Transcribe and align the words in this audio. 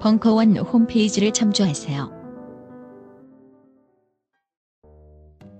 벙커원 0.00 0.56
홈페이지를 0.56 1.30
참조하세요. 1.30 2.10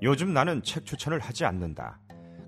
요즘 0.00 0.32
나는 0.32 0.62
책 0.62 0.86
추천을 0.86 1.18
하지 1.18 1.44
않는다. 1.44 2.00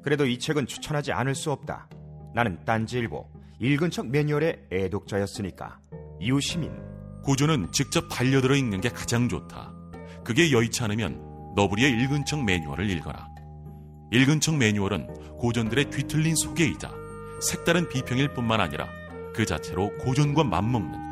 그래도 0.03 0.25
이 0.25 0.39
책은 0.39 0.67
추천하지 0.67 1.13
않을 1.13 1.35
수 1.35 1.53
없다. 1.53 1.91
나는 2.35 2.65
딴지일보 2.65 3.29
읽은 3.61 3.91
척 3.91 4.09
매뉴얼의 4.09 4.69
애독자였으니까. 4.73 5.81
이웃시민 6.19 6.73
고전은 7.25 7.71
직접 7.73 8.09
반려들어 8.09 8.57
읽는 8.57 8.81
게 8.81 8.89
가장 8.89 9.29
좋다. 9.29 9.75
그게 10.25 10.51
여의치 10.51 10.83
않으면 10.83 11.53
너부리의 11.55 11.93
읽은 11.93 12.25
척 12.25 12.43
매뉴얼을 12.43 12.89
읽어라. 12.89 13.29
읽은 14.13 14.41
척 14.41 14.57
매뉴얼은 14.57 15.37
고전들의 15.37 15.91
뒤틀린 15.91 16.37
소개이자 16.37 16.91
색다른 17.43 17.87
비평일 17.91 18.33
뿐만 18.33 18.63
아니라 18.63 18.89
그 19.35 19.45
자체로 19.45 19.91
고전과 19.99 20.45
맞먹는 20.45 21.12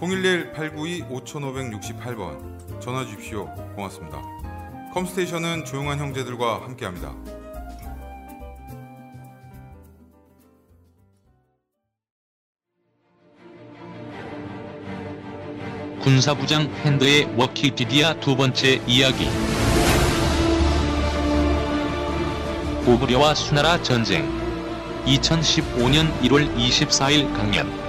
011-892-5568번 0.00 2.80
전화 2.80 3.04
주십시오. 3.04 3.46
고맙습니다. 3.74 4.22
컴스테이션은 4.92 5.64
조용한 5.64 5.98
형제들과 5.98 6.62
함께합니다. 6.62 7.12
군사부장 16.00 16.70
핸드의 16.84 17.24
워키피디아 17.36 18.20
두 18.20 18.36
번째 18.36 18.80
이야기 18.86 19.28
고구려와 22.84 23.34
수나라 23.34 23.82
전쟁 23.82 24.30
2015년 25.04 26.16
1월 26.20 26.54
24일 26.56 27.34
강연 27.34 27.85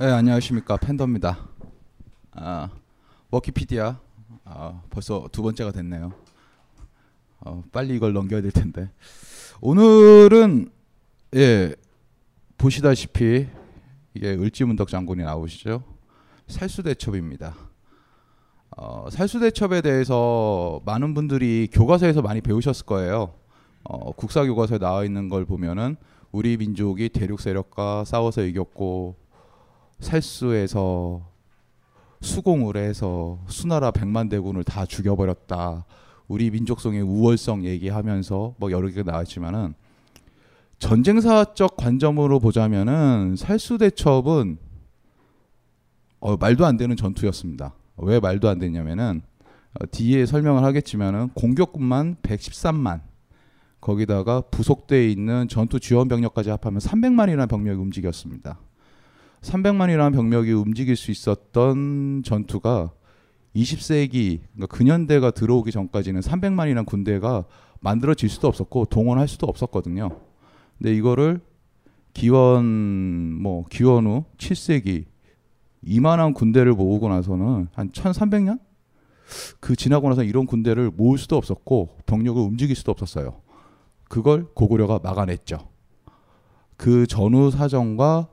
네, 0.00 0.06
안녕하십니까 0.06 0.78
팬더입니다. 0.78 1.46
아, 2.32 2.70
워키피디아 3.30 4.00
아, 4.46 4.82
벌써 4.88 5.28
두 5.30 5.42
번째가 5.42 5.72
됐네요. 5.72 6.14
어, 7.40 7.62
빨리 7.70 7.96
이걸 7.96 8.14
넘겨야 8.14 8.40
될 8.40 8.50
텐데 8.50 8.90
오늘은 9.60 10.70
예 11.36 11.74
보시다시피 12.56 13.46
이게 14.14 14.28
을지문덕 14.30 14.88
장군이 14.88 15.22
나오시죠. 15.22 15.84
살수대첩입니다. 16.46 17.54
어, 18.78 19.06
살수대첩에 19.10 19.82
대해서 19.82 20.80
많은 20.86 21.12
분들이 21.12 21.68
교과서에서 21.70 22.22
많이 22.22 22.40
배우셨을 22.40 22.86
거예요. 22.86 23.34
어, 23.82 24.12
국사 24.12 24.46
교과서에 24.46 24.78
나와 24.78 25.04
있는 25.04 25.28
걸 25.28 25.44
보면은 25.44 25.96
우리 26.32 26.56
민족이 26.56 27.10
대륙 27.10 27.42
세력과 27.42 28.06
싸워서 28.06 28.44
이겼고 28.44 29.19
살수에서 30.00 31.30
수공을 32.20 32.76
해서 32.76 33.38
수나라 33.46 33.90
백만 33.90 34.28
대군을 34.28 34.64
다 34.64 34.84
죽여버렸다. 34.84 35.86
우리 36.28 36.50
민족성의 36.50 37.02
우월성 37.02 37.64
얘기하면서 37.64 38.54
뭐 38.58 38.70
여러 38.70 38.88
개가 38.88 39.10
나왔지만은 39.10 39.74
전쟁사적 40.78 41.76
관점으로 41.76 42.40
보자면은 42.40 43.36
살수대첩은 43.36 44.58
어, 46.20 46.36
말도 46.36 46.66
안 46.66 46.76
되는 46.76 46.96
전투였습니다. 46.96 47.74
왜 47.96 48.20
말도 48.20 48.48
안 48.48 48.58
되냐면은 48.58 49.22
어, 49.74 49.86
뒤에 49.90 50.26
설명을 50.26 50.62
하겠지만은 50.62 51.30
공격군만 51.30 52.16
113만 52.22 53.00
거기다가 53.80 54.42
부속되어 54.42 55.02
있는 55.02 55.48
전투 55.48 55.80
지원 55.80 56.08
병력까지 56.08 56.50
합하면 56.50 56.80
300만이라는 56.80 57.48
병력이 57.48 57.80
움직였습니다. 57.80 58.58
300만이라는 59.42 60.12
병력이 60.12 60.52
움직일 60.52 60.96
수 60.96 61.10
있었던 61.10 62.22
전투가 62.24 62.92
20세기 63.56 64.40
그러니까 64.52 64.66
근현대가 64.66 65.30
들어오기 65.32 65.72
전까지는 65.72 66.20
300만이라는 66.20 66.86
군대가 66.86 67.44
만들어질 67.80 68.28
수도 68.28 68.48
없었고 68.48 68.86
동원할 68.86 69.26
수도 69.28 69.46
없었거든요. 69.46 70.10
근데 70.78 70.94
이거를 70.94 71.40
기원 72.12 72.64
뭐 73.40 73.64
기원 73.70 74.06
후 74.06 74.24
7세기 74.36 75.04
이만한 75.82 76.34
군대를 76.34 76.74
모으고 76.74 77.08
나서는 77.08 77.68
한 77.72 77.90
1300년 77.90 78.60
그 79.60 79.76
지나고 79.76 80.08
나서 80.08 80.22
이런 80.22 80.46
군대를 80.46 80.90
모을 80.90 81.16
수도 81.18 81.36
없었고 81.36 81.98
병력을 82.06 82.40
움직일 82.42 82.76
수도 82.76 82.92
없었어요. 82.92 83.40
그걸 84.08 84.46
고구려가 84.54 84.98
막아냈죠. 85.02 85.68
그 86.76 87.06
전후 87.06 87.50
사정과 87.50 88.28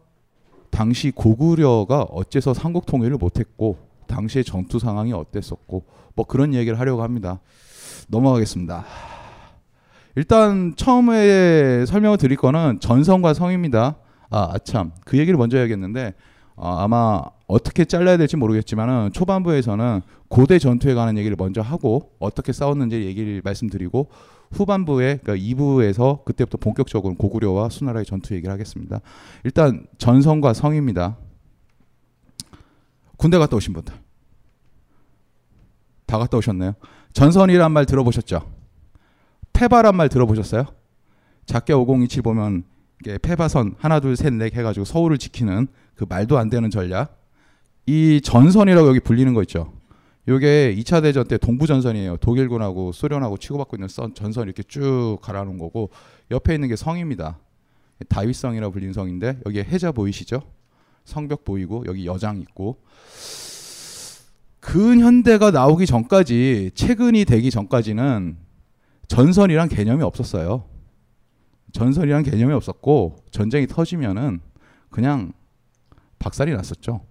당시 0.77 1.09
고구려가 1.09 2.03
어째서 2.03 2.53
삼국 2.53 2.85
통일을 2.85 3.18
못했고 3.18 3.79
당시의 4.06 4.44
전투 4.44 4.77
상황이 4.77 5.12
어땠었고 5.12 5.83
뭐 6.13 6.25
그런 6.27 6.53
얘기를 6.53 6.79
하려고 6.79 7.01
합니다. 7.01 7.39
넘어가겠습니다. 8.09 8.85
일단 10.15 10.75
처음에 10.75 11.83
설명을 11.88 12.19
드릴 12.19 12.38
거는 12.38 12.79
전성과 12.79 13.33
성입니다. 13.33 13.95
아, 14.29 14.50
아참. 14.53 14.91
그 15.03 15.18
얘기를 15.18 15.35
먼저 15.35 15.57
해야겠는데 15.57 16.13
어, 16.56 16.75
아마 16.77 17.24
어떻게 17.47 17.83
잘라야 17.83 18.18
될지 18.18 18.38
모르겠지만은 18.38 19.09
초반부에서는 19.13 20.01
고대 20.27 20.59
전투에 20.59 20.94
관한 20.94 21.18
얘기를 21.18 21.35
먼저 21.39 21.62
하고 21.62 22.12
어떻게 22.19 22.53
싸웠는지 22.53 23.03
얘기를 23.03 23.41
말씀드리고 23.44 24.09
후반부에 24.52 25.20
그러니까 25.24 25.36
2부에서 25.36 26.24
그때부터 26.26 26.58
본격적으로 26.58 27.16
고구려와 27.16 27.70
수나라의 27.70 28.06
전투 28.06 28.34
얘기를 28.36 28.52
하겠습니다. 28.54 29.02
일단 29.44 29.86
전성과 29.98 30.54
성입니다. 30.54 31.18
군대 33.18 33.38
갔다 33.38 33.56
오신 33.58 33.74
분들 33.74 33.94
다 36.06 36.18
갔다 36.18 36.38
오셨나요? 36.38 36.74
전선이란 37.14 37.72
말 37.72 37.86
들어보셨죠? 37.86 38.50
페바란 39.54 39.96
말 39.96 40.08
들어보셨어요? 40.08 40.66
작게 41.46 41.74
5027 41.74 42.22
보면 42.22 42.64
페바선 43.22 43.76
하나 43.80 44.00
둘 44.00 44.16
셋 44.16 44.34
넷 44.34 44.54
해가지고 44.56 44.86
서울을 44.86 45.18
지키는 45.18 45.68
그 45.96 46.06
말도 46.08 46.38
안 46.38 46.50
되는 46.50 46.70
전략. 46.70 47.18
이 47.86 48.22
전선이라고 48.22 48.88
여기 48.88 49.00
불리는 49.00 49.34
거 49.34 49.42
있죠. 49.44 49.74
요게 50.27 50.75
2차 50.77 51.01
대전 51.01 51.25
때 51.25 51.38
동부 51.38 51.68
전선이에요. 51.68 52.18
독일군하고 52.18 52.91
소련하고 52.91 53.38
치고받고 53.38 53.77
있는 53.77 53.88
선, 53.88 54.13
전선 54.13 54.44
이렇게 54.45 54.62
쭉 54.63 55.19
갈아놓은 55.21 55.57
거고 55.57 55.89
옆에 56.31 56.53
있는 56.53 56.68
게 56.68 56.75
성입니다. 56.75 57.39
다윗성이라고 58.09 58.74
불리는 58.74 58.94
성인데 58.94 59.39
여기에 59.45 59.63
해자 59.63 59.91
보이시죠? 59.91 60.41
성벽 61.06 61.45
보이고 61.45 61.83
여기 61.88 62.06
여장 62.06 62.38
있고 62.41 62.81
근현대가 64.59 65.51
나오기 65.51 65.85
전까지 65.85 66.71
최근이 66.75 67.24
되기 67.24 67.50
전까지는 67.50 68.38
전선이란 69.07 69.69
개념이 69.69 70.03
없었어요. 70.03 70.65
전선이란 71.71 72.24
개념이 72.24 72.53
없었고 72.53 73.15
전쟁이 73.31 73.65
터지면은 73.65 74.41
그냥 74.89 75.31
박살이 76.19 76.53
났었죠. 76.53 77.01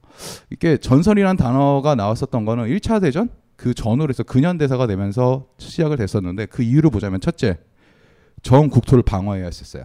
이게 0.51 0.77
전선이란 0.77 1.37
단어가 1.37 1.95
나왔었던 1.95 2.45
거는 2.45 2.67
1차 2.69 3.01
대전 3.01 3.31
그 3.57 3.75
전후로 3.75 4.11
해서 4.11 4.23
근현대사가 4.23 4.87
되면서 4.87 5.47
시작을 5.59 5.97
됐었는데 5.97 6.47
그 6.47 6.63
이유를 6.63 6.91
보자면 6.91 7.21
첫째 7.21 7.59
전 8.43 8.69
국토를 8.69 9.03
방어해야 9.03 9.45
했었어요. 9.45 9.85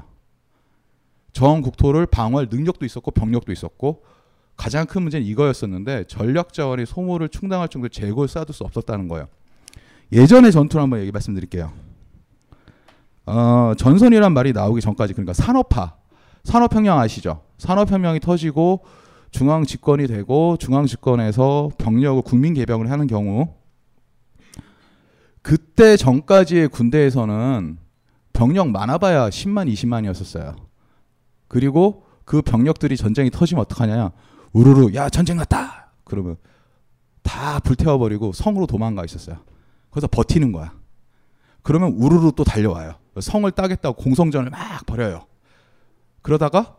전 1.33 1.61
국토를 1.61 2.05
방어할 2.05 2.47
능력도 2.51 2.85
있었고 2.85 3.11
병력도 3.11 3.51
있었고 3.51 4.03
가장 4.57 4.85
큰 4.85 5.01
문제는 5.01 5.25
이거였었는데 5.25 6.03
전략 6.07 6.53
자원이 6.53 6.85
소모를 6.85 7.29
충당할 7.29 7.69
정도의 7.69 7.89
재고를 7.89 8.27
쌓아둘 8.27 8.53
수 8.53 8.63
없었다는 8.63 9.07
거예요. 9.07 9.27
예전의 10.11 10.51
전투를 10.51 10.83
한번 10.83 10.99
얘기 10.99 11.11
말씀드릴게요. 11.11 11.71
어, 13.25 13.73
전선이란 13.77 14.33
말이 14.33 14.51
나오기 14.51 14.81
전까지 14.81 15.13
그러니까 15.13 15.33
산업화, 15.33 15.95
산업혁명 16.43 16.99
아시죠? 16.99 17.41
산업혁명이 17.59 18.19
터지고 18.19 18.83
중앙 19.31 19.63
집권이 19.63 20.07
되고 20.07 20.57
중앙 20.57 20.85
집권에서 20.85 21.71
병력을 21.77 22.21
국민 22.21 22.53
개병을 22.53 22.91
하는 22.91 23.07
경우 23.07 23.55
그때 25.41 25.97
전까지의 25.97 26.67
군대에서는 26.69 27.77
병력 28.33 28.69
많아봐야 28.69 29.29
10만, 29.29 29.71
20만이었었어요. 29.71 30.55
그리고 31.47 32.05
그 32.25 32.41
병력들이 32.41 32.95
전쟁이 32.97 33.29
터지면 33.29 33.61
어떡하냐? 33.61 34.11
우르르 34.53 34.93
야 34.93 35.09
전쟁 35.09 35.37
났다. 35.37 35.91
그러면 36.03 36.37
다 37.23 37.59
불태워버리고 37.59 38.33
성으로 38.33 38.67
도망가 38.67 39.03
있었어요. 39.05 39.37
그래서 39.89 40.07
버티는 40.07 40.51
거야. 40.51 40.73
그러면 41.63 41.93
우르르 41.93 42.31
또 42.35 42.43
달려와요. 42.43 42.95
성을 43.19 43.49
따겠다고 43.51 43.95
공성전을 44.01 44.49
막 44.49 44.85
벌여요. 44.85 45.25
그러다가 46.21 46.75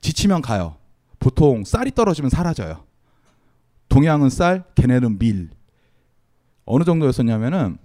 지치면 0.00 0.42
가요. 0.42 0.76
보통 1.18 1.64
쌀이 1.64 1.90
떨어지면 1.92 2.30
사라져요. 2.30 2.84
동양은 3.88 4.30
쌀, 4.30 4.64
걔네는 4.74 5.18
밀. 5.18 5.50
어느 6.64 6.84
정도였었냐면은 6.84 7.78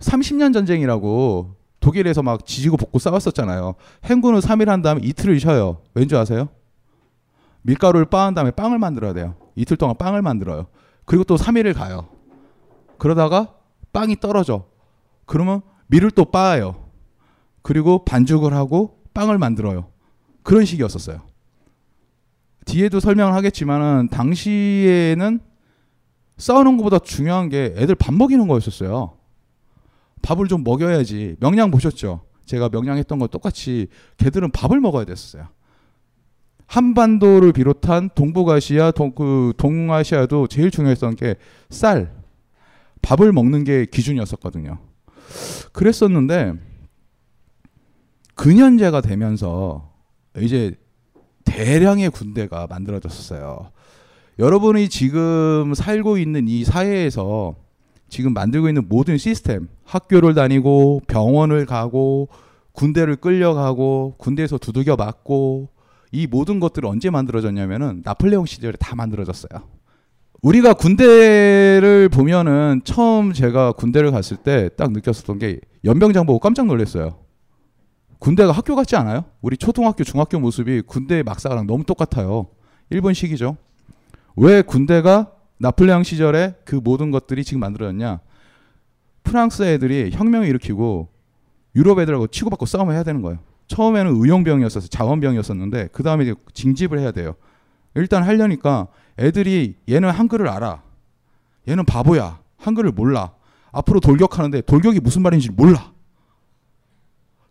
30년 0.00 0.52
전쟁이라고 0.52 1.56
독일에서 1.78 2.22
막 2.22 2.44
지지고 2.44 2.76
볶고 2.76 2.98
싸웠었잖아요. 2.98 3.74
행군을 4.04 4.40
3일 4.40 4.66
한 4.66 4.82
다음에 4.82 5.00
이틀을 5.02 5.38
쉬어요. 5.40 5.82
왠지 5.94 6.16
아세요? 6.16 6.48
밀가루를 7.62 8.06
빻은 8.06 8.34
다음에 8.34 8.50
빵을 8.50 8.78
만들어야 8.78 9.12
돼요. 9.12 9.36
이틀 9.54 9.76
동안 9.76 9.96
빵을 9.96 10.22
만들어요. 10.22 10.66
그리고 11.04 11.24
또 11.24 11.36
3일을 11.36 11.74
가요. 11.74 12.08
그러다가 12.98 13.54
빵이 13.92 14.16
떨어져. 14.20 14.66
그러면 15.26 15.62
밀을 15.88 16.10
또 16.10 16.24
빻아요. 16.24 16.90
그리고 17.62 18.04
반죽을 18.04 18.54
하고 18.54 19.02
빵을 19.14 19.38
만들어요. 19.38 19.88
그런 20.42 20.64
식이었었어요. 20.64 21.22
뒤에도 22.70 23.00
설명을 23.00 23.34
하겠지만은 23.34 24.08
당시에는 24.12 25.40
싸우는 26.36 26.76
것보다 26.76 27.00
중요한 27.00 27.48
게 27.48 27.74
애들 27.76 27.96
밥 27.96 28.14
먹이는 28.14 28.46
거였었어요. 28.46 29.16
밥을 30.22 30.46
좀 30.46 30.62
먹여야지. 30.62 31.36
명량 31.40 31.72
보셨죠? 31.72 32.20
제가 32.46 32.68
명량했던 32.68 33.18
거 33.18 33.26
똑같이 33.26 33.88
걔들은 34.18 34.52
밥을 34.52 34.80
먹어야 34.80 35.04
됐었어요. 35.04 35.48
한반도를 36.66 37.52
비롯한 37.52 38.10
동북아시아, 38.14 38.92
동, 38.92 39.12
그 39.16 39.52
동아시아도 39.56 40.46
제일 40.46 40.70
중요했던 40.70 41.16
게 41.16 41.34
쌀, 41.70 42.14
밥을 43.02 43.32
먹는 43.32 43.64
게 43.64 43.84
기준이었었거든요. 43.86 44.78
그랬었는데 45.72 46.54
근현재가 48.36 49.00
되면서 49.00 49.92
이제 50.38 50.79
대량의 51.50 52.10
군대가 52.10 52.66
만들어졌었어요. 52.68 53.70
여러분이 54.38 54.88
지금 54.88 55.74
살고 55.74 56.16
있는 56.18 56.48
이 56.48 56.64
사회에서 56.64 57.56
지금 58.08 58.32
만들고 58.32 58.68
있는 58.68 58.86
모든 58.88 59.18
시스템, 59.18 59.68
학교를 59.84 60.34
다니고 60.34 61.02
병원을 61.06 61.66
가고 61.66 62.28
군대를 62.72 63.16
끌려가고 63.16 64.14
군대에서 64.18 64.58
두들겨 64.58 64.96
맞고 64.96 65.68
이 66.12 66.26
모든 66.26 66.60
것들이 66.60 66.86
언제 66.86 67.10
만들어졌냐면은 67.10 68.02
나폴레옹 68.04 68.46
시절에 68.46 68.72
다 68.78 68.96
만들어졌어요. 68.96 69.60
우리가 70.42 70.72
군대를 70.74 72.08
보면은 72.08 72.80
처음 72.84 73.32
제가 73.32 73.72
군대를 73.72 74.10
갔을 74.10 74.38
때 74.38 74.70
딱 74.76 74.92
느꼈었던 74.92 75.38
게 75.38 75.60
연병장 75.84 76.26
보고 76.26 76.38
깜짝 76.38 76.66
놀랐어요. 76.66 77.18
군대가 78.20 78.52
학교 78.52 78.76
같지 78.76 78.94
않아요? 78.96 79.24
우리 79.40 79.56
초등학교, 79.56 80.04
중학교 80.04 80.38
모습이 80.38 80.82
군대 80.82 81.22
막사랑 81.22 81.66
너무 81.66 81.84
똑같아요. 81.84 82.46
일본식이죠. 82.90 83.56
왜 84.36 84.62
군대가 84.62 85.32
나폴레옹 85.58 86.02
시절에 86.04 86.54
그 86.64 86.76
모든 86.76 87.10
것들이 87.10 87.44
지금 87.44 87.60
만들어졌냐? 87.60 88.20
프랑스 89.24 89.62
애들이 89.62 90.10
혁명을 90.12 90.46
일으키고 90.48 91.08
유럽 91.74 91.98
애들하고 91.98 92.26
치고받고 92.26 92.66
싸움을 92.66 92.94
해야 92.94 93.02
되는 93.02 93.22
거예요. 93.22 93.38
처음에는 93.68 94.12
의용병이었어서 94.16 94.88
자원병이었었는데 94.88 95.88
그 95.92 96.02
다음에 96.02 96.34
징집을 96.52 96.98
해야 96.98 97.12
돼요. 97.12 97.34
일단 97.94 98.22
하려니까 98.22 98.88
애들이 99.18 99.76
얘는 99.88 100.10
한글을 100.10 100.46
알아. 100.48 100.82
얘는 101.68 101.84
바보야. 101.86 102.40
한글을 102.58 102.92
몰라. 102.92 103.32
앞으로 103.72 104.00
돌격하는데 104.00 104.62
돌격이 104.62 105.00
무슨 105.00 105.22
말인지 105.22 105.50
몰라. 105.52 105.92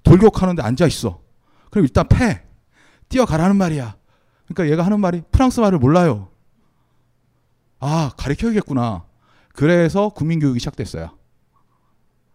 돌격하는데 0.09 0.61
앉아 0.63 0.87
있어. 0.87 1.21
그럼 1.69 1.85
일단 1.85 2.07
패. 2.07 2.41
뛰어가라는 3.09 3.55
말이야. 3.55 3.95
그러니까 4.47 4.71
얘가 4.71 4.85
하는 4.85 4.99
말이 4.99 5.21
프랑스 5.31 5.59
말을 5.59 5.77
몰라요. 5.77 6.29
아, 7.79 8.11
가르쳐야겠구나. 8.17 9.03
그래서 9.53 10.09
국민교육이 10.09 10.59
시작됐어요. 10.59 11.11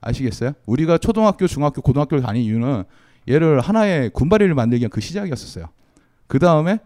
아시겠어요? 0.01 0.53
우리가 0.67 0.99
초등학교, 0.99 1.47
중학교, 1.47 1.81
고등학교를 1.81 2.23
다닌 2.23 2.43
이유는 2.43 2.85
얘를 3.29 3.61
하나의 3.61 4.11
군바리를 4.11 4.55
만들기 4.55 4.83
위한 4.83 4.91
그 4.91 5.01
시작이었었어요. 5.01 5.67
그 6.27 6.39
다음에 6.39 6.79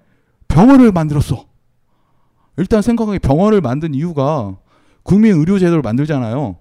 병원을 0.49 0.93
만들었어. 0.93 1.47
일단 2.57 2.83
생각하기 2.83 3.19
병원을 3.21 3.61
만든 3.61 3.95
이유가 3.95 4.57
국민 5.03 5.35
의료 5.35 5.59
제도를 5.59 5.83
만들잖아요. 5.83 6.57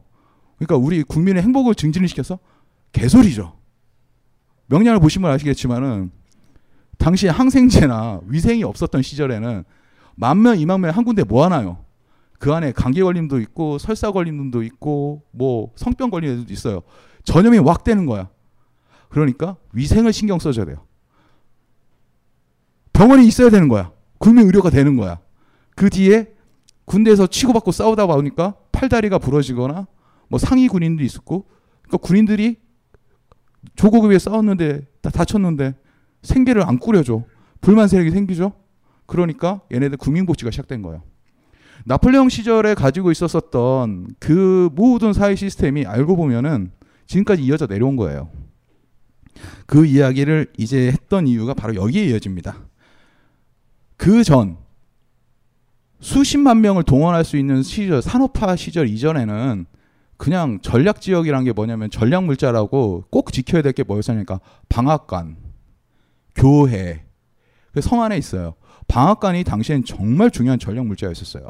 그러니까 0.57 0.77
우리 0.77 1.03
국민의 1.03 1.43
행복을 1.43 1.75
증진을 1.75 2.07
시켜서 2.07 2.39
개소리죠. 2.91 3.57
명량을 4.67 4.99
보시면 4.99 5.31
아시겠지만은 5.31 6.11
당시 6.97 7.27
항생제나 7.27 8.21
위생이 8.27 8.63
없었던 8.63 9.01
시절에는 9.01 9.63
만명 10.15 10.59
이만명 10.59 10.91
한 10.91 11.03
군데 11.03 11.23
모아놔요. 11.23 11.85
그 12.39 12.53
안에 12.53 12.71
감기 12.71 13.01
걸림도 13.01 13.39
있고 13.41 13.77
설사 13.77 14.11
걸림도 14.11 14.63
있고 14.63 15.23
뭐 15.31 15.71
성병 15.75 16.09
걸린 16.09 16.31
애들도 16.31 16.53
있어요. 16.53 16.81
전염이 17.23 17.57
확 17.59 17.83
되는 17.83 18.05
거야. 18.05 18.29
그러니까 19.09 19.57
위생을 19.73 20.13
신경 20.13 20.39
써줘야 20.39 20.65
돼요. 20.65 20.85
병원이 22.93 23.27
있어야 23.27 23.49
되는 23.49 23.67
거야. 23.67 23.91
국민 24.17 24.47
의료가 24.47 24.69
되는 24.69 24.97
거야. 24.97 25.19
그 25.75 25.89
뒤에 25.89 26.33
군대에서 26.85 27.27
치고받고 27.27 27.71
싸우다 27.71 28.07
보니까 28.07 28.55
팔다리가 28.71 29.19
부러지거나 29.19 29.87
뭐 30.29 30.39
상위 30.39 30.67
군인도 30.67 31.03
있었고 31.03 31.45
그러니까 31.83 31.97
군인들이 31.97 32.57
조국을 33.75 34.09
위해 34.09 34.19
싸웠는데 34.19 34.81
다 35.01 35.09
다쳤는데 35.09 35.75
생계를 36.23 36.63
안 36.63 36.79
꾸려줘. 36.79 37.23
불만 37.61 37.87
세력이 37.87 38.11
생기죠? 38.11 38.53
그러니까 39.05 39.61
얘네들 39.71 39.97
국민복지가 39.97 40.51
시작된 40.51 40.81
거예요. 40.81 41.03
나폴레옹 41.85 42.29
시절에 42.29 42.73
가지고 42.73 43.11
있었었던 43.11 44.07
그 44.19 44.69
모든 44.73 45.13
사회 45.13 45.35
시스템이 45.35 45.85
알고 45.85 46.15
보면은 46.15 46.71
지금까지 47.05 47.43
이어져 47.43 47.67
내려온 47.67 47.95
거예요. 47.95 48.29
그 49.65 49.85
이야기를 49.85 50.47
이제 50.57 50.87
했던 50.87 51.27
이유가 51.27 51.53
바로 51.53 51.75
여기에 51.75 52.05
이어집니다. 52.07 52.57
그 53.95 54.23
전 54.23 54.57
수십만 55.99 56.61
명을 56.61 56.83
동원할 56.83 57.23
수 57.25 57.37
있는 57.37 57.63
시절 57.63 58.01
산업화 58.01 58.55
시절 58.55 58.87
이전에는 58.87 59.65
그냥 60.17 60.59
전략 60.61 60.99
지역이란 61.01 61.43
게 61.43 61.51
뭐냐면 61.53 61.89
전략 61.91 62.23
물자라고 62.25 63.05
꼭 63.09 63.31
지켜야 63.31 63.61
될 63.61 63.73
게 63.73 63.83
뭐였습니까? 63.83 64.39
방앗간, 64.69 65.37
교회. 66.35 67.05
그 67.73 67.81
성 67.81 68.01
안에 68.01 68.17
있어요. 68.17 68.55
방앗간이 68.87 69.43
당시엔 69.43 69.83
정말 69.85 70.31
중요한 70.31 70.57
전략 70.57 70.85
물자였었어요. 70.87 71.45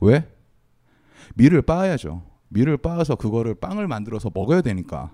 왜? 0.00 0.26
밀을 1.34 1.60
빻아야죠. 1.62 2.22
밀을 2.48 2.78
빻아서 2.78 3.16
그거를 3.16 3.54
빵을 3.56 3.86
만들어서 3.88 4.30
먹어야 4.32 4.62
되니까. 4.62 5.10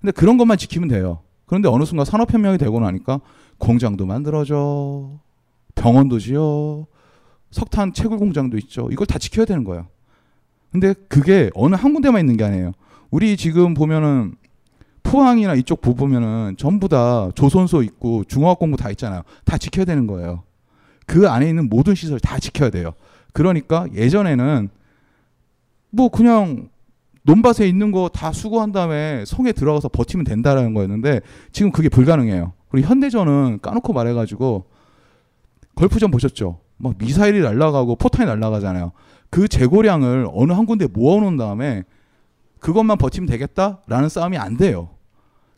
근데 0.00 0.12
그런 0.12 0.36
것만 0.36 0.58
지키면 0.58 0.88
돼요. 0.88 1.22
그런데 1.46 1.68
어느 1.68 1.84
순간 1.84 2.04
산업혁명이 2.04 2.58
되고 2.58 2.78
나니까 2.78 3.20
공장도 3.58 4.06
만들어져. 4.06 5.18
병원도 5.74 6.18
지어. 6.20 6.86
석탄 7.50 7.92
채굴 7.92 8.18
공장도 8.18 8.58
있죠. 8.58 8.88
이걸 8.92 9.06
다 9.06 9.18
지켜야 9.18 9.46
되는 9.46 9.64
거예요. 9.64 9.86
근데 10.76 10.94
그게 11.08 11.50
어느 11.54 11.74
한 11.74 11.94
군데만 11.94 12.20
있는 12.20 12.36
게 12.36 12.44
아니에요. 12.44 12.72
우리 13.10 13.38
지금 13.38 13.72
보면은 13.72 14.34
포항이나 15.02 15.54
이쪽 15.54 15.80
보면은 15.80 16.56
전부 16.58 16.86
다 16.88 17.30
조선소 17.34 17.82
있고 17.82 18.24
중화학 18.24 18.58
공부 18.58 18.76
다 18.76 18.90
있잖아요. 18.90 19.22
다 19.46 19.56
지켜야 19.56 19.86
되는 19.86 20.06
거예요. 20.06 20.42
그 21.06 21.30
안에 21.30 21.48
있는 21.48 21.70
모든 21.70 21.94
시설 21.94 22.20
다 22.20 22.38
지켜야 22.38 22.68
돼요. 22.68 22.92
그러니까 23.32 23.86
예전에는 23.94 24.68
뭐 25.92 26.10
그냥 26.10 26.68
논밭에 27.22 27.66
있는 27.66 27.90
거 27.90 28.10
다 28.12 28.32
수거한 28.32 28.72
다음에 28.72 29.24
성에 29.26 29.52
들어가서 29.52 29.88
버티면 29.88 30.24
된다라는 30.24 30.74
거였는데 30.74 31.22
지금 31.52 31.72
그게 31.72 31.88
불가능해요. 31.88 32.52
그리고 32.68 32.86
현대전은 32.86 33.60
까놓고 33.62 33.94
말해가지고 33.94 34.66
걸프전 35.74 36.10
보셨죠? 36.10 36.58
막 36.76 36.96
미사일이 36.98 37.40
날아가고 37.40 37.96
포탄이 37.96 38.28
날아가잖아요. 38.28 38.92
그 39.30 39.48
재고량을 39.48 40.28
어느 40.32 40.52
한 40.52 40.66
군데 40.66 40.86
모아놓은 40.86 41.36
다음에 41.36 41.84
그것만 42.60 42.98
버티면 42.98 43.28
되겠다라는 43.28 44.08
싸움이 44.08 44.38
안 44.38 44.56
돼요. 44.56 44.90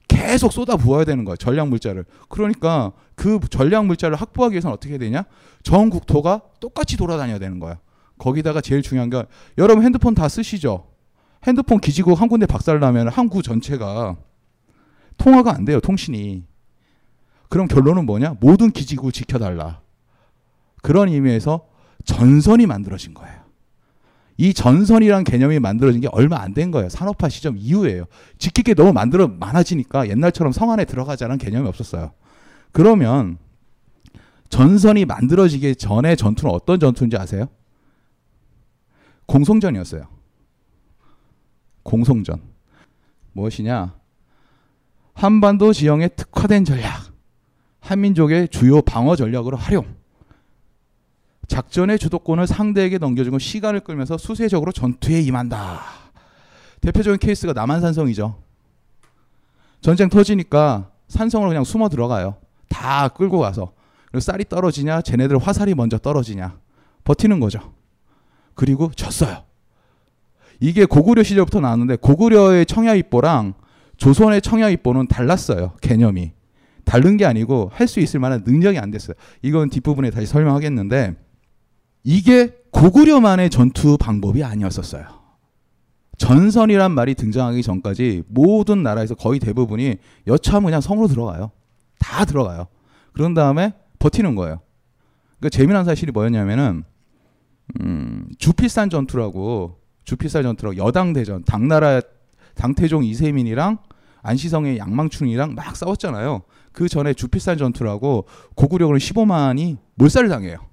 계속 0.08 0.52
쏟아 0.52 0.76
부어야 0.76 1.04
되는 1.04 1.24
거예요. 1.24 1.36
전략 1.36 1.68
물자를. 1.68 2.04
그러니까 2.28 2.92
그 3.14 3.38
전략 3.50 3.86
물자를 3.86 4.16
확보하기 4.16 4.54
위해서는 4.54 4.74
어떻게 4.74 4.92
해야 4.92 4.98
되냐? 4.98 5.24
전 5.62 5.90
국토가 5.90 6.42
똑같이 6.60 6.96
돌아다녀야 6.96 7.38
되는 7.38 7.60
거야. 7.60 7.78
거기다가 8.18 8.60
제일 8.60 8.82
중요한 8.82 9.10
게 9.10 9.24
여러분 9.58 9.84
핸드폰 9.84 10.14
다 10.14 10.28
쓰시죠? 10.28 10.88
핸드폰 11.46 11.78
기지국 11.80 12.20
한 12.20 12.28
군데 12.28 12.46
박살 12.46 12.80
나면 12.80 13.08
한국 13.08 13.42
전체가 13.42 14.16
통화가 15.18 15.54
안 15.54 15.64
돼요. 15.64 15.80
통신이. 15.80 16.44
그럼 17.48 17.68
결론은 17.68 18.06
뭐냐? 18.06 18.36
모든 18.40 18.70
기지국 18.70 19.12
지켜달라. 19.12 19.80
그런 20.82 21.08
의미에서 21.08 21.66
전선이 22.04 22.66
만들어진 22.66 23.14
거예요. 23.14 23.37
이 24.40 24.54
전선이란 24.54 25.24
개념이 25.24 25.58
만들어진 25.58 26.00
게 26.00 26.08
얼마 26.12 26.40
안 26.40 26.54
된 26.54 26.70
거예요. 26.70 26.88
산업화 26.88 27.28
시점 27.28 27.56
이후에요. 27.58 28.04
지킬 28.38 28.64
게 28.64 28.72
너무 28.74 28.92
만들어 28.92 29.28
많아지니까 29.28 30.08
옛날처럼 30.08 30.52
성 30.52 30.70
안에 30.70 30.84
들어가자는 30.84 31.38
개념이 31.38 31.68
없었어요. 31.68 32.12
그러면 32.72 33.36
전선이 34.48 35.04
만들어지기 35.04 35.76
전에 35.76 36.16
전투는 36.16 36.54
어떤 36.54 36.78
전투인지 36.80 37.16
아세요? 37.16 37.48
공성전이었어요. 39.26 40.06
공성전. 41.82 42.40
무엇이냐? 43.32 43.94
한반도 45.14 45.72
지형에 45.72 46.08
특화된 46.08 46.64
전략. 46.64 47.12
한민족의 47.80 48.48
주요 48.48 48.80
방어 48.82 49.16
전략으로 49.16 49.56
활용. 49.56 49.97
작전의 51.48 51.98
주도권을 51.98 52.46
상대에게 52.46 52.98
넘겨주고 52.98 53.38
시간을 53.38 53.80
끌면서 53.80 54.16
수세적으로 54.18 54.70
전투에 54.70 55.20
임한다. 55.20 55.80
대표적인 56.80 57.18
케이스가 57.18 57.52
남한산성이죠. 57.54 58.38
전쟁 59.80 60.08
터지니까 60.08 60.90
산성으로 61.08 61.48
그냥 61.48 61.64
숨어 61.64 61.88
들어가요. 61.88 62.36
다 62.68 63.08
끌고 63.08 63.38
가서. 63.38 63.72
그리고 64.10 64.20
쌀이 64.20 64.44
떨어지냐, 64.48 65.02
쟤네들 65.02 65.38
화살이 65.38 65.74
먼저 65.74 65.98
떨어지냐. 65.98 66.58
버티는 67.04 67.40
거죠. 67.40 67.72
그리고 68.54 68.90
졌어요. 68.94 69.44
이게 70.60 70.84
고구려 70.84 71.22
시절부터 71.22 71.60
나왔는데 71.60 71.96
고구려의 71.96 72.66
청야입보랑 72.66 73.54
조선의 73.96 74.42
청야입보는 74.42 75.06
달랐어요. 75.08 75.72
개념이. 75.80 76.32
다른 76.84 77.16
게 77.16 77.24
아니고 77.26 77.70
할 77.72 77.86
수 77.86 78.00
있을 78.00 78.20
만한 78.20 78.42
능력이 78.46 78.78
안 78.78 78.90
됐어요. 78.90 79.14
이건 79.42 79.70
뒷부분에 79.70 80.10
다시 80.10 80.26
설명하겠는데 80.26 81.16
이게 82.10 82.56
고구려만의 82.70 83.50
전투 83.50 83.98
방법이 83.98 84.42
아니었었어요. 84.42 85.04
전선이란 86.16 86.92
말이 86.92 87.14
등장하기 87.14 87.62
전까지 87.62 88.22
모든 88.28 88.82
나라에서 88.82 89.14
거의 89.14 89.38
대부분이 89.38 89.96
여차하면 90.26 90.68
그냥 90.68 90.80
성으로 90.80 91.06
들어가요. 91.06 91.50
다 91.98 92.24
들어가요. 92.24 92.68
그런 93.12 93.34
다음에 93.34 93.74
버티는 93.98 94.36
거예요. 94.36 94.60
그러니까 95.38 95.50
재미난 95.50 95.84
사실이 95.84 96.12
뭐였냐면은 96.12 96.84
음, 97.82 98.26
주필산 98.38 98.88
전투라고 98.88 99.78
주필산 100.04 100.44
전투라고 100.44 100.78
여당 100.78 101.12
대전 101.12 101.44
당나라 101.44 102.00
당태종 102.54 103.04
이세민이랑 103.04 103.80
안시성의 104.22 104.78
양망춘이랑 104.78 105.54
막 105.54 105.76
싸웠잖아요. 105.76 106.40
그 106.72 106.88
전에 106.88 107.12
주필산 107.12 107.58
전투라고 107.58 108.24
고구려군은 108.54 108.98
15만이 108.98 109.76
몰살을 109.96 110.30
당해요. 110.30 110.68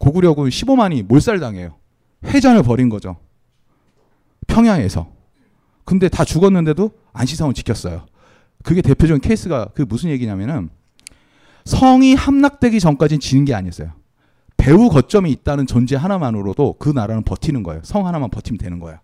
고구려군 0.00 0.48
15만이 0.48 1.04
몰살당해요. 1.04 1.76
회전을 2.24 2.62
벌인 2.62 2.88
거죠. 2.88 3.16
평양에서. 4.46 5.08
근데 5.84 6.08
다 6.08 6.24
죽었는데도 6.24 6.90
안시성을 7.12 7.54
지켰어요. 7.54 8.06
그게 8.62 8.82
대표적인 8.82 9.20
케이스가 9.20 9.68
그 9.74 9.82
무슨 9.82 10.10
얘기냐면은 10.10 10.70
성이 11.64 12.14
함락되기 12.14 12.80
전까지는 12.80 13.20
지는 13.20 13.44
게 13.44 13.54
아니었어요. 13.54 13.92
배후 14.56 14.88
거점이 14.88 15.30
있다는 15.32 15.66
존재 15.66 15.96
하나만으로도 15.96 16.76
그 16.78 16.88
나라는 16.88 17.22
버티는 17.22 17.62
거예요. 17.62 17.82
성 17.84 18.06
하나만 18.06 18.30
버티면 18.30 18.58
되는 18.58 18.80
거예요. 18.80 18.98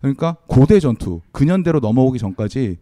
그러니까 0.00 0.36
고대 0.46 0.80
전투 0.80 1.20
근현대로 1.32 1.80
넘어오기 1.80 2.18
전까지 2.18 2.78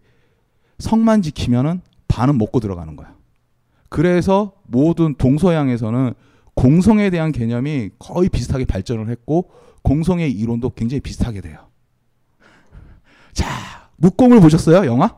성만 0.78 1.22
지키면은 1.22 1.80
반은 2.08 2.36
먹고 2.38 2.60
들어가는 2.60 2.96
거야. 2.96 3.14
그래서 3.88 4.52
모든 4.64 5.14
동서양에서는 5.14 6.14
공성에 6.56 7.10
대한 7.10 7.30
개념이 7.30 7.90
거의 7.98 8.28
비슷하게 8.28 8.64
발전을 8.64 9.08
했고 9.10 9.50
공성의 9.82 10.32
이론도 10.32 10.70
굉장히 10.70 11.00
비슷하게 11.00 11.42
돼요. 11.42 11.58
자, 13.32 13.46
묵공을 13.96 14.40
보셨어요? 14.40 14.86
영화? 14.86 15.14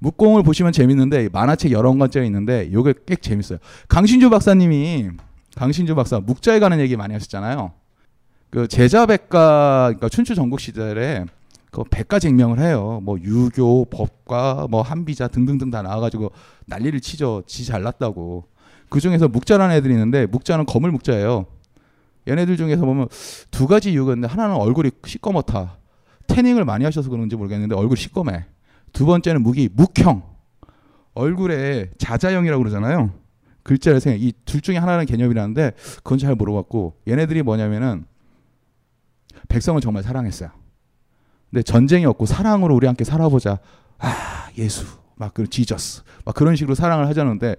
묵공을 0.00 0.42
보시면 0.42 0.72
재밌는데 0.72 1.28
만화책 1.28 1.70
여러 1.70 1.94
권짜리 1.94 2.26
있는데 2.26 2.64
이게 2.64 2.94
꽤 3.06 3.14
재밌어요. 3.14 3.58
강신주 3.88 4.30
박사님이 4.30 5.10
강신주 5.54 5.94
박사 5.94 6.18
묵자에 6.18 6.58
가는 6.58 6.80
얘기 6.80 6.96
많이 6.96 7.12
하셨잖아요. 7.12 7.72
그 8.50 8.66
제자백가 8.66 9.84
그러니까 9.88 10.08
춘추 10.08 10.34
전국 10.34 10.60
시절에 10.60 11.26
그 11.70 11.84
백가 11.84 12.18
증명을 12.18 12.58
해요. 12.58 13.00
뭐 13.02 13.18
유교, 13.20 13.84
법과, 13.86 14.66
뭐 14.70 14.82
한비자 14.82 15.28
등등등 15.28 15.70
다 15.70 15.82
나와가지고 15.82 16.30
난리를 16.66 17.00
치죠. 17.00 17.42
지 17.46 17.64
잘났다고. 17.64 18.44
그 18.92 19.00
중에서 19.00 19.26
묵자라는 19.26 19.74
애들이 19.74 19.94
있는데 19.94 20.26
묵자는 20.26 20.66
거물 20.66 20.92
묵자예요. 20.92 21.46
얘네들 22.28 22.58
중에서 22.58 22.84
보면 22.84 23.08
두 23.50 23.66
가지 23.66 23.90
이유가 23.90 24.12
있는데 24.12 24.28
하나는 24.28 24.54
얼굴이 24.56 24.90
시꺼멓다. 25.06 25.78
태닝을 26.26 26.66
많이 26.66 26.84
하셔서 26.84 27.08
그런지 27.08 27.34
모르겠는데 27.34 27.74
얼굴 27.74 27.96
시꺼매. 27.96 28.44
두 28.92 29.06
번째는 29.06 29.42
묵이 29.42 29.70
묵형. 29.72 30.22
얼굴에 31.14 31.88
자자형이라고 31.96 32.62
그러잖아요. 32.62 33.14
글자를 33.62 33.98
생각. 33.98 34.20
이둘 34.20 34.60
중에 34.60 34.76
하나는 34.76 35.06
개념이라는데 35.06 35.72
그건 35.96 36.18
잘 36.18 36.34
모르겠고 36.34 37.00
얘네들이 37.08 37.42
뭐냐면은 37.42 38.04
백성을 39.48 39.80
정말 39.80 40.02
사랑했어요. 40.02 40.50
근데 41.50 41.62
전쟁이 41.62 42.04
없고 42.04 42.26
사랑으로 42.26 42.74
우리 42.74 42.86
함께 42.86 43.04
살아보자. 43.04 43.58
아 43.98 44.50
예수 44.58 44.84
막그 45.16 45.48
지저스 45.48 46.02
막 46.26 46.34
그런 46.34 46.56
식으로 46.56 46.74
사랑을 46.74 47.06
하자는데 47.06 47.56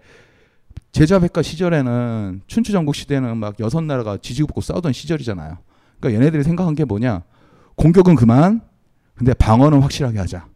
제자백과 0.92 1.42
시절에는 1.42 2.42
춘추전국 2.48 2.96
시대는 2.96 3.38
막 3.38 3.60
여섯 3.60 3.82
나라가 3.82 4.18
지지고 4.18 4.62
싸우던 4.62 4.94
시절이잖아요. 4.94 5.58
그러니까 6.00 6.22
얘네들이 6.22 6.44
생각한 6.44 6.75
게 6.75 6.86
뭐냐? 6.86 7.24
공격은 7.75 8.15
그만, 8.15 8.62
근데 9.15 9.34
방어는 9.34 9.82
확실하게 9.82 10.20
하자. 10.20 10.48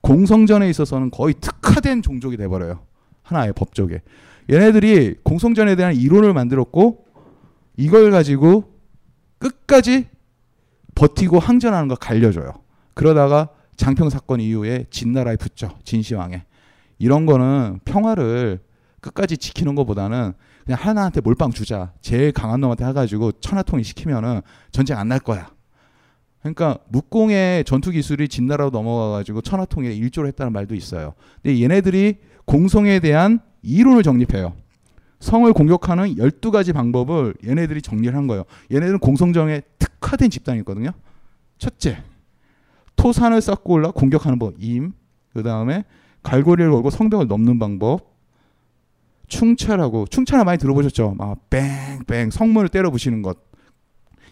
공성전에 0.00 0.68
있어서는 0.68 1.10
거의 1.10 1.34
특화된 1.40 2.02
종족이 2.02 2.36
돼 2.36 2.48
버려요. 2.48 2.80
하나의 3.22 3.52
법조계. 3.54 4.02
얘네들이 4.50 5.16
공성전에 5.22 5.76
대한 5.76 5.94
이론을 5.94 6.34
만들었고 6.34 7.06
이걸 7.76 8.10
가지고 8.10 8.74
끝까지 9.38 10.08
버티고 10.94 11.38
항전하는 11.38 11.88
거 11.88 11.94
갈려줘요. 11.94 12.52
그러다가 12.94 13.48
장평 13.76 14.10
사건 14.10 14.40
이후에 14.40 14.86
진나라에 14.90 15.36
붙죠. 15.36 15.76
진시황에. 15.84 16.44
이런 16.98 17.26
거는 17.26 17.80
평화를 17.84 18.60
끝까지 19.04 19.36
지키는 19.36 19.74
것보다는 19.74 20.32
그냥 20.64 20.78
하나한테 20.80 21.20
몰빵 21.20 21.50
주자. 21.50 21.92
제일 22.00 22.32
강한 22.32 22.60
놈한테 22.60 22.86
해가지고 22.86 23.32
천하통일 23.32 23.84
시키면은 23.84 24.40
전쟁 24.72 24.98
안 24.98 25.08
날 25.08 25.18
거야. 25.18 25.50
그러니까 26.40 26.78
묵공의 26.88 27.64
전투 27.64 27.90
기술이 27.90 28.28
진나라로 28.28 28.70
넘어가가지고 28.70 29.42
천하통일에 29.42 29.94
일조를 29.94 30.28
했다는 30.28 30.52
말도 30.52 30.74
있어요. 30.74 31.14
근데 31.42 31.60
얘네들이 31.62 32.16
공성에 32.46 33.00
대한 33.00 33.40
이론을 33.62 34.02
정립해요. 34.02 34.54
성을 35.20 35.50
공격하는 35.52 36.16
12가지 36.16 36.74
방법을 36.74 37.34
얘네들이 37.46 37.80
정리를 37.80 38.14
한 38.14 38.26
거예요. 38.26 38.44
얘네들은 38.72 38.98
공성정에 38.98 39.62
특화된 39.78 40.28
집단이거든요. 40.30 40.90
첫째, 41.58 42.02
토산을 42.96 43.40
쌓고 43.40 43.74
올라 43.74 43.90
공격하는 43.90 44.38
법, 44.38 44.54
임. 44.58 44.92
그 45.32 45.42
다음에 45.42 45.84
갈고리를 46.22 46.70
걸고 46.70 46.90
성벽을 46.90 47.26
넘는 47.26 47.58
방법. 47.58 48.13
충찰하고, 49.28 50.06
충찰을 50.06 50.44
많이 50.44 50.58
들어보셨죠? 50.58 51.14
막 51.16 51.48
뺑뺑 51.50 52.30
성문을 52.30 52.68
때려 52.68 52.90
부시는 52.90 53.22
것. 53.22 53.38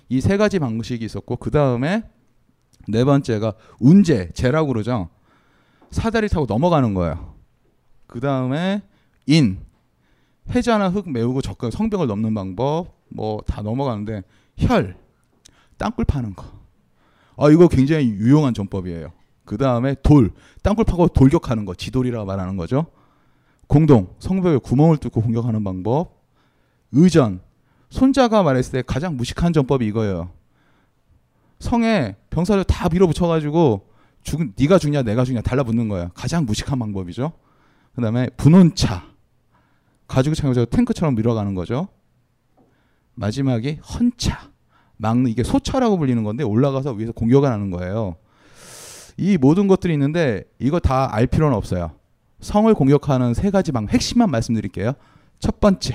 이 0.08 0.20
세 0.20 0.36
가지 0.36 0.58
방식이 0.58 1.04
있었고, 1.04 1.36
그 1.36 1.50
다음에 1.50 2.04
네 2.88 3.04
번째가 3.04 3.54
운제, 3.80 4.30
제라고 4.34 4.68
그러죠. 4.68 5.08
사다리 5.90 6.28
타고 6.28 6.46
넘어가는 6.46 6.94
거예요. 6.94 7.34
그 8.06 8.20
다음에 8.20 8.82
인, 9.26 9.58
해자나 10.54 10.88
흙 10.90 11.08
메우고 11.10 11.40
접근 11.40 11.70
성벽을 11.70 12.06
넘는 12.06 12.34
방법 12.34 12.98
뭐 13.08 13.40
다 13.46 13.62
넘어가는데 13.62 14.22
혈 14.56 14.96
땅굴 15.78 16.04
파는 16.04 16.34
거. 16.34 16.44
아 17.36 17.48
이거 17.50 17.68
굉장히 17.68 18.08
유용한 18.08 18.52
전법이에요. 18.54 19.12
그 19.44 19.56
다음에 19.56 19.94
돌 20.02 20.30
땅굴 20.62 20.84
파고 20.84 21.08
돌격하는 21.08 21.64
거 21.64 21.74
지돌이라고 21.74 22.24
말하는 22.26 22.56
거죠. 22.56 22.86
공동 23.66 24.14
성벽에 24.18 24.58
구멍을 24.58 24.98
뚫고 24.98 25.22
공격하는 25.22 25.64
방법. 25.64 26.22
의전 26.92 27.40
손자가 27.90 28.42
말했을 28.42 28.72
때 28.72 28.82
가장 28.86 29.16
무식한 29.16 29.52
전법이 29.52 29.86
이거예요. 29.86 30.30
성에 31.58 32.16
병사를 32.30 32.62
다 32.64 32.88
밀어붙여가지고 32.90 33.88
죽 34.22 34.40
네가 34.58 34.78
죽냐 34.78 35.02
내가 35.02 35.24
죽냐 35.24 35.40
달라붙는 35.42 35.88
거예요. 35.88 36.10
가장 36.14 36.44
무식한 36.44 36.78
방법이죠. 36.78 37.32
그 37.94 38.00
다음에 38.02 38.28
분원차 38.36 39.04
가지고 40.06 40.34
창고에서 40.34 40.64
탱크처럼 40.66 41.14
밀어가는 41.14 41.54
거죠. 41.54 41.88
마지막이 43.14 43.78
헌차 43.82 44.50
막는 44.96 45.30
이게 45.30 45.42
소차라고 45.42 45.98
불리는 45.98 46.22
건데 46.24 46.44
올라가서 46.44 46.92
위에서 46.92 47.12
공격을 47.12 47.48
하는 47.50 47.70
거예요. 47.70 48.16
이 49.16 49.36
모든 49.36 49.68
것들이 49.68 49.92
있는데 49.92 50.44
이거 50.58 50.78
다 50.80 51.08
알 51.12 51.26
필요는 51.26 51.56
없어요. 51.56 51.92
성을 52.42 52.72
공격하는 52.74 53.34
세 53.34 53.50
가지 53.50 53.72
방 53.72 53.88
핵심만 53.88 54.30
말씀드릴게요. 54.30 54.92
첫 55.38 55.60
번째 55.60 55.94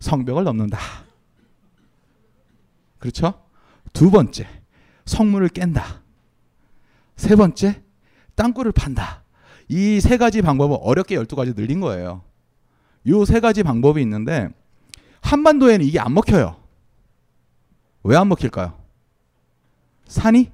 성벽을 0.00 0.42
넘는다. 0.44 0.78
그렇죠? 2.98 3.34
두 3.92 4.10
번째 4.10 4.48
성문을 5.04 5.48
깬다. 5.50 6.02
세 7.16 7.36
번째 7.36 7.82
땅굴을 8.34 8.72
판다. 8.72 9.22
이 9.68 9.98
세 10.00 10.16
가지 10.16 10.42
방법을 10.42 10.78
어렵게 10.80 11.16
12가지 11.16 11.54
늘린 11.56 11.80
거예요. 11.80 12.22
요 13.06 13.24
세 13.24 13.40
가지 13.40 13.62
방법이 13.62 14.00
있는데 14.02 14.48
한반도에는 15.20 15.84
이게 15.84 16.00
안 16.00 16.12
먹혀요. 16.14 16.56
왜 18.02 18.16
안 18.16 18.28
먹힐까요? 18.28 18.78
산이 20.06 20.50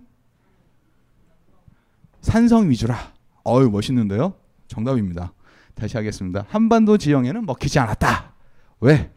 산성 2.22 2.70
위주라. 2.70 3.12
어유 3.46 3.70
멋있는데요? 3.70 4.34
정답입니다. 4.72 5.32
다시 5.74 5.96
하겠습니다. 5.98 6.46
한반도 6.48 6.96
지형에는 6.96 7.44
먹히지 7.46 7.78
않았다. 7.78 8.32
왜? 8.80 9.10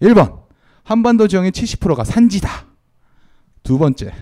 1번. 0.00 0.44
한반도 0.84 1.26
지형의 1.28 1.50
70%가 1.52 2.04
산지다. 2.04 2.66
두 3.62 3.76
번째. 3.78 4.12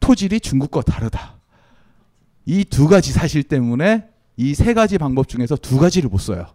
토질이 0.00 0.40
중국과 0.40 0.82
다르다. 0.82 1.36
이 2.46 2.64
두 2.64 2.86
가지 2.88 3.12
사실 3.12 3.42
때문에 3.44 4.08
이 4.36 4.54
세 4.54 4.74
가지 4.74 4.98
방법 4.98 5.28
중에서 5.28 5.56
두 5.56 5.78
가지를 5.78 6.10
못 6.10 6.18
써요. 6.18 6.46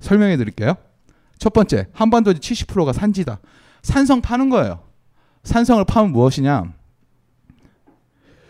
설명해 0.00 0.36
드릴게요. 0.36 0.74
첫 1.38 1.52
번째, 1.52 1.88
한반도 1.92 2.32
70%가 2.32 2.92
산지다. 2.92 3.40
산성 3.82 4.20
파는 4.20 4.48
거예요. 4.50 4.82
산성을 5.42 5.84
파면 5.84 6.12
무엇이냐? 6.12 6.72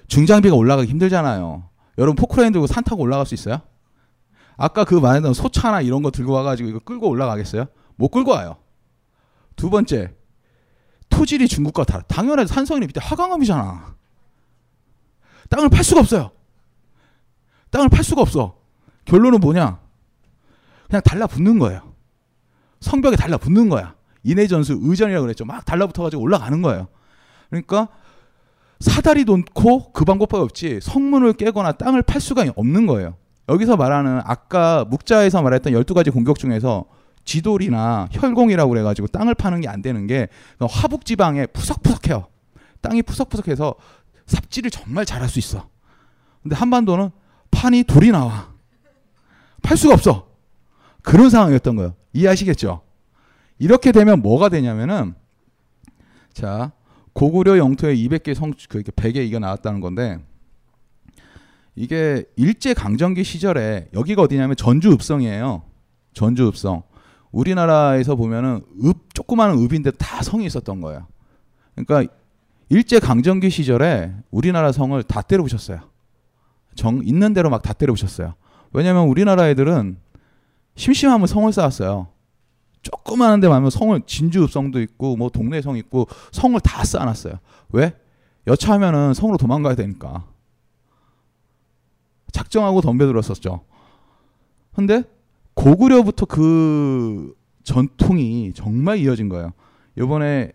중장비가 0.09 0.55
올라가기 0.55 0.88
힘들잖아요. 0.90 1.68
여러분 1.99 2.14
포크레인 2.16 2.53
들고 2.53 2.66
산 2.66 2.85
타고 2.85 3.03
올라갈 3.03 3.27
수 3.27 3.35
있어요? 3.35 3.61
아까 4.56 4.84
그 4.84 4.94
말했던 4.94 5.34
소차나 5.34 5.82
이런 5.82 6.02
거 6.02 6.10
들고 6.10 6.32
와가지고 6.32 6.68
이거 6.68 6.78
끌고 6.78 7.08
올라가겠어요? 7.08 7.66
못 7.96 8.08
끌고 8.08 8.32
와요. 8.32 8.56
두 9.54 9.70
번째, 9.70 10.14
토질이 11.08 11.48
중국과 11.48 11.84
다르. 11.84 12.02
당연하지 12.08 12.52
산성이 12.52 12.80
밑에 12.86 13.00
화강암이잖아. 13.00 13.96
땅을 15.48 15.68
팔 15.68 15.84
수가 15.84 16.00
없어요. 16.00 16.30
땅을 17.70 17.88
팔 17.88 18.02
수가 18.02 18.22
없어. 18.22 18.58
결론은 19.04 19.40
뭐냐? 19.40 19.80
그냥 20.88 21.02
달라붙는 21.02 21.58
거예요. 21.58 21.94
성벽에 22.80 23.16
달라붙는 23.16 23.68
거야. 23.68 23.94
인해전수 24.22 24.78
의전이라고 24.82 25.24
그랬죠. 25.24 25.44
막 25.44 25.64
달라붙어가지고 25.64 26.22
올라가는 26.22 26.60
거예요. 26.62 26.88
그러니까 27.50 27.88
사다리 28.80 29.24
놓고 29.24 29.92
그 29.92 30.04
방법밖에 30.04 30.42
없지 30.42 30.80
성문을 30.82 31.34
깨거나 31.34 31.72
땅을 31.72 32.02
팔 32.02 32.20
수가 32.20 32.44
없는 32.54 32.86
거예요. 32.86 33.16
여기서 33.48 33.76
말하는 33.76 34.20
아까 34.24 34.85
묵자에서 34.88 35.42
말했던 35.42 35.72
12가지 35.72 36.12
공격 36.12 36.38
중에서 36.38 36.87
지돌이나 37.24 38.09
혈공이라고 38.12 38.70
그래가지고 38.70 39.09
땅을 39.09 39.35
파는 39.35 39.61
게 39.61 39.68
안 39.68 39.82
되는 39.82 40.06
게 40.06 40.28
화북 40.61 41.04
지방에 41.04 41.46
푸석푸석해요. 41.46 42.26
땅이 42.80 43.02
푸석푸석해서 43.02 43.74
삽질을 44.26 44.70
정말 44.70 45.04
잘할 45.04 45.28
수 45.28 45.38
있어. 45.38 45.68
근데 46.42 46.54
한반도는 46.56 47.11
판이 47.50 47.85
돌이 47.85 48.11
나와. 48.11 48.48
팔 49.62 49.76
수가 49.76 49.94
없어. 49.94 50.28
그런 51.02 51.30
상황이었던 51.30 51.76
거예요. 51.76 51.94
이해하시겠죠? 52.12 52.82
이렇게 53.59 53.90
되면 53.92 54.22
뭐가 54.22 54.48
되냐면은 54.48 55.14
자 56.32 56.72
고구려 57.12 57.59
영토에 57.59 57.94
200개 57.96 58.35
성, 58.35 58.52
그 58.68 58.82
100개 58.82 59.16
이가 59.26 59.38
나왔다는 59.38 59.80
건데 59.80 60.18
이게 61.76 62.24
일제 62.36 62.72
강점기 62.74 63.22
시절에 63.22 63.88
여기가 63.92 64.22
어디냐면 64.22 64.56
전주 64.56 64.90
읍성이에요. 64.92 65.62
전주 66.14 66.48
읍성. 66.48 66.82
우리나라에서 67.30 68.16
보면은 68.16 68.62
읍 68.82 69.14
조그마한 69.14 69.58
읍인데 69.58 69.92
다 69.92 70.22
성이 70.22 70.46
있었던 70.46 70.80
거예요. 70.80 71.06
그러니까 71.74 72.12
일제 72.70 72.98
강점기 72.98 73.50
시절에 73.50 74.14
우리나라 74.30 74.72
성을 74.72 75.00
다 75.02 75.20
때려 75.20 75.42
부셨어요. 75.42 75.80
정 76.74 77.02
있는 77.04 77.34
대로 77.34 77.50
막 77.50 77.62
다 77.62 77.74
때려 77.74 77.92
부셨어요. 77.92 78.34
왜냐면 78.72 79.06
우리나라 79.08 79.48
애들은 79.48 79.98
심심하면 80.76 81.26
성을 81.26 81.50
쌓았어요. 81.52 82.08
조그마한 82.82 83.40
데 83.40 83.48
가면 83.48 83.70
성을 83.70 84.00
진주 84.06 84.44
읍성도 84.44 84.80
있고 84.80 85.16
뭐 85.16 85.28
동네 85.28 85.60
성 85.60 85.76
있고 85.76 86.06
성을 86.32 86.58
다 86.60 86.84
쌓아놨어요. 86.84 87.38
왜? 87.70 87.94
여차하면은 88.46 89.12
성으로 89.12 89.36
도망가야 89.36 89.74
되니까. 89.74 90.24
작정하고 92.37 92.83
덤벼들었었죠. 92.83 93.62
근데 94.75 95.03
고구려부터 95.55 96.27
그 96.27 97.35
전통이 97.64 98.53
정말 98.55 98.99
이어진 98.99 99.31
거예요. 99.31 99.53
이번에 99.99 100.53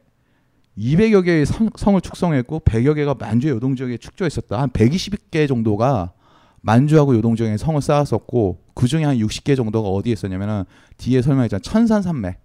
200여 0.77 1.25
개의 1.25 1.45
성, 1.45 1.95
을 1.95 2.01
축성했고 2.01 2.59
100여 2.59 2.95
개가 2.95 3.15
만주의 3.15 3.55
요동 3.55 3.75
지역에 3.75 3.97
축조했었다. 3.97 4.61
한 4.61 4.69
120개 4.69 5.47
정도가 5.47 6.13
만주하고 6.61 7.15
요동 7.15 7.35
지역에 7.35 7.57
성을 7.57 7.81
쌓았었고 7.81 8.61
그 8.75 8.87
중에 8.87 9.03
한 9.03 9.17
60개 9.17 9.57
정도가 9.57 9.89
어디에 9.89 10.13
있었냐면은 10.13 10.65
뒤에 10.97 11.23
설명했잖아 11.23 11.61
천산 11.61 12.03
산맥 12.03 12.39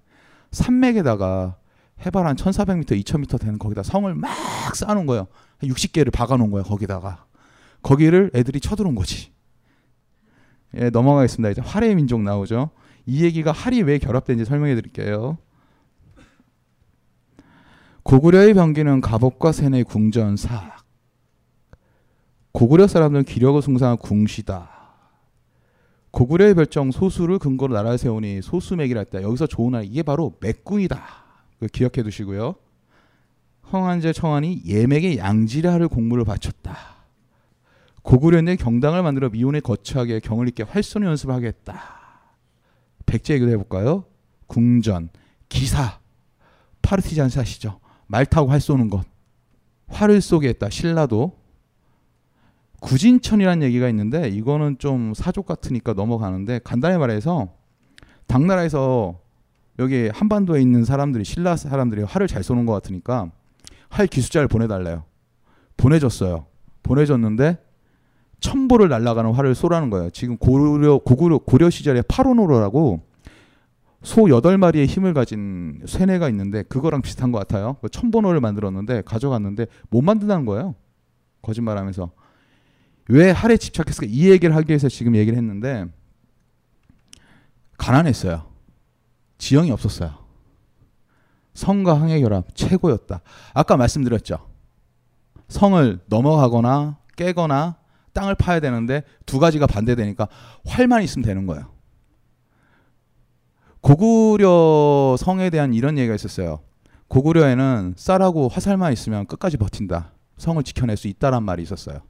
산맥에다가 0.51 1.57
해발 2.05 2.27
한 2.27 2.37
1400m, 2.37 3.03
2000m 3.03 3.39
되는 3.39 3.59
거기다 3.59 3.83
성을 3.83 4.15
막 4.15 4.31
쌓아놓은 4.75 5.07
거예요. 5.07 5.27
60개를 5.63 6.11
박아놓은 6.11 6.51
거예요. 6.51 6.65
거기다가 6.65 7.26
거기를 7.87 8.33
애들이 8.35 8.59
쳐들어온 8.59 8.97
거지. 8.97 9.31
예, 10.75 10.91
넘어가겠습니다. 10.91 11.51
이제 11.51 11.61
활의 11.61 11.95
민족 11.95 12.21
나오죠. 12.21 12.71
이 13.07 13.23
얘기가 13.23 13.53
할이 13.53 13.83
왜 13.83 13.99
결합된지 13.99 14.45
설명해 14.45 14.75
드릴게요. 14.75 15.39
고구려의 18.03 18.55
병기는 18.55 19.01
갑옷과 19.01 19.53
세네 19.53 19.85
궁전 19.85 20.37
사악. 20.37 20.85
고구려 22.51 22.89
사람들은 22.89 23.25
기력을 23.25 23.63
숭상한 23.63 23.97
궁시다. 23.99 24.69
고구려의 26.11 26.55
별정 26.55 26.91
소수를 26.91 27.39
근거로 27.39 27.73
나라를 27.75 27.99
세우니 27.99 28.43
소수맥이라 28.43 29.01
했다. 29.01 29.23
여기서 29.23 29.47
좋은 29.47 29.73
날 29.73 29.85
이게 29.85 30.03
바로 30.03 30.37
맥궁이다. 30.41 31.01
기억해 31.73 32.03
두시고요. 32.03 32.57
황한제 33.63 34.13
청한이 34.13 34.63
예맥의 34.67 35.19
양지라를 35.19 35.87
공물을 35.87 36.25
바쳤다. 36.25 36.96
고구려인의 38.07 38.57
경당을 38.57 39.03
만들어 39.03 39.29
미온에 39.31 39.59
거처하게 39.59 40.21
경을 40.21 40.47
읽게 40.49 40.63
활손 40.63 41.03
연습을 41.03 41.35
하겠다. 41.35 41.83
백제 43.05 43.35
얘기도 43.35 43.51
해볼까요? 43.51 44.05
궁전, 44.47 45.09
기사, 45.49 45.99
파르티잔 46.83 47.29
사시죠. 47.29 47.81
말 48.07 48.25
타고 48.25 48.49
활 48.49 48.61
쏘는 48.61 48.91
것. 48.91 49.05
활을 49.89 50.21
쏘게 50.21 50.49
했다. 50.51 50.71
신라도. 50.71 51.37
구진천이라는 52.81 53.67
얘기가 53.67 53.89
있는데 53.89 54.29
이거는 54.29 54.79
좀 54.79 55.13
사족 55.13 55.45
같으니까 55.47 55.93
넘어가는데 55.93 56.61
간단히 56.63 56.99
말해서 56.99 57.49
당나라에서 58.29 59.19
여기 59.81 60.09
한반도에 60.15 60.61
있는 60.63 60.85
사람들이 60.85 61.25
신라 61.25 61.57
사람들이 61.57 62.03
활을 62.03 62.29
잘 62.29 62.45
쏘는 62.45 62.67
것 62.67 62.73
같으니까 62.75 63.33
활 63.89 64.07
기술자를 64.07 64.47
보내달래요. 64.47 65.03
보내줬어요. 65.77 66.47
보내줬는데 66.85 67.66
천보를 68.41 68.89
날아가는 68.89 69.33
활을 69.33 69.55
쏘라는 69.55 69.91
거예요. 69.91 70.11
지금 70.11 70.37
고려 70.37 70.99
고구려 70.99 71.39
고려 71.39 71.71
시절에 71.71 72.03
파로노로라고 72.03 73.03
소 74.03 74.29
여덟 74.31 74.59
마리의 74.59 74.87
힘을 74.87 75.15
가진 75.15 75.83
쇠뇌가 75.87 76.29
있는데 76.29 76.63
그거랑 76.63 77.03
비슷한 77.03 77.33
것 77.33 77.39
같아요. 77.39 77.77
그 77.81 77.89
천보노를 77.89 78.41
만들었는데 78.41 79.03
가져갔는데 79.03 79.67
못 79.91 80.03
만든다는 80.03 80.45
거예요. 80.45 80.75
거짓말하면서 81.43 82.11
왜 83.09 83.31
할에 83.31 83.57
집착했을까 83.57 84.07
이 84.09 84.31
얘기를 84.31 84.55
하기 84.55 84.69
위해서 84.71 84.89
지금 84.89 85.17
얘기를 85.17 85.37
했는데 85.37 85.87
가난했어요. 87.79 88.47
지형이 89.39 89.71
없었어요. 89.71 90.15
성과 91.55 92.01
항의 92.01 92.21
결합 92.21 92.55
최고였다. 92.55 93.21
아까 93.55 93.77
말씀드렸죠. 93.77 94.39
성을 95.49 96.01
넘어가거나 96.07 96.99
깨거나 97.17 97.77
땅을 98.17 98.35
파야 98.35 98.61
되는데 98.61 99.03
두 99.27 99.39
가지가 99.39 99.67
반대되니까 99.67 100.27
활만 100.67 101.03
있으면 101.03 101.25
되는 101.25 101.47
거예요. 101.47 101.71
고구려 103.83 105.17
성에 105.19 105.51
대한 105.51 105.75
이런 105.75 105.99
얘기가 105.99 106.15
있었어요. 106.15 106.61
고구려에는 107.09 107.95
쌀하고 107.97 108.49
화살만 108.49 108.93
있으면 108.95 109.27
끝까지 109.27 109.59
버틴다. 109.59 110.13
성을 110.39 110.61
지켜낼 110.63 110.97
수 110.97 111.09
있다란 111.09 111.45
말이 111.45 111.63
있었어요. 111.63 112.01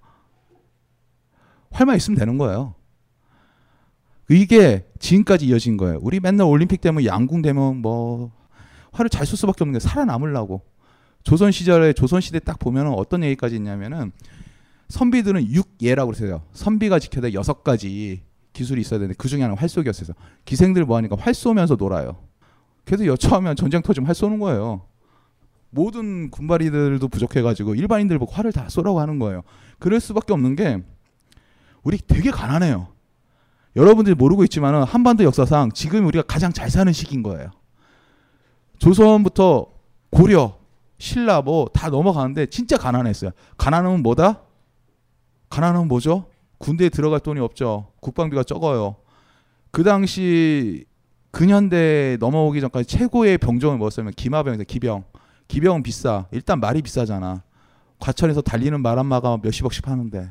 활만 1.73 1.97
있으면 1.97 2.19
되는 2.19 2.39
거예요. 2.39 2.75
이게 4.31 4.87
지금까지 4.99 5.47
이어진 5.47 5.77
거예요. 5.77 5.99
우리 6.01 6.21
맨날 6.21 6.47
올림픽 6.47 6.81
되면 6.81 7.05
양궁 7.05 7.43
되면 7.43 7.77
뭐 7.77 8.31
활을 8.93 9.11
잘쏠 9.11 9.37
수밖에 9.37 9.65
없는 9.65 9.79
게 9.79 9.81
살아남으려고. 9.81 10.63
조선 11.25 11.51
시절에 11.51 11.93
조선 11.93 12.21
시대 12.21 12.39
딱 12.39 12.59
보면은 12.59 12.93
어떤 12.93 13.25
얘기까지 13.25 13.57
있냐면은 13.57 14.13
선비들은 14.89 15.49
육예라고 15.51 16.13
그러세요. 16.13 16.43
선비가 16.53 16.99
지켜야 16.99 17.23
될 17.23 17.35
여섯 17.35 17.65
가지 17.65 18.23
기술이 18.53 18.81
있어야 18.81 18.99
되는데 19.01 19.15
그 19.19 19.29
중에 19.29 19.43
하나는 19.43 19.59
활쏘기였어요. 19.59 20.15
기생들 20.45 20.85
뭐 20.85 20.97
하니까 20.97 21.17
활 21.19 21.35
쏘면서 21.35 21.77
놀아요. 21.77 22.17
그래서 22.85 23.05
여차하면 23.07 23.57
전쟁 23.57 23.83
터지면 23.83 24.07
활 24.07 24.15
쏘는 24.15 24.39
거예요. 24.39 24.87
모든 25.71 26.31
군바리들도 26.31 27.07
부족해가지고 27.09 27.75
일반인들 27.75 28.19
보고 28.19 28.33
활을 28.33 28.53
다 28.53 28.69
쏘라고 28.69 29.01
하는 29.01 29.19
거예요. 29.19 29.43
그럴 29.79 30.01
수밖에 30.01 30.33
없는 30.33 30.57
게 30.57 30.83
우리 31.83 31.99
되게 31.99 32.31
가난해요. 32.31 32.89
여러분들이 33.75 34.15
모르고 34.15 34.45
있지만 34.45 34.83
한반도 34.85 35.25
역사상 35.25 35.73
지금 35.73 36.07
우리가 36.07 36.23
가장 36.23 36.53
잘 36.53 36.71
사는 36.71 36.91
시기인 36.93 37.23
거예요. 37.23 37.51
조선부터 38.79 39.67
고려, 40.11 40.57
신라 40.99 41.43
뭐 41.43 41.69
다 41.75 41.91
넘어가는데 41.91 42.47
진짜 42.47 42.79
가난했어요. 42.79 43.33
가난하면 43.59 44.03
뭐다? 44.03 44.43
가난하면 45.57 45.89
뭐죠? 45.89 46.27
군대에 46.59 46.91
들어갈 46.91 47.19
돈이 47.21 47.41
없죠. 47.41 47.89
국방비가 48.01 48.43
적어요. 48.43 48.97
그 49.71 49.83
당시 49.85 50.85
근현대 51.31 52.19
넘어오기 52.21 52.61
전까지 52.61 52.87
최고의 52.87 53.39
병종을 53.39 53.79
뭐였냐면 53.79 54.13
기마병이죠. 54.15 54.65
기병. 54.65 55.05
기병은 55.49 55.83
비싸. 55.83 56.27
일단 56.31 56.61
말이 56.61 56.83
비싸잖아. 56.83 57.43
과천에서 57.99 58.43
달리는 58.43 58.79
말 58.83 58.99
한 58.99 59.07
마가 59.07 59.39
몇십억씩 59.43 59.89
하는데 59.89 60.31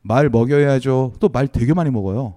말 0.00 0.30
먹여야죠. 0.30 1.12
또 1.20 1.28
말 1.30 1.46
되게 1.48 1.74
많이 1.74 1.90
먹어요. 1.90 2.36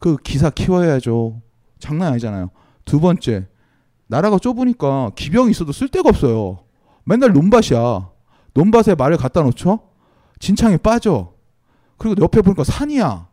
그 0.00 0.16
기사 0.16 0.50
키워야죠. 0.50 1.40
장난 1.78 2.12
아니잖아요. 2.12 2.50
두 2.84 2.98
번째, 2.98 3.46
나라가 4.08 4.38
좁으니까 4.38 5.12
기병이 5.14 5.52
있어도 5.52 5.70
쓸 5.70 5.86
데가 5.88 6.08
없어요. 6.08 6.58
맨날 7.04 7.32
논밭이야. 7.32 8.10
논밭에 8.54 8.96
말을 8.96 9.16
갖다 9.18 9.42
놓죠? 9.42 9.78
진창에 10.38 10.76
빠져. 10.76 11.34
그리고 11.96 12.22
옆에 12.22 12.42
보니까 12.42 12.64
산이야. 12.64 13.28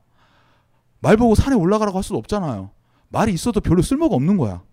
말 1.00 1.18
보고 1.18 1.36
산에 1.36 1.56
올라가라고 1.56 1.98
할 1.98 2.04
수도 2.04 2.18
없잖아요. 2.18 2.72
말이 3.10 3.34
있어도 3.34 3.60
별로 3.60 3.82
쓸모가 3.82 4.16
없는 4.16 4.38
거야. 4.38 4.64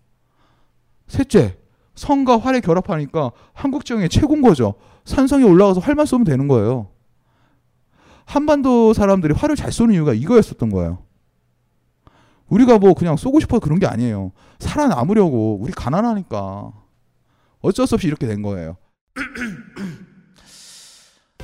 셋째, 1.08 1.58
성과 1.94 2.38
활에 2.38 2.60
결합하니까 2.60 3.32
한국 3.52 3.84
지형의 3.84 4.08
최고인 4.08 4.42
거죠. 4.42 4.74
산성에 5.04 5.44
올라가서 5.44 5.80
활만 5.80 6.06
쏘면 6.06 6.24
되는 6.24 6.46
거예요. 6.46 6.90
한반도 8.24 8.92
사람들이 8.92 9.32
활을 9.34 9.56
잘 9.56 9.72
쏘는 9.72 9.94
이유가 9.94 10.12
이거였었던 10.12 10.68
거예요. 10.70 11.02
우리가 12.48 12.78
뭐 12.78 12.94
그냥 12.94 13.16
쏘고 13.16 13.40
싶어 13.40 13.58
그런 13.58 13.78
게 13.78 13.86
아니에요. 13.86 14.32
살아남으려고 14.58 15.58
우리 15.60 15.72
가난하니까 15.72 16.72
어쩔 17.60 17.86
수 17.86 17.94
없이 17.94 18.06
이렇게 18.06 18.26
된 18.26 18.42
거예요. 18.42 18.76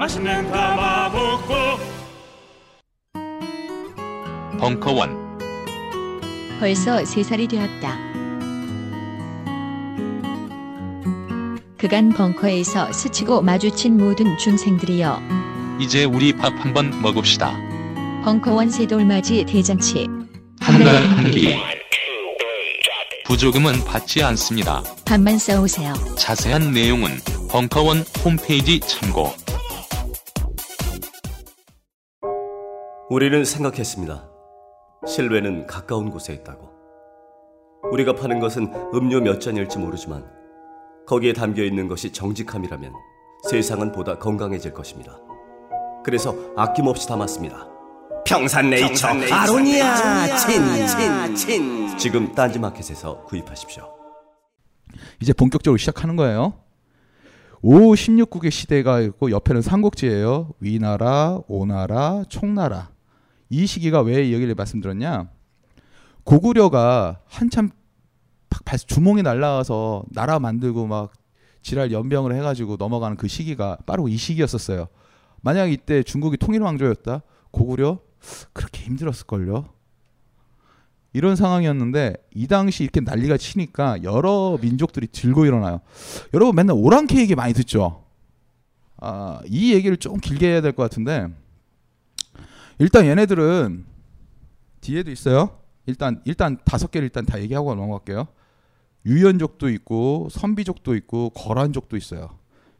맛있는 0.00 0.50
가마복고 0.50 1.54
벙커원 4.58 5.38
벌써 6.58 7.04
세 7.04 7.22
살이 7.22 7.46
되었다. 7.46 7.98
그간 11.76 12.08
벙커에서 12.10 12.92
스치고 12.92 13.42
마주친 13.42 13.98
모든 13.98 14.38
중생들이여 14.38 15.20
이제 15.80 16.04
우리 16.04 16.32
밥 16.34 16.52
한번 16.64 16.90
먹읍시다. 17.02 17.58
벙커원 18.24 18.70
새돌맞이 18.70 19.44
대잔치 19.44 20.06
한 20.60 20.82
달 20.82 20.96
한 20.96 21.30
끼 21.30 21.56
부조금은 23.26 23.84
받지 23.84 24.22
않습니다. 24.22 24.82
밥만 25.04 25.38
싸오세요. 25.38 25.92
자세한 26.16 26.72
내용은 26.72 27.10
벙커원 27.50 28.04
홈페이지 28.24 28.80
참고. 28.80 29.32
우리는 33.10 33.44
생각했습니다. 33.44 34.30
실외는 35.04 35.66
가까운 35.66 36.10
곳에 36.10 36.32
있다고. 36.32 36.70
우리가 37.90 38.14
파는 38.14 38.38
것은 38.38 38.72
음료 38.94 39.20
몇 39.20 39.40
잔일지 39.40 39.78
모르지만 39.78 40.24
거기에 41.08 41.32
담겨 41.32 41.64
있는 41.64 41.88
것이 41.88 42.12
정직함이라면 42.12 42.92
세상은 43.50 43.90
보다 43.90 44.16
건강해질 44.16 44.72
것입니다. 44.72 45.18
그래서 46.04 46.36
아낌없이 46.56 47.08
담았습니다. 47.08 47.68
평산네이처, 48.26 49.08
아로니아 49.08 50.36
친친친 50.36 51.98
지금 51.98 52.32
딴지마켓에서 52.32 53.24
구입하십시오. 53.24 53.92
이제 55.20 55.32
본격적으로 55.32 55.78
시작하는 55.78 56.14
거예요. 56.14 56.52
5, 57.62 57.92
16국의 57.94 58.52
시대가 58.52 59.00
있고 59.00 59.32
옆에는 59.32 59.62
삼국지예요. 59.62 60.50
위나라, 60.60 61.40
오나라, 61.48 62.22
총나라. 62.28 62.90
이 63.50 63.66
시기가 63.66 64.00
왜 64.02 64.24
이 64.26 64.32
얘기를 64.32 64.54
말씀드렸냐? 64.54 65.28
고구려가 66.24 67.20
한참 67.26 67.70
팍 68.48 68.64
발- 68.64 68.78
주몽이 68.78 69.22
날라와서 69.22 70.04
나라 70.10 70.38
만들고 70.38 70.86
막 70.86 71.12
지랄 71.62 71.92
연병을 71.92 72.34
해가지고 72.36 72.76
넘어가는 72.78 73.16
그 73.16 73.28
시기가 73.28 73.78
바로 73.86 74.08
이 74.08 74.16
시기였었어요. 74.16 74.86
만약 75.42 75.70
이때 75.72 76.02
중국이 76.02 76.36
통일 76.36 76.62
왕조였다, 76.62 77.22
고구려 77.50 77.98
그렇게 78.52 78.84
힘들었을걸요. 78.84 79.66
이런 81.12 81.34
상황이었는데 81.34 82.14
이 82.34 82.46
당시 82.46 82.84
이렇게 82.84 83.00
난리가 83.00 83.36
치니까 83.36 84.02
여러 84.04 84.58
민족들이 84.60 85.08
들고 85.08 85.44
일어나요. 85.44 85.80
여러분 86.34 86.54
맨날 86.54 86.76
오랑캐 86.78 87.18
얘기 87.20 87.34
많이 87.34 87.52
듣죠. 87.52 88.04
아, 88.98 89.40
이 89.46 89.72
얘기를 89.72 89.96
좀 89.96 90.18
길게 90.18 90.46
해야 90.46 90.60
될 90.60 90.72
것 90.72 90.82
같은데 90.84 91.26
일단 92.80 93.04
얘네들은 93.06 93.84
뒤에도 94.80 95.10
있어요. 95.10 95.58
일단 95.86 96.22
일단 96.24 96.58
다섯 96.64 96.90
개를 96.90 97.04
일단 97.06 97.26
다 97.26 97.40
얘기하고 97.40 97.74
넘어갈게요. 97.74 98.26
유연족도 99.06 99.68
있고 99.70 100.28
선비족도 100.30 100.94
있고 100.96 101.30
거란족도 101.30 101.96
있어요. 101.96 102.30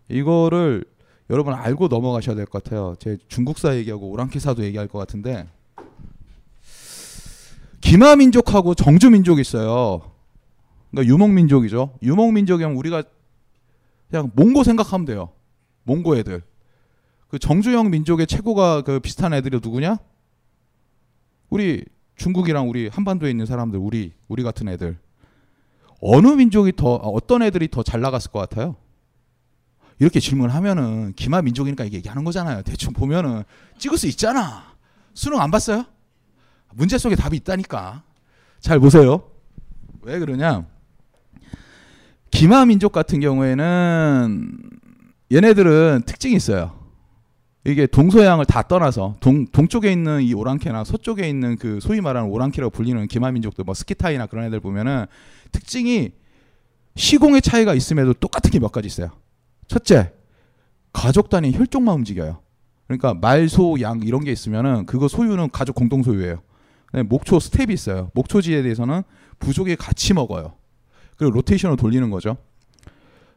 이거를 0.08 0.84
여러분 1.28 1.54
알고 1.54 1.88
넘어가셔야 1.88 2.34
될 2.34 2.46
것 2.46 2.64
같아요. 2.64 2.94
제 2.98 3.18
중국사 3.28 3.76
얘기하고 3.76 4.10
오랑캐사도 4.10 4.64
얘기할 4.64 4.88
것 4.88 4.98
같은데 4.98 5.46
기마 7.80 8.16
민족하고 8.16 8.74
정주 8.74 9.10
민족이 9.10 9.40
있어요. 9.42 10.00
그러니까 10.90 11.12
유목 11.12 11.30
민족이죠. 11.30 11.98
유목 12.02 12.32
민족이면 12.32 12.74
우리가 12.74 13.02
그냥 14.10 14.30
몽고 14.34 14.64
생각하면 14.64 15.04
돼요. 15.04 15.30
몽고 15.84 16.16
애들. 16.16 16.42
그 17.30 17.38
정주형 17.38 17.90
민족의 17.90 18.26
최고가 18.26 18.82
그 18.82 18.98
비슷한 18.98 19.32
애들이 19.32 19.60
누구냐? 19.62 19.98
우리 21.48 21.84
중국이랑 22.16 22.68
우리 22.68 22.88
한반도에 22.88 23.30
있는 23.30 23.46
사람들, 23.46 23.78
우리 23.78 24.12
우리 24.28 24.42
같은 24.42 24.68
애들. 24.68 24.98
어느 26.00 26.26
민족이 26.28 26.72
더 26.76 26.94
어떤 26.94 27.42
애들이 27.42 27.68
더 27.68 27.82
잘 27.82 28.00
나갔을 28.00 28.32
것 28.32 28.40
같아요? 28.40 28.76
이렇게 30.00 30.18
질문하면은 30.18 31.12
기마 31.14 31.40
민족이니까 31.42 31.84
이게 31.84 31.98
얘기하는 31.98 32.24
거잖아요. 32.24 32.62
대충 32.62 32.92
보면은 32.92 33.44
찍을 33.78 33.96
수 33.96 34.06
있잖아. 34.08 34.74
수능 35.14 35.40
안 35.40 35.50
봤어요? 35.50 35.84
문제 36.72 36.98
속에 36.98 37.14
답이 37.16 37.36
있다니까. 37.36 38.02
잘 38.60 38.80
보세요. 38.80 39.22
왜 40.02 40.18
그러냐? 40.18 40.66
기마 42.30 42.64
민족 42.64 42.92
같은 42.92 43.20
경우에는 43.20 44.58
얘네들은 45.30 46.02
특징이 46.06 46.34
있어요. 46.34 46.79
이게 47.64 47.86
동서양을 47.86 48.46
다 48.46 48.62
떠나서 48.62 49.16
동, 49.20 49.46
동쪽에 49.46 49.92
있는 49.92 50.22
이 50.22 50.32
오랑캐나 50.32 50.84
서쪽에 50.84 51.28
있는 51.28 51.56
그 51.56 51.78
소위 51.80 52.00
말하는 52.00 52.30
오랑캐라고 52.30 52.70
불리는 52.70 53.06
기마 53.08 53.30
민족들 53.30 53.64
뭐 53.64 53.74
스키타이나 53.74 54.26
그런 54.26 54.46
애들 54.46 54.60
보면은 54.60 55.06
특징이 55.52 56.12
시공의 56.96 57.42
차이가 57.42 57.74
있음에도 57.74 58.14
똑같은 58.14 58.50
게 58.50 58.58
몇 58.58 58.72
가지 58.72 58.86
있어요. 58.86 59.10
첫째, 59.68 60.12
가족 60.92 61.28
단위 61.28 61.52
혈족만 61.52 61.94
움직여요. 61.96 62.40
그러니까 62.86 63.14
말, 63.14 63.48
소, 63.48 63.80
양 63.80 64.00
이런 64.02 64.24
게 64.24 64.32
있으면은 64.32 64.86
그거 64.86 65.06
소유는 65.06 65.50
가족 65.50 65.76
공동 65.76 66.02
소유예요. 66.02 66.40
목초 67.06 67.38
스텝이 67.38 67.72
있어요. 67.72 68.10
목초지에 68.14 68.62
대해서는 68.62 69.02
부족이 69.38 69.76
같이 69.76 70.12
먹어요. 70.12 70.54
그리고 71.16 71.34
로테이션을 71.34 71.76
돌리는 71.76 72.10
거죠. 72.10 72.36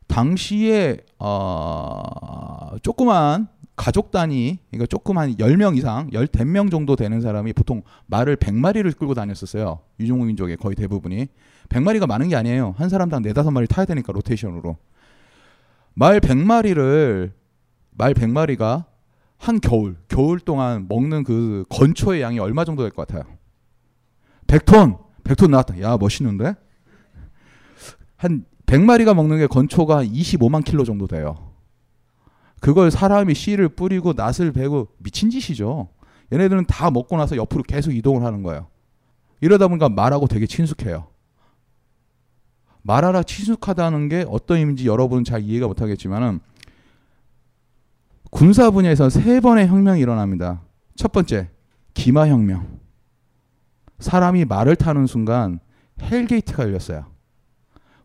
당시에 0.07 0.97
어, 1.19 2.75
조그만 2.81 3.47
가족 3.75 4.11
단위, 4.11 4.59
그러니까 4.69 4.85
조그만 4.85 5.35
10명 5.35 5.77
이상, 5.77 6.09
10명 6.11 6.69
정도 6.69 6.95
되는 6.95 7.21
사람이 7.21 7.53
보통 7.53 7.81
말을 8.05 8.37
100마리를 8.37 8.95
끌고 8.97 9.13
다녔었어요. 9.15 9.79
유종민 9.99 10.27
민족의 10.27 10.57
거의 10.57 10.75
대부분이. 10.75 11.27
100마리가 11.69 12.05
많은 12.07 12.29
게 12.29 12.35
아니에요. 12.35 12.75
한 12.77 12.89
사람당 12.89 13.23
4, 13.23 13.29
5마리 13.31 13.67
타야 13.67 13.85
되니까 13.85 14.13
로테이션으로. 14.13 14.77
말 15.95 16.19
100마리를 16.19 17.31
말 17.91 18.13
100마리가 18.13 18.85
한 19.37 19.59
겨울, 19.59 19.97
겨울 20.07 20.39
동안 20.39 20.85
먹는 20.87 21.23
그 21.23 21.65
건초의 21.69 22.21
양이 22.21 22.39
얼마 22.39 22.65
정도 22.65 22.83
될 22.83 22.91
것 22.91 23.07
같아요? 23.07 23.23
100톤. 24.47 24.99
100톤 25.23 25.49
나왔다. 25.49 25.81
야, 25.81 25.97
멋있는데? 25.97 26.53
한 28.17 28.45
100마리가 28.67 29.15
먹는 29.15 29.39
게 29.39 29.47
건초가 29.47 29.97
한 29.97 30.05
25만 30.05 30.63
킬로 30.63 30.83
정도 30.83 31.07
돼요. 31.07 31.52
그걸 32.63 32.91
사람이 32.91 33.35
씨를 33.35 33.67
뿌리고 33.67 34.13
낫을 34.13 34.53
베고 34.53 34.87
미친 34.99 35.29
짓이죠. 35.29 35.89
얘네들은 36.31 36.65
다 36.65 36.89
먹고 36.91 37.17
나서 37.17 37.35
옆으로 37.35 37.61
계속 37.63 37.91
이동을 37.91 38.23
하는 38.23 38.41
거예요. 38.41 38.67
이러다 39.41 39.67
보니까 39.67 39.89
말하고 39.89 40.27
되게 40.27 40.47
친숙해요. 40.47 41.09
말하라 42.83 43.23
친숙하다는 43.23 44.07
게 44.07 44.25
어떤 44.29 44.59
의미인지 44.59 44.87
여러분은 44.87 45.25
잘 45.25 45.43
이해가 45.43 45.67
못하겠지만은 45.67 46.39
군사 48.31 48.71
분야에서 48.71 49.09
세 49.09 49.41
번의 49.41 49.67
혁명이 49.67 49.99
일어납니다. 49.99 50.61
첫 50.95 51.11
번째 51.11 51.49
기마 51.93 52.29
혁명. 52.29 52.79
사람이 53.99 54.45
말을 54.45 54.77
타는 54.77 55.05
순간 55.07 55.59
hell 56.01 56.26
gate가 56.26 56.63
열렸어요. 56.63 57.07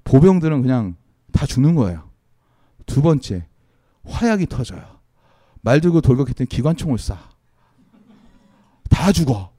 보병들은 0.03 0.63
그냥 0.63 0.97
다 1.31 1.47
죽는 1.47 1.77
거예요. 1.77 2.11
두 2.87 3.03
번째 3.03 3.48
화약이 4.09 4.47
터져요. 4.47 4.99
말 5.61 5.81
들고 5.81 6.01
돌격 6.01 6.29
했더니 6.29 6.49
기관총을 6.49 6.97
쏴. 6.97 7.17
다 8.91 9.13
죽어. 9.13 9.53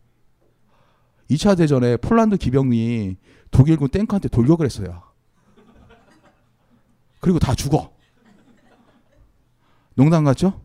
2차 1.30 1.58
대전에 1.58 1.98
폴란드 1.98 2.38
기병이 2.38 3.18
독일군 3.52 3.90
탱크한테 3.90 4.30
돌격을 4.30 4.66
했어요. 4.66 5.04
그리고 7.20 7.40
다 7.40 7.54
죽어. 7.54 7.94
농담 9.96 10.24
같죠? 10.24 10.62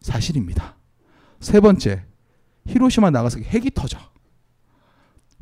사실입니다. 0.00 0.76
세 1.40 1.60
번째, 1.60 2.04
히로시마 2.66 3.10
나가사키 3.10 3.44
핵이 3.44 3.70
터져. 3.74 3.98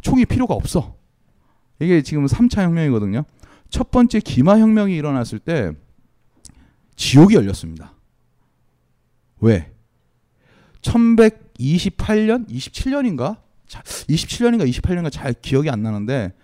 총이 0.02 0.24
필요가 0.24 0.54
없어. 0.54 0.96
이게 1.78 2.02
지금 2.02 2.26
3차 2.26 2.62
혁명이거든요. 2.62 3.24
첫 3.68 3.90
번째 3.90 4.20
기마 4.20 4.58
혁명이 4.58 4.94
일어났을 4.94 5.38
때 5.38 5.72
지옥이 7.00 7.34
열렸습니다. 7.34 7.94
왜? 9.40 9.72
1128년, 10.82 12.46
27년인가? 12.46 13.38
27년인가 13.66 14.68
28년인가 14.68 15.10
잘 15.10 15.32
기억이 15.32 15.70
안 15.70 15.82
나는데 15.82 16.34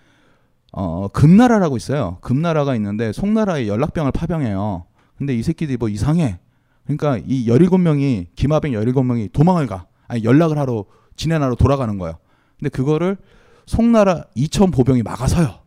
어, 0.72 1.08
금나라라고 1.08 1.76
있어요. 1.76 2.16
금나라가 2.22 2.74
있는데 2.76 3.12
송나라에 3.12 3.68
연락병을 3.68 4.12
파병해요. 4.12 4.86
근데 5.18 5.34
이 5.36 5.42
새끼들이 5.42 5.76
뭐 5.76 5.90
이상해. 5.90 6.38
그러니까 6.84 7.18
이 7.18 7.46
17명이 7.48 8.28
기마병 8.34 8.70
17명이 8.70 9.32
도망을 9.32 9.66
가. 9.66 9.86
아니 10.08 10.24
연락을 10.24 10.56
하러 10.56 10.86
진해나로 11.16 11.56
돌아가는 11.56 11.98
거예요. 11.98 12.16
근데 12.58 12.70
그거를 12.70 13.18
송나라 13.66 14.24
2천 14.34 14.72
보병이 14.72 15.02
막아서요. 15.02 15.58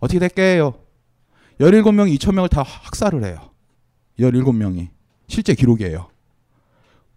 어떻게 0.00 0.18
될게요? 0.18 0.72
17명이 1.60 2.18
2천 2.18 2.34
명을 2.34 2.48
다 2.48 2.62
학살을 2.62 3.24
해요. 3.24 3.51
17명이. 4.18 4.88
실제 5.28 5.54
기록이에요. 5.54 6.08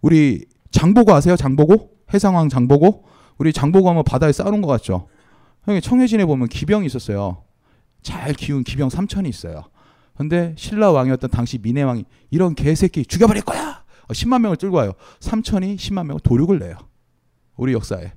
우리 0.00 0.44
장보고 0.70 1.12
아세요? 1.12 1.36
장보고? 1.36 1.90
해상왕 2.12 2.48
장보고? 2.48 3.04
우리 3.38 3.52
장보고 3.52 3.88
하면 3.90 4.04
바다에 4.04 4.32
쌓아놓은 4.32 4.62
것 4.62 4.68
같죠? 4.68 5.08
형이 5.64 5.80
청해진에 5.80 6.24
보면 6.24 6.48
기병이 6.48 6.86
있었어요. 6.86 7.42
잘 8.02 8.32
키운 8.32 8.62
기병 8.62 8.88
3천이 8.88 9.28
있어요. 9.28 9.64
근데 10.16 10.54
신라 10.56 10.92
왕이었던 10.92 11.30
당시 11.30 11.58
민해 11.58 11.82
왕이 11.82 12.04
이런 12.30 12.54
개새끼 12.54 13.04
죽여버릴 13.04 13.42
거야. 13.42 13.84
10만 14.08 14.40
명을 14.40 14.56
끌고 14.56 14.76
와요. 14.76 14.92
3천이 15.20 15.76
10만 15.76 16.06
명을 16.06 16.20
도륙을 16.20 16.58
내요. 16.58 16.76
우리 17.56 17.72
역사에. 17.72 18.12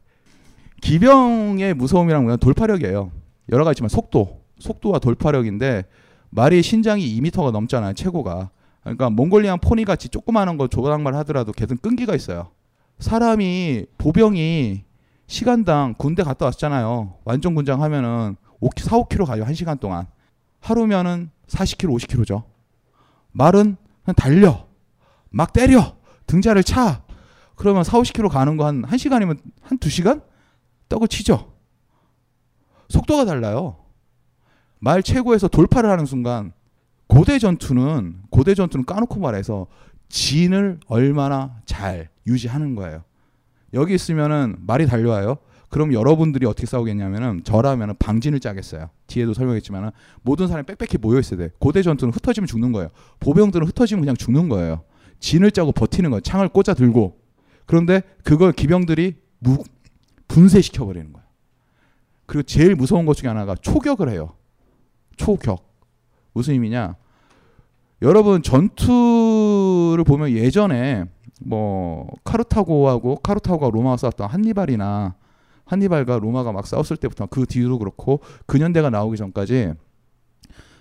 기병의 0.82 1.74
무서움이란 1.74 2.26
건 2.26 2.38
돌파력이에요. 2.38 3.12
여러 3.52 3.64
가지지만 3.66 3.90
속도, 3.90 4.42
속도와 4.60 5.00
돌파력인데 5.00 5.86
말이 6.30 6.62
신장이 6.62 7.20
2m가 7.20 7.52
넘잖아요. 7.52 7.94
최고가. 7.94 8.52
그러니까 8.82 9.10
몽골리안 9.10 9.60
포니 9.60 9.86
같이 9.86 10.10
조그마한 10.10 10.58
거 10.58 10.68
조각말 10.68 11.16
하더라도 11.16 11.52
걔든 11.52 11.78
끈기가 11.78 12.16
있어요. 12.16 12.52
사람이 13.00 13.86
보병이 13.98 14.84
시간당 15.28 15.96
군대 15.98 16.24
갔다 16.24 16.46
왔잖아요. 16.46 17.18
완전 17.24 17.56
군장 17.56 17.82
하면은 17.84 18.36
4, 18.62 18.98
5km 18.98 19.26
가요. 19.26 19.46
1시간 19.46 19.80
동안. 19.80 20.08
하루면은 20.60 21.30
40km, 21.48 21.96
50km죠. 21.98 22.44
말은 23.32 23.78
그냥 24.04 24.16
달려. 24.16 24.68
막 25.30 25.54
때려. 25.54 25.96
등자를 26.26 26.64
차. 26.64 27.04
그러면 27.56 27.84
4, 27.84 28.00
50km 28.00 28.30
가는 28.30 28.58
거 28.58 28.66
한 28.66 28.82
1시간이면 28.84 29.40
한 29.62 29.78
2시간? 29.78 30.24
떡을 30.90 31.08
치죠. 31.08 31.54
속도가 32.90 33.26
달라요. 33.26 33.78
말 34.80 35.04
최고에서 35.04 35.48
돌파를 35.48 35.90
하는 35.90 36.06
순간 36.06 36.54
고대 37.10 37.40
전투는 37.40 38.22
고대 38.30 38.54
전투는 38.54 38.86
까놓고 38.86 39.20
말해서 39.20 39.68
진을 40.10 40.80
얼마나 40.86 41.60
잘 41.66 42.10
유지하는 42.28 42.76
거예요. 42.76 43.04
여기 43.74 43.96
있으면은 43.96 44.58
말이 44.60 44.86
달려와요. 44.86 45.38
그럼 45.70 45.94
여러분들이 45.94 46.46
어떻게 46.46 46.66
싸우겠냐면은 46.68 47.44
저라면은 47.44 47.96
방진을 47.98 48.40
짜겠어요. 48.40 48.90
뒤에도 49.08 49.34
설명했지만은 49.34 49.90
모든 50.22 50.48
사람이 50.48 50.66
빽빽히 50.68 51.00
모여 51.00 51.20
있어야 51.20 51.40
돼. 51.40 51.50
고대 51.60 51.82
전투는 51.82 52.14
흩어지면 52.14 52.48
죽는 52.48 52.72
거예요. 52.72 52.90
보병들은 53.20 53.68
흩어지면 53.68 54.02
그냥 54.02 54.16
죽는 54.16 54.48
거예요. 54.48 54.84
진을 55.20 55.52
짜고 55.52 55.72
버티는 55.72 56.12
거예요. 56.12 56.22
창을 56.22 56.48
꽂아 56.50 56.76
들고. 56.76 57.20
그런데 57.66 58.02
그걸 58.24 58.52
기병들이 58.52 59.16
무, 59.40 59.64
분쇄시켜 60.28 60.86
버리는 60.86 61.12
거예요. 61.12 61.28
그리고 62.28 62.44
제일 62.44 62.76
무서운 62.76 63.08
것 63.08 63.18
중에 63.18 63.28
하나가 63.28 63.56
초격을 63.56 64.10
해요. 64.10 64.36
초격. 65.18 65.69
무슨 66.40 66.54
의미냐? 66.54 66.96
여러분 68.02 68.42
전투를 68.42 70.06
보면 70.06 70.32
예전에 70.32 71.04
뭐 71.42 72.08
카르타고하고 72.24 73.18
카르타고가 73.18 73.70
로마와 73.72 73.98
싸웠던 73.98 74.30
한니발이나 74.30 75.16
한니발과 75.66 76.20
로마가 76.20 76.54
막 76.54 76.66
싸웠을 76.66 76.96
때부터 76.96 77.26
그 77.26 77.46
뒤로 77.46 77.78
그렇고 77.78 78.22
근현대가 78.46 78.90
나오기 78.90 79.18
전까지 79.18 79.74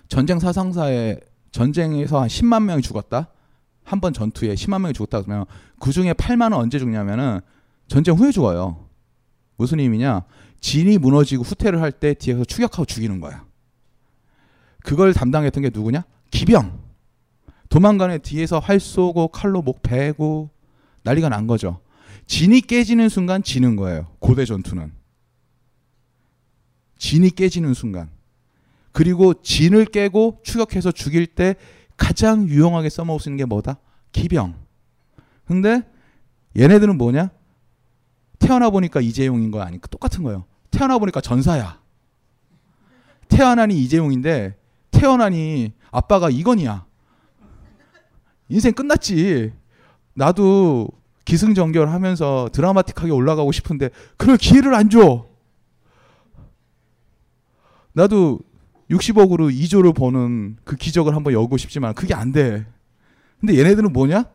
전쟁 0.07 0.39
사상사에 0.39 1.19
전쟁에서 1.51 2.21
한 2.21 2.29
10만 2.29 2.63
명이 2.63 2.81
죽었다. 2.81 3.27
한 3.83 3.99
번 3.99 4.13
전투에 4.13 4.53
10만 4.53 4.79
명이 4.81 4.93
죽었다 4.93 5.21
그러면 5.23 5.45
그 5.79 5.91
중에 5.91 6.13
8만은 6.13 6.53
언제 6.53 6.79
죽냐면은 6.79 7.41
전쟁 7.89 8.15
후에 8.15 8.31
죽어요. 8.31 8.85
무슨 9.57 9.79
의미냐? 9.81 10.23
진이 10.61 10.99
무너지고 10.99 11.43
후퇴를 11.43 11.81
할 11.81 11.91
때 11.91 12.13
뒤에서 12.13 12.45
추격하고 12.45 12.85
죽이는 12.85 13.19
거야. 13.19 13.43
그걸 14.83 15.13
담당했던 15.13 15.63
게 15.63 15.69
누구냐? 15.73 16.03
기병. 16.31 16.79
도망가는 17.69 18.19
뒤에서 18.21 18.59
활 18.59 18.79
쏘고 18.79 19.29
칼로 19.29 19.61
목 19.61 19.81
베고 19.81 20.49
난리가 21.03 21.29
난 21.29 21.47
거죠. 21.47 21.81
진이 22.25 22.61
깨지는 22.61 23.09
순간 23.09 23.43
지는 23.43 23.75
거예요. 23.75 24.07
고대 24.19 24.45
전투는. 24.45 24.91
진이 26.97 27.31
깨지는 27.31 27.73
순간. 27.73 28.09
그리고 28.91 29.33
진을 29.41 29.85
깨고 29.85 30.41
추격해서 30.43 30.91
죽일 30.91 31.27
때 31.27 31.55
가장 31.95 32.47
유용하게 32.47 32.89
써먹을 32.89 33.19
수 33.19 33.29
있는 33.29 33.37
게 33.37 33.45
뭐다? 33.45 33.77
기병. 34.11 34.55
근데 35.45 35.83
얘네들은 36.57 36.97
뭐냐? 36.97 37.29
태어나 38.39 38.69
보니까 38.69 39.01
이재용인 39.01 39.51
거 39.51 39.61
아니까 39.61 39.87
똑같은 39.87 40.23
거예요. 40.23 40.45
태어나 40.71 40.97
보니까 40.97 41.21
전사야. 41.21 41.79
태어나니 43.27 43.79
이재용인데 43.83 44.58
태어나니 44.99 45.71
아빠가 45.91 46.29
이건이야. 46.29 46.85
인생 48.49 48.73
끝났지. 48.73 49.53
나도 50.13 50.89
기승전결 51.23 51.87
하면서 51.89 52.49
드라마틱하게 52.51 53.11
올라가고 53.11 53.51
싶은데 53.51 53.89
그럴 54.17 54.37
기회를 54.37 54.73
안 54.75 54.89
줘. 54.89 55.27
나도 57.93 58.39
60억으로 58.89 59.53
2조를 59.53 59.95
버는 59.95 60.57
그 60.63 60.75
기적을 60.75 61.15
한번 61.15 61.33
열고 61.33 61.57
싶지만 61.57 61.93
그게 61.93 62.13
안 62.13 62.31
돼. 62.31 62.65
근데 63.39 63.57
얘네들은 63.57 63.93
뭐냐? 63.93 64.25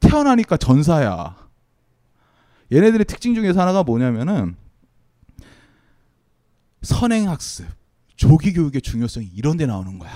태어나니까 0.00 0.56
전사야. 0.56 1.36
얘네들의 2.72 3.04
특징 3.04 3.34
중에서 3.34 3.60
하나가 3.60 3.82
뭐냐면은 3.82 4.56
선행학습, 6.82 7.66
조기 8.18 8.52
교육의 8.52 8.82
중요성이 8.82 9.26
이런 9.28 9.56
데 9.56 9.64
나오는 9.64 9.96
거야. 9.98 10.10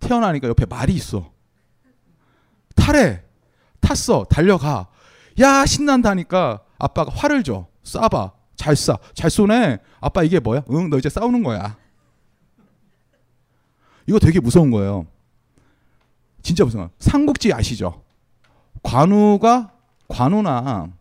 태어나니까 0.00 0.48
옆에 0.48 0.66
말이 0.66 0.92
있어. 0.94 1.32
타래. 2.76 3.24
탔어. 3.80 4.24
달려가. 4.24 4.88
야, 5.40 5.64
신난다니까 5.64 6.62
아빠가 6.78 7.10
화를 7.10 7.42
줘. 7.42 7.66
쏴봐. 7.84 8.32
잘 8.54 8.74
쏴. 8.74 8.98
잘 9.14 9.30
쏘네. 9.30 9.78
아빠 10.00 10.22
이게 10.22 10.38
뭐야? 10.40 10.62
응, 10.70 10.90
너 10.90 10.98
이제 10.98 11.08
싸우는 11.08 11.42
거야. 11.42 11.78
이거 14.06 14.18
되게 14.18 14.38
무서운 14.38 14.70
거예요. 14.70 15.06
진짜 16.42 16.64
무서워. 16.64 16.90
삼국지 16.98 17.52
아시죠? 17.54 18.02
관우가 18.82 19.72
관우나 20.08 20.92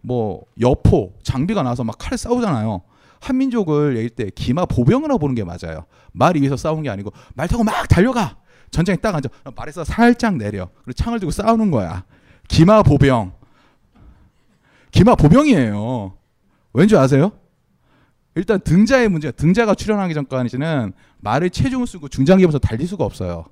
뭐 0.00 0.46
여포 0.58 1.12
장비가 1.22 1.62
나와서 1.62 1.84
막 1.84 1.98
칼 1.98 2.16
싸우잖아요. 2.16 2.80
한민족을 3.26 3.96
얘기할 3.96 4.10
때 4.10 4.30
기마 4.34 4.64
보병으로 4.66 5.18
보는 5.18 5.34
게 5.34 5.44
맞아요. 5.44 5.86
말 6.12 6.36
위에서 6.36 6.56
싸우는 6.56 6.84
게 6.84 6.90
아니고 6.90 7.12
말 7.34 7.48
타고 7.48 7.64
막 7.64 7.88
달려가. 7.88 8.36
전장에 8.70 8.96
딱 8.96 9.14
앉아. 9.14 9.28
말에서 9.54 9.84
살짝 9.84 10.36
내려. 10.36 10.68
그리고 10.84 10.92
창을 10.92 11.20
들고 11.20 11.30
싸우는 11.30 11.70
거야. 11.70 12.04
기마 12.48 12.82
보병. 12.82 13.32
기마 14.90 15.14
보병이에요. 15.14 16.14
왠지 16.72 16.96
아세요? 16.96 17.32
일단 18.34 18.60
등자의 18.60 19.08
문제. 19.08 19.30
등자가 19.30 19.74
출현하기 19.74 20.14
전까지는 20.14 20.92
말을 21.18 21.50
체중을 21.50 21.86
쓰고 21.86 22.08
중장기부터 22.08 22.58
달릴 22.58 22.86
수가 22.86 23.04
없어요. 23.04 23.46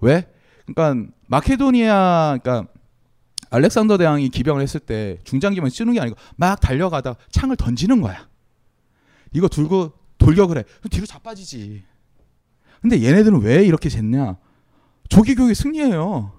왜? 0.00 0.26
그러니까 0.66 1.10
마케도니아 1.26 2.38
그러니까 2.42 2.70
알렉산더 3.50 3.98
대왕이 3.98 4.28
기병을 4.28 4.62
했을 4.62 4.78
때 4.80 5.18
중장기만 5.24 5.70
쓰는 5.70 5.92
게 5.92 6.00
아니고 6.00 6.16
막 6.36 6.60
달려가다 6.60 7.16
창을 7.30 7.56
던지는 7.56 8.00
거야. 8.00 8.29
이거 9.32 9.48
들고 9.48 9.92
해. 10.58 10.62
그럼 10.62 10.90
뒤로 10.90 11.06
자빠지지. 11.06 11.82
근데 12.80 13.02
얘네들은 13.02 13.40
왜 13.42 13.64
이렇게 13.64 13.88
쟀냐? 13.88 14.36
조기 15.08 15.34
교육의 15.34 15.54
승리예요. 15.54 16.32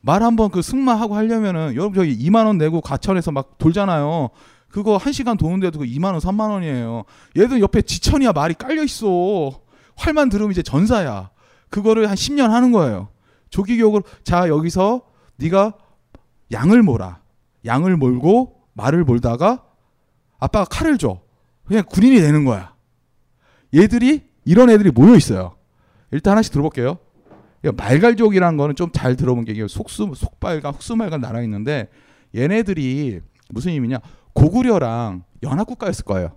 말 0.00 0.22
한번 0.22 0.50
그 0.50 0.60
승마하고 0.60 1.14
하려면은 1.14 1.74
여러분 1.76 1.94
저기 1.94 2.16
2만 2.18 2.46
원 2.46 2.58
내고 2.58 2.80
가천에서 2.80 3.32
막 3.32 3.58
돌잖아요. 3.58 4.30
그거 4.68 4.98
1시간 4.98 5.38
도는데도 5.38 5.78
그 5.78 5.84
2만 5.86 6.12
원, 6.12 6.18
3만 6.18 6.50
원이에요. 6.50 7.04
얘들 7.36 7.60
옆에 7.60 7.82
지천이야 7.82 8.32
말이 8.32 8.54
깔려 8.54 8.82
있어. 8.82 9.52
활만 9.96 10.28
들으면 10.28 10.50
이제 10.50 10.62
전사야. 10.62 11.30
그거를 11.70 12.08
한 12.08 12.16
10년 12.16 12.48
하는 12.48 12.72
거예요. 12.72 13.08
조기 13.50 13.76
교육으로 13.76 14.02
자 14.24 14.48
여기서 14.48 15.02
네가 15.36 15.74
양을 16.52 16.82
몰아. 16.82 17.20
양을 17.64 17.96
몰고 17.96 18.62
말을 18.74 19.04
몰다가 19.04 19.64
아빠가 20.38 20.64
칼을 20.64 20.98
줘. 20.98 21.23
그냥 21.66 21.84
군인이 21.88 22.20
되는 22.20 22.44
거야. 22.44 22.74
얘들이 23.74 24.22
이런 24.44 24.70
애들이 24.70 24.90
모여 24.90 25.16
있어요. 25.16 25.56
일단 26.10 26.32
하나씩 26.32 26.52
들어볼게요. 26.52 26.98
말갈족이라는 27.76 28.58
거는 28.58 28.76
좀 28.76 28.90
잘 28.92 29.16
들어본 29.16 29.44
게 29.44 29.66
속수 29.66 30.12
속발과 30.14 30.72
흑수말과 30.72 31.18
나라 31.18 31.42
있는데 31.42 31.88
얘네들이 32.34 33.20
무슨 33.50 33.72
의미냐? 33.72 33.98
고구려랑 34.34 35.24
연합국가였을 35.42 36.04
거예요. 36.04 36.36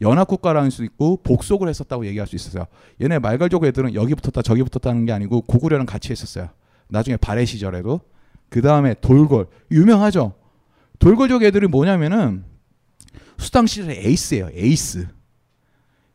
연합국가라는 0.00 0.70
수 0.70 0.84
있고 0.84 1.20
복속을 1.22 1.68
했었다고 1.68 2.06
얘기할 2.06 2.28
수 2.28 2.36
있었어요. 2.36 2.66
얘네 3.02 3.18
말갈족 3.18 3.64
애들은 3.64 3.94
여기 3.94 4.14
붙었다 4.14 4.42
저기 4.42 4.62
붙었다는 4.62 5.06
게 5.06 5.12
아니고 5.12 5.40
고구려랑 5.42 5.86
같이 5.86 6.10
했었어요. 6.12 6.50
나중에 6.88 7.16
발해 7.16 7.44
시절에도 7.44 8.00
그 8.48 8.62
다음에 8.62 8.94
돌골 9.00 9.48
유명하죠. 9.72 10.34
돌골족 11.00 11.42
애들이 11.42 11.66
뭐냐면은 11.66 12.44
수당 13.38 13.66
시절의 13.66 14.06
에이스예요. 14.06 14.50
에이스. 14.52 15.08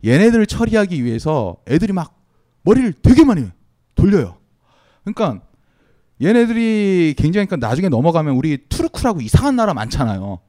얘네들을 0.06 0.46
처리하기 0.46 1.04
위해서 1.04 1.58
애들이 1.68 1.94
막 1.94 2.22
머리를 2.64 2.94
되게 3.02 3.24
많이 3.24 3.48
돌려요. 3.96 4.38
그러니까 5.04 5.42
얘네들이 6.22 7.16
굉장히 7.18 7.48
그러니까 7.48 7.68
나중에 7.68 7.90
넘어가면 7.90 8.36
우리 8.36 8.58
투르크라고 8.70 9.22
이상한 9.22 9.56
나라 9.56 9.74
많잖아요. 9.74 10.40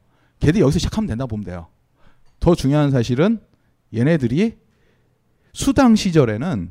걔들 0.40 0.60
여기서 0.60 0.78
시작하면 0.78 1.08
된다 1.08 1.26
보면 1.26 1.44
돼요. 1.44 1.68
더 2.40 2.54
중요한 2.54 2.90
사실은 2.90 3.40
얘네들이 3.94 4.58
수당 5.52 5.94
시절에는 5.94 6.70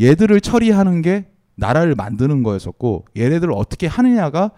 얘들을 0.00 0.40
처리하는 0.40 1.02
게 1.02 1.28
나라를 1.54 1.94
만드는 1.94 2.42
거였었고 2.42 3.06
얘네들을 3.16 3.52
어떻게 3.54 3.86
하느냐가 3.86 4.50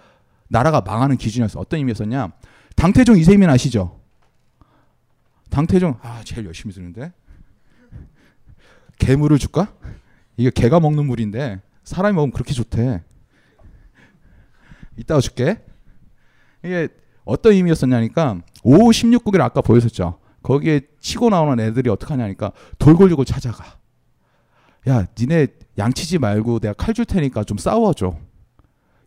나라가 0.49 0.81
망하는 0.81 1.17
기준이었어. 1.17 1.61
어떤 1.61 1.79
의미였었냐? 1.79 2.33
당태종 2.77 3.19
이세민 3.19 3.49
아시죠? 3.49 4.00
당태종 5.51 5.99
아 6.03 6.23
제일 6.25 6.47
열심히 6.47 6.73
쓰는데 6.73 7.13
개물을 8.99 9.39
줄까? 9.39 9.73
이게 10.37 10.51
개가 10.51 10.81
먹는 10.81 11.07
물인데 11.07 11.61
사람이 11.85 12.15
먹으면 12.15 12.33
그렇게 12.33 12.53
좋대. 12.53 13.03
이따가 14.97 15.21
줄게. 15.21 15.63
이게 16.63 16.89
어떤 17.25 17.53
의미였었냐니까 17.53 18.41
5 18.63 18.77
16국을 18.91 19.41
아까 19.41 19.61
보였었죠. 19.61 20.19
거기에 20.43 20.83
치고 21.01 21.31
나오는 21.31 21.59
애들이 21.65 21.91
어떡하냐니까 21.91 22.53
돌골리고 22.79 23.25
찾아가. 23.25 23.79
야, 24.89 25.07
니네 25.19 25.49
양치지 25.79 26.19
말고 26.19 26.61
내가 26.61 26.75
칼 26.75 26.95
줄 26.95 27.05
테니까 27.05 27.45
좀 27.45 27.59
싸워줘. 27.59 28.17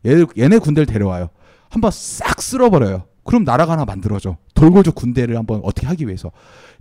얘, 0.06 0.24
얘네 0.38 0.58
군대를 0.60 0.86
데려와요. 0.86 1.30
한번 1.70 1.91
싹 1.91 2.41
쓸어버려요. 2.41 3.06
그럼 3.24 3.43
나라가 3.43 3.74
하나 3.74 3.86
만들어줘. 3.86 4.38
돌골족 4.53 4.95
군대를 4.95 5.38
한번 5.38 5.61
어떻게 5.63 5.88
하기 5.88 6.05
위해서. 6.07 6.32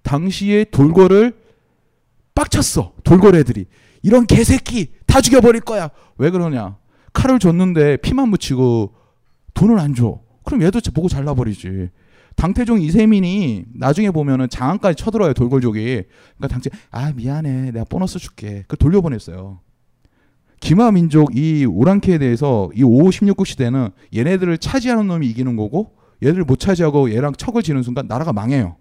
당시에 0.03 0.64
돌골을 0.64 1.34
빡쳤어. 2.34 2.95
돌골 3.05 3.36
애들이. 3.36 3.66
이런 4.03 4.26
개새끼 4.26 4.93
다 5.07 5.20
죽여버릴 5.20 5.61
거야. 5.61 5.90
왜 6.18 6.30
그러냐. 6.30 6.76
칼을 7.12 7.38
줬는데 7.38 7.99
피만 7.99 8.28
묻히고 8.28 8.95
돈을 9.55 9.78
안 9.78 9.95
줘. 9.95 10.20
그럼 10.45 10.62
얘도 10.62 10.80
보고 10.95 11.09
잘라버리지. 11.09 11.90
당태종 12.34 12.80
이세민이 12.80 13.66
나중에 13.74 14.11
보면은 14.11 14.49
장안까지 14.49 14.97
쳐들어요 14.97 15.34
돌골족이. 15.34 15.80
그러니까 15.80 16.49
당태 16.49 16.70
아 16.90 17.12
미안해 17.12 17.70
내가 17.72 17.84
보너스 17.84 18.18
줄게. 18.18 18.64
그 18.66 18.76
돌려보냈어요. 18.76 19.61
기마 20.61 20.90
민족 20.93 21.36
이 21.36 21.66
오랑캐에 21.66 22.18
대해서 22.18 22.70
이 22.74 22.82
5, 22.82 22.88
16국 23.11 23.45
시대는 23.47 23.90
얘네들을 24.14 24.59
차지하는 24.59 25.09
놈이 25.09 25.26
이기는 25.28 25.57
거고 25.57 25.97
얘들 26.23 26.45
못 26.45 26.59
차지하고 26.61 27.12
얘랑 27.12 27.35
척을 27.35 27.62
지는 27.62 27.83
순간 27.83 28.07
나라가 28.07 28.33
망해요. 28.33 28.77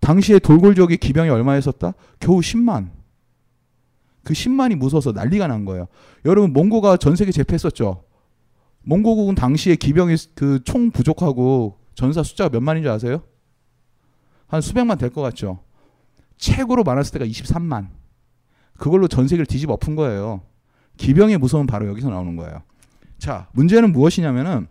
당시에 0.00 0.38
돌골족이 0.38 0.96
기병이 0.96 1.28
얼마였었다? 1.28 1.92
겨우 2.18 2.40
10만. 2.40 2.90
그 4.24 4.32
10만이 4.32 4.76
무서워서 4.76 5.12
난리가 5.12 5.46
난 5.46 5.64
거예요. 5.64 5.86
여러분 6.24 6.52
몽고가 6.52 6.96
전 6.96 7.16
세계 7.16 7.32
제패했었죠. 7.32 8.04
몽고국은 8.82 9.34
당시에 9.34 9.76
기병이 9.76 10.16
그 10.34 10.60
총 10.64 10.90
부족하고 10.90 11.78
전사 11.94 12.22
숫자가 12.22 12.48
몇 12.50 12.60
만인 12.62 12.82
줄 12.82 12.90
아세요? 12.90 13.22
한 14.46 14.60
수백만 14.62 14.96
될 14.98 15.10
것 15.10 15.20
같죠. 15.22 15.60
최고로 16.38 16.82
많았을 16.84 17.12
때가 17.18 17.26
23만. 17.26 17.88
그걸로 18.78 19.06
전 19.08 19.28
세계를 19.28 19.44
뒤집어 19.44 19.74
엎은 19.74 19.96
거예요. 19.96 20.40
기병의 20.96 21.36
무서운 21.38 21.66
바로 21.66 21.86
여기서 21.88 22.08
나오는 22.08 22.34
거예요. 22.36 22.62
자, 23.18 23.48
문제는 23.52 23.92
무엇이냐면은 23.92 24.66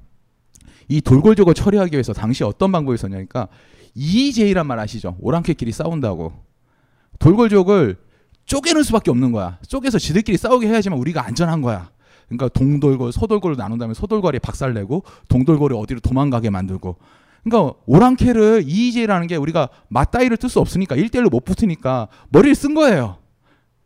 이 0.90 1.02
돌골족을 1.02 1.54
처리하기 1.54 1.94
위해서 1.94 2.14
당시 2.14 2.44
어떤 2.44 2.72
방법이 2.72 2.96
있었냐니까 2.96 3.48
이재이란 3.96 4.68
말 4.68 4.80
아시죠? 4.80 5.16
오랑캐끼리 5.22 5.72
싸운다고. 5.72 6.34
돌골족을 7.20 7.98
쪼개는 8.46 8.84
수밖에 8.84 9.12
없는 9.12 9.32
거야. 9.32 9.60
쪼개서 9.68 10.00
지들끼리 10.00 10.38
싸우게 10.38 10.68
해야지만 10.68 10.98
우리가 11.00 11.26
안전한 11.26 11.62
거야. 11.62 11.92
그러니까 12.28 12.50
동돌골, 12.50 13.12
소돌골을 13.12 13.56
나눈 13.56 13.78
다음에 13.78 13.94
소돌골이 13.94 14.40
박살내고 14.40 15.04
동돌골이 15.28 15.76
어디로 15.76 16.00
도망가게 16.00 16.50
만들고. 16.50 16.98
그러니까 17.44 17.74
오랑캐를 17.86 18.64
이의제라는 18.66 19.28
게 19.28 19.36
우리가 19.36 19.70
맞다이를 19.90 20.38
뜰 20.38 20.50
수 20.50 20.60
없으니까 20.60 20.96
1대1로 20.96 21.30
못 21.30 21.46
붙으니까 21.46 22.08
머리를 22.30 22.56
쓴 22.56 22.74
거예요. 22.74 23.18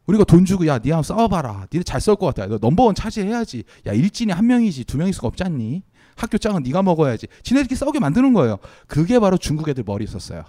우리가 0.05 0.23
돈 0.23 0.43
주고 0.45 0.67
야, 0.67 0.79
니 0.79 0.91
한번 0.91 1.03
싸워봐라. 1.03 1.67
니네 1.71 1.83
잘 1.83 2.01
싸울 2.01 2.17
것 2.17 2.27
같아. 2.27 2.47
너 2.47 2.57
넘버원 2.59 2.95
차지해야지. 2.95 3.63
야, 3.87 3.93
일진이 3.93 4.31
한 4.31 4.47
명이지 4.47 4.85
두 4.85 4.97
명일 4.97 5.13
수가 5.13 5.27
없지 5.27 5.43
않니? 5.43 5.83
학교 6.15 6.37
짱은 6.37 6.63
네가 6.63 6.83
먹어야지. 6.83 7.27
지네들끼리 7.43 7.77
싸우게 7.77 7.99
만드는 7.99 8.33
거예요. 8.33 8.57
그게 8.87 9.19
바로 9.19 9.37
중국 9.37 9.69
애들 9.69 9.83
머리에 9.85 10.05
있었어요. 10.05 10.43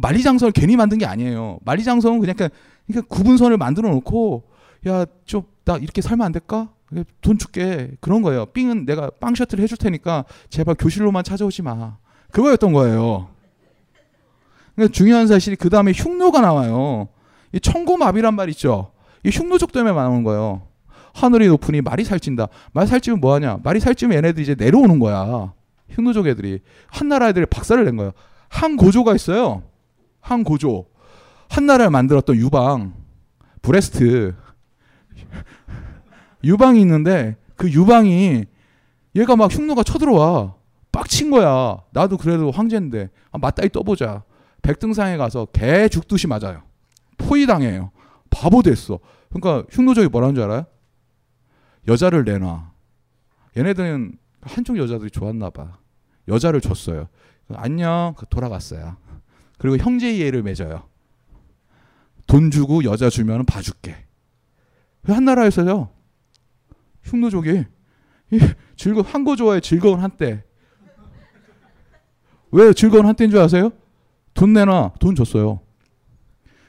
만리장성을 0.00 0.52
괜히 0.52 0.76
만든 0.76 0.98
게 0.98 1.06
아니에요. 1.06 1.58
만리장성은 1.64 2.20
그냥 2.20 2.34
그냥 2.36 3.04
구분선을 3.08 3.56
만들어 3.58 3.90
놓고 3.90 4.44
야, 4.86 5.06
좀 5.24 5.52
나 5.64 5.76
이렇게 5.76 6.02
살면 6.02 6.24
안 6.24 6.32
될까? 6.32 6.70
돈 7.20 7.38
줄게. 7.38 7.92
그런 8.00 8.22
거예요. 8.22 8.46
삥은 8.46 8.84
내가 8.84 9.10
빵 9.20 9.34
셔틀 9.34 9.60
해줄 9.60 9.78
테니까 9.78 10.24
제발 10.50 10.74
교실로만 10.74 11.24
찾아오지 11.24 11.62
마. 11.62 11.96
그거였던 12.32 12.72
거예요. 12.72 13.28
그러니까 14.74 14.92
중요한 14.92 15.26
사실이 15.26 15.56
그 15.56 15.70
다음에 15.70 15.92
흉노가 15.92 16.40
나와요. 16.40 17.08
이 17.52 17.60
천고마비란 17.60 18.34
말 18.34 18.48
있죠. 18.50 18.92
이 19.24 19.30
흉노족 19.30 19.72
때문에 19.72 19.94
나오는 19.94 20.24
거예요. 20.24 20.66
하늘이 21.14 21.48
높으니 21.48 21.80
말이 21.80 22.04
살찐다. 22.04 22.48
말 22.72 22.86
살찌면 22.86 23.20
뭐하냐? 23.20 23.58
말이 23.62 23.80
살찌면 23.80 24.16
얘네들이 24.16 24.42
이제 24.42 24.54
내려오는 24.54 24.98
거야. 24.98 25.52
흉노족 25.90 26.26
애들이 26.26 26.60
한나라 26.88 27.28
애들이 27.28 27.46
박살을 27.46 27.84
낸 27.84 27.96
거예요. 27.96 28.12
한 28.48 28.76
고조가 28.76 29.14
있어요. 29.14 29.62
한 30.20 30.44
고조. 30.44 30.86
한나라를 31.48 31.90
만들었던 31.90 32.36
유방 32.36 32.94
breast 33.60 34.34
유방이 36.44 36.80
있는데 36.80 37.36
그 37.56 37.70
유방이 37.70 38.44
얘가 39.14 39.36
막 39.36 39.52
흉노가 39.52 39.82
쳐들어와 39.82 40.54
빡친 40.90 41.30
거야. 41.30 41.78
나도 41.92 42.16
그래도 42.16 42.50
황제인데 42.50 43.10
아, 43.30 43.38
맞다이 43.38 43.68
떠보자. 43.68 44.24
백등상에 44.62 45.16
가서 45.16 45.46
개 45.46 45.88
죽듯이 45.88 46.26
맞아요. 46.26 46.62
포위당해요. 47.18 47.90
바보 48.30 48.62
됐어. 48.62 48.98
그러니까 49.30 49.66
흉노족이 49.70 50.08
뭐라는 50.08 50.34
줄 50.34 50.44
알아요? 50.44 50.64
여자를 51.88 52.24
내놔. 52.24 52.72
얘네들은 53.56 54.16
한쪽 54.42 54.78
여자들이 54.78 55.10
좋았나 55.10 55.50
봐. 55.50 55.78
여자를 56.28 56.60
줬어요. 56.60 57.08
안녕. 57.54 58.14
돌아갔어요. 58.30 58.96
그리고 59.58 59.76
형제 59.76 60.12
이해를 60.12 60.42
맺어요. 60.42 60.88
돈 62.26 62.50
주고 62.50 62.84
여자 62.84 63.10
주면 63.10 63.44
봐줄게. 63.44 63.96
한 65.04 65.24
나라에서요. 65.24 65.90
흉노족이 67.04 67.64
즐거 68.76 69.02
한거 69.02 69.36
좋아해 69.36 69.60
즐거운 69.60 70.00
한때. 70.00 70.44
왜 72.52 72.72
즐거운 72.72 73.06
한때인 73.06 73.30
줄 73.30 73.40
아세요? 73.40 73.72
돈 74.34 74.52
내놔 74.52 74.92
돈 75.00 75.14
줬어요. 75.14 75.60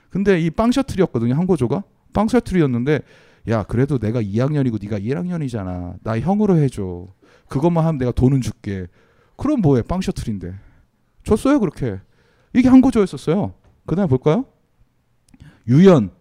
근데 0.09 0.39
이 0.39 0.49
빵 0.49 0.71
셔틀이었거든요 0.71 1.33
한고조가 1.35 1.83
빵 2.13 2.27
셔틀이었는데 2.27 3.01
야 3.49 3.63
그래도 3.63 3.97
내가 3.97 4.21
2학년이고 4.21 4.81
네가 4.81 4.99
1학년이잖아. 4.99 5.95
나 6.01 6.19
형으로 6.19 6.57
해줘. 6.57 7.07
그것만 7.49 7.85
하면 7.85 7.97
내가 7.99 8.11
돈은 8.11 8.41
줄게. 8.41 8.87
그럼 9.35 9.61
뭐해? 9.61 9.81
빵 9.81 10.01
셔틀인데. 10.01 10.53
줬어요 11.23 11.59
그렇게. 11.59 11.99
이게 12.53 12.69
한고조였었어요. 12.69 13.53
그다음에 13.85 14.07
볼까요? 14.07 14.45
유연. 15.67 16.11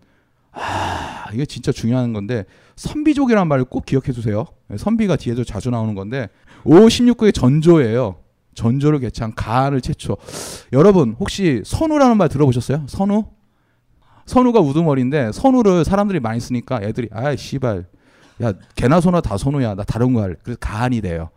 아 0.52 1.28
이게 1.32 1.46
진짜 1.46 1.72
중요한 1.72 2.12
건데 2.12 2.44
선비족이라는 2.76 3.48
말을 3.48 3.64
꼭 3.64 3.86
기억해 3.86 4.12
주세요. 4.12 4.46
선비가 4.76 5.16
뒤에도 5.16 5.44
자주 5.44 5.70
나오는 5.70 5.94
건데 5.94 6.28
5, 6.64 6.74
16구의 6.74 7.34
전조예요. 7.34 8.16
전조를 8.54 8.98
개창 9.00 9.32
가를 9.34 9.80
최초. 9.80 10.16
여러분 10.72 11.16
혹시 11.18 11.62
선우라는 11.64 12.16
말 12.16 12.28
들어보셨어요? 12.28 12.84
선우 12.88 13.24
선우가 14.26 14.60
우두머리인데 14.60 15.32
선우를 15.32 15.84
사람들이 15.84 16.20
많이 16.20 16.40
쓰니까 16.40 16.80
애들이 16.82 17.08
아 17.12 17.34
씨발. 17.34 17.86
야 18.42 18.52
개나 18.74 19.00
소나 19.00 19.20
다 19.20 19.36
선우야. 19.36 19.74
나 19.74 19.84
다른 19.84 20.12
거 20.14 20.22
할래. 20.22 20.34
그래서 20.42 20.58
가한이 20.60 21.00
돼요. 21.00 21.30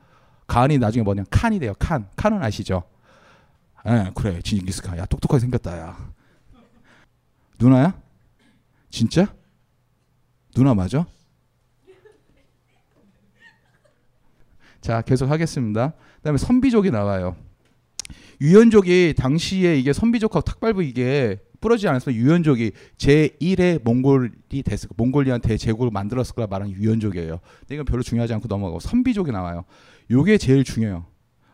가한이 0.48 0.78
나중에 0.78 1.04
뭐냐. 1.04 1.24
칸이 1.30 1.60
돼요. 1.60 1.74
칸. 1.80 2.08
칸은 2.16 2.44
아시죠? 2.44 2.84
예 3.88 4.12
그래. 4.16 4.40
징기스칸. 4.42 4.98
야 4.98 5.06
똑똑하게 5.06 5.42
생겼다 5.42 5.78
야. 5.78 5.98
누나야? 7.60 7.94
진짜? 8.90 9.34
누나 10.56 10.74
맞아? 10.74 11.06
자 14.82 15.02
계속 15.02 15.30
하겠습니다. 15.30 15.94
그다음에 16.18 16.38
선비족이 16.38 16.92
나와요. 16.92 17.36
유연족이 18.42 19.16
당시에 19.18 19.78
이게 19.78 19.94
선비족하고 19.94 20.42
탁발부 20.42 20.84
이게 20.84 21.40
부러지지 21.60 21.88
않았으면 21.88 22.18
유연족이 22.18 22.72
제1의 22.97 23.84
몽골이 23.84 24.64
됐을 24.64 24.89
거 24.89 24.95
몽골리안 24.97 25.41
대제국을 25.41 25.89
만들었을 25.91 26.36
거라 26.36 26.47
말하는 26.47 26.74
유연족이에요. 26.74 27.39
이건 27.70 27.86
별로 27.86 28.03
중요하지 28.03 28.34
않고 28.34 28.47
넘어가고 28.47 28.80
선비족이 28.80 29.32
나와요. 29.32 29.66
요게 30.12 30.38
제일 30.38 30.64
중요해요. 30.64 31.06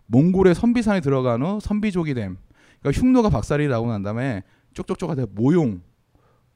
몽골의 0.07 0.55
선비산에 0.55 0.99
들어간 0.99 1.41
후 1.41 1.59
선비족이 1.61 2.13
됨. 2.13 2.37
그러니까 2.81 2.99
흉노가 2.99 3.29
박살이 3.29 3.67
나고 3.67 3.87
난 3.87 4.03
다음에 4.03 4.43
쪽쪽쪽하게 4.73 5.27
모용, 5.31 5.81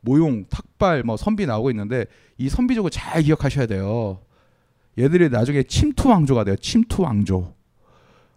모용, 0.01 0.45
탁발, 0.49 1.03
뭐 1.03 1.17
선비 1.17 1.45
나오고 1.45 1.71
있는데 1.71 2.05
이 2.37 2.49
선비족을 2.49 2.91
잘 2.91 3.23
기억하셔야 3.23 3.65
돼요. 3.65 4.21
얘들이 4.97 5.29
나중에 5.29 5.63
침투 5.63 6.09
왕조가 6.09 6.43
돼요. 6.43 6.55
침투 6.57 7.03
왕조. 7.03 7.54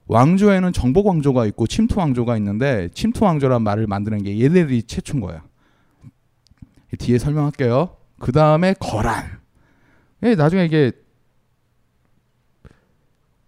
왕조에는 0.08 0.72
정복 0.72 1.06
왕조가 1.06 1.46
있고 1.46 1.66
침투 1.66 2.00
왕조가 2.00 2.36
있는데 2.38 2.88
침투 2.94 3.24
왕조란 3.24 3.62
말을 3.62 3.86
만드는 3.86 4.22
게 4.22 4.40
얘네들이 4.40 4.82
최초인 4.84 5.20
거야. 5.20 5.44
뒤에 6.98 7.18
설명할게요. 7.18 7.96
그 8.18 8.32
다음에 8.32 8.74
거란. 8.80 9.38
예, 10.22 10.34
나중에 10.34 10.64
이게 10.64 10.92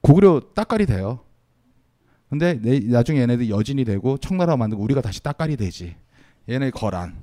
고구려 0.02 0.40
따까리 0.54 0.86
돼요. 0.86 1.20
근데 2.28 2.60
내, 2.60 2.78
나중에 2.78 3.20
얘네들 3.22 3.48
여진이 3.48 3.84
되고 3.84 4.18
청나라 4.18 4.56
만들고 4.56 4.82
우리가 4.84 5.00
다시 5.00 5.22
따까리 5.22 5.56
되지. 5.56 5.96
얘네 6.48 6.70
거란. 6.70 7.16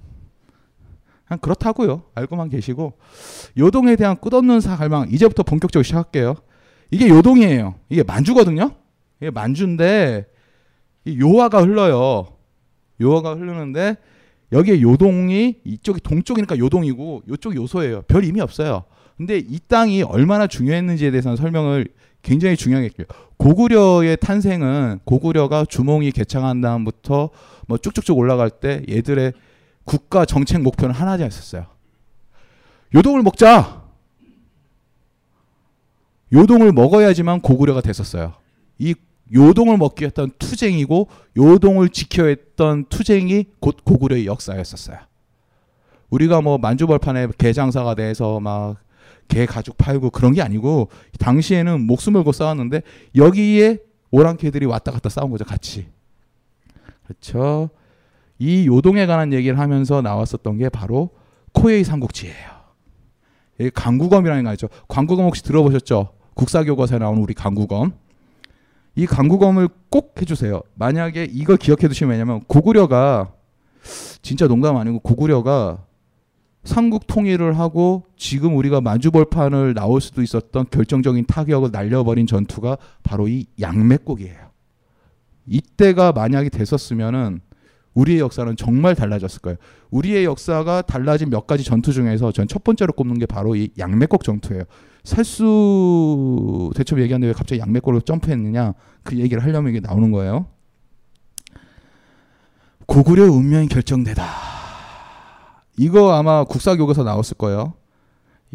그냥 1.27 1.39
그렇다고요. 1.39 2.03
알고만 2.15 2.49
계시고 2.49 2.97
요동에 3.57 3.95
대한 3.95 4.17
끝없는 4.19 4.61
사갈망 4.61 5.09
이제부터 5.11 5.43
본격적으로 5.43 5.83
시작할게요. 5.83 6.35
이게 6.89 7.07
요동이에요. 7.07 7.75
이게 7.89 8.03
만주거든요. 8.03 8.71
이게 9.19 9.31
만주인데 9.31 10.27
이 11.05 11.19
요하가 11.19 11.61
흘러요. 11.61 12.27
요하가 13.01 13.35
흐르는데 13.35 13.95
여기에 14.51 14.81
요동이 14.81 15.55
이쪽이 15.63 16.01
동쪽이니까 16.01 16.57
요동이고 16.57 17.23
요쪽이 17.29 17.57
요소예요. 17.57 18.03
별 18.03 18.23
의미 18.23 18.41
없어요. 18.41 18.85
근데 19.17 19.37
이 19.37 19.59
땅이 19.67 20.03
얼마나 20.03 20.47
중요했는지에 20.47 21.11
대해서는 21.11 21.37
설명을 21.37 21.87
굉장히 22.21 22.55
할게요. 22.83 23.07
고구려의 23.37 24.17
탄생은 24.17 24.99
고구려가 25.05 25.65
주몽이 25.65 26.11
개창한 26.11 26.61
다음부터 26.61 27.29
뭐 27.67 27.77
쭉쭉쭉 27.77 28.17
올라갈 28.17 28.49
때 28.49 28.83
얘들의 28.89 29.33
국가 29.85 30.25
정책 30.25 30.61
목표는 30.61 30.93
하나였었어요. 30.93 31.65
요동을 32.93 33.21
먹자. 33.23 33.83
요동을 36.33 36.73
먹어야지만 36.73 37.41
고구려가 37.41 37.81
됐었어요. 37.81 38.33
이 38.79 38.93
요동을 39.33 39.77
먹기 39.77 40.05
했던 40.05 40.31
투쟁이고 40.39 41.09
요동을 41.37 41.89
지켜야 41.89 42.27
했던 42.29 42.85
투쟁이 42.89 43.45
곧 43.59 43.77
고구려의 43.83 44.25
역사였었어요. 44.25 44.97
우리가 46.09 46.41
뭐 46.41 46.57
만주벌판에 46.57 47.27
개장사가 47.37 47.95
돼서 47.95 48.39
막 48.39 48.87
개 49.27 49.45
가죽 49.45 49.77
팔고 49.77 50.09
그런 50.09 50.33
게 50.33 50.41
아니고 50.41 50.89
당시에는 51.19 51.85
목숨 51.85 52.13
걸고 52.13 52.31
싸웠는데 52.31 52.81
여기에 53.15 53.79
오랑캐들이 54.11 54.65
왔다 54.65 54.91
갔다 54.91 55.09
싸운 55.09 55.31
거죠 55.31 55.45
같이. 55.45 55.87
그렇죠. 57.05 57.69
이 58.39 58.67
요동에 58.67 59.05
관한 59.05 59.33
얘기를 59.33 59.59
하면서 59.59 60.01
나왔었던 60.01 60.57
게 60.57 60.69
바로 60.69 61.09
코에이 61.53 61.83
삼국지예요. 61.83 62.57
여기 63.59 63.71
강구검이라는 63.71 64.43
거 64.43 64.53
있죠. 64.53 64.67
강구검 64.87 65.25
혹시 65.25 65.43
들어보셨죠? 65.43 66.13
국사교과서에 66.35 66.99
나오는 66.99 67.21
우리 67.21 67.33
강구검. 67.33 67.93
이 68.97 69.05
강구검을 69.05 69.69
꼭 69.91 70.15
해주세요. 70.19 70.59
만약에 70.73 71.27
이걸 71.31 71.57
기억해 71.57 71.87
두시면 71.87 72.13
왜냐면 72.13 72.41
고구려가 72.47 73.31
진짜 74.23 74.47
농담 74.47 74.75
아니고 74.75 74.99
고구려가 74.99 75.85
삼국 76.63 77.05
통일을 77.05 77.59
하고 77.59 78.05
지금 78.17 78.57
우리가 78.57 78.81
만주벌판을 78.81 79.75
나올 79.75 80.01
수도 80.01 80.23
있었던 80.23 80.65
결정적인 80.71 81.27
타격을 81.27 81.69
날려버린 81.71 82.25
전투가 82.25 82.79
바로 83.03 83.27
이 83.27 83.45
양맥곡이에요. 83.61 84.47
이때가 85.45 86.11
만약에 86.11 86.49
됐었으면은 86.49 87.41
우리의 87.97 88.19
역사는 88.19 88.55
정말 88.57 88.93
달라졌을 88.93 89.41
거예요. 89.41 89.57
우리의 89.89 90.25
역사가 90.25 90.83
달라진 90.83 91.29
몇 91.31 91.47
가지 91.47 91.63
전투 91.63 91.91
중에서 91.91 92.31
전 92.31 92.47
첫 92.47 92.63
번째로 92.63 92.93
꼽는 92.93 93.17
게 93.19 93.25
바로 93.25 93.55
이 93.55 93.69
양맥곡 93.77 94.23
전투예요. 94.23 94.63
살수 95.03 96.71
대첩 96.75 96.99
얘기하는데 96.99 97.27
왜 97.27 97.33
갑자기 97.33 97.59
양맥곡으로 97.59 98.01
점프했느냐 98.01 98.73
그 99.03 99.17
얘기를 99.17 99.43
하려면 99.43 99.71
이게 99.71 99.79
나오는 99.79 100.11
거예요. 100.11 100.45
고구려 102.85 103.23
운명이 103.25 103.67
결정되다. 103.67 104.23
이거 105.77 106.13
아마 106.13 106.43
국사교과서 106.45 107.03
나왔을 107.03 107.35
거예요. 107.37 107.73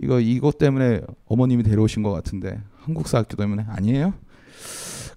이거 0.03 0.21
이것 0.21 0.57
때문에 0.57 1.01
어머님이 1.27 1.65
데려오신 1.65 2.03
것 2.03 2.13
같은데 2.13 2.61
한국사 2.85 3.19
학교 3.19 3.37
때문에 3.37 3.67
아니에요? 3.69 4.15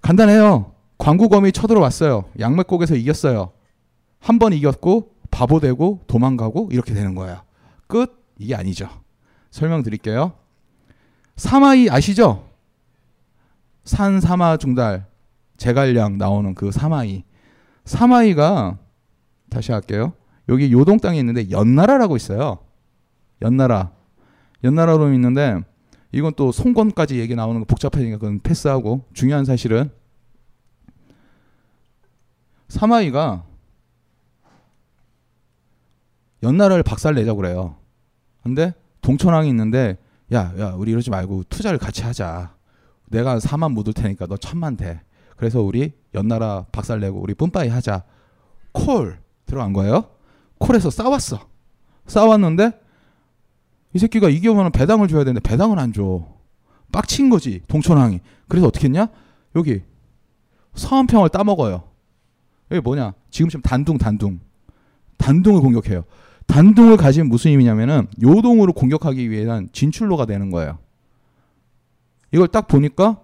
간단해요. 0.02 0.72
광구검이 0.98 1.52
쳐들어왔어요. 1.52 2.24
양맥곡에서 2.38 2.96
이겼어요. 2.96 3.52
한 4.26 4.40
번 4.40 4.52
이겼고 4.52 5.14
바보 5.30 5.60
되고 5.60 6.02
도망가고 6.08 6.70
이렇게 6.72 6.94
되는 6.94 7.14
거예요. 7.14 7.42
끝? 7.86 8.10
이게 8.38 8.56
아니죠. 8.56 8.88
설명드릴게요. 9.52 10.32
사마이 11.36 11.88
아시죠? 11.88 12.48
산 13.84 14.20
사마 14.20 14.56
중달 14.56 15.06
제갈량 15.58 16.18
나오는 16.18 16.54
그 16.54 16.72
사마이. 16.72 17.22
사마이가 17.84 18.78
다시 19.48 19.70
할게요. 19.70 20.12
여기 20.48 20.72
요동 20.72 20.98
땅에 20.98 21.20
있는데 21.20 21.48
연나라라고 21.50 22.16
있어요. 22.16 22.58
연나라. 23.42 23.92
연나라로 24.64 25.12
있는데 25.12 25.60
이건 26.10 26.32
또 26.34 26.50
송건까지 26.50 27.20
얘기 27.20 27.36
나오는 27.36 27.60
거 27.60 27.64
복잡하니까 27.66 28.18
그건 28.18 28.40
패스하고 28.40 29.04
중요한 29.12 29.44
사실은 29.44 29.88
사마이가 32.68 33.45
연나라를 36.46 36.84
박살내자고 36.84 37.36
그래요. 37.36 37.76
근데 38.42 38.72
동천왕이 39.02 39.48
있는데 39.48 39.98
야, 40.32 40.52
야, 40.58 40.70
우리 40.76 40.92
이러지 40.92 41.10
말고 41.10 41.44
투자를 41.48 41.78
같이 41.78 42.02
하자. 42.02 42.54
내가 43.06 43.38
4만 43.38 43.72
묻을 43.72 43.92
테니까 43.92 44.26
너 44.26 44.36
천만 44.36 44.76
돼. 44.76 45.00
그래서 45.36 45.60
우리 45.60 45.92
연나라 46.14 46.66
박살내고 46.70 47.20
우리 47.20 47.34
뿜빠이 47.34 47.68
하자. 47.68 48.04
콜 48.72 49.18
들어간 49.44 49.72
거예요. 49.72 50.08
콜에서 50.58 50.90
싸웠어. 50.90 51.48
싸웠는데 52.06 52.80
이 53.92 53.98
새끼가 53.98 54.28
이겨면 54.28 54.70
배당을 54.72 55.08
줘야 55.08 55.24
되는데 55.24 55.40
배당을 55.40 55.78
안 55.78 55.92
줘. 55.92 56.26
빡친 56.92 57.28
거지 57.28 57.62
동천왕이. 57.66 58.20
그래서 58.48 58.68
어떻게 58.68 58.84
했냐? 58.86 59.08
여기 59.56 59.82
서한평을 60.74 61.28
따먹어요. 61.30 61.84
여기 62.70 62.80
뭐냐? 62.80 63.14
지금쯤 63.30 63.62
단둥 63.62 63.98
단둥. 63.98 64.40
단둥을 65.18 65.60
공격해요. 65.60 66.04
단둥을 66.46 66.96
가진 66.96 67.28
무슨 67.28 67.50
의미냐면은 67.50 68.06
요동으로 68.22 68.72
공격하기 68.72 69.30
위한 69.30 69.68
진출로가 69.72 70.26
되는 70.26 70.50
거예요. 70.50 70.78
이걸 72.32 72.48
딱 72.48 72.66
보니까 72.66 73.20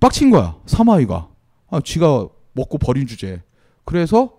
빡친 0.00 0.30
거야. 0.30 0.56
사마이가. 0.66 1.28
아, 1.70 1.80
지가 1.80 2.28
먹고 2.52 2.78
버린 2.78 3.06
주제. 3.06 3.42
그래서 3.84 4.38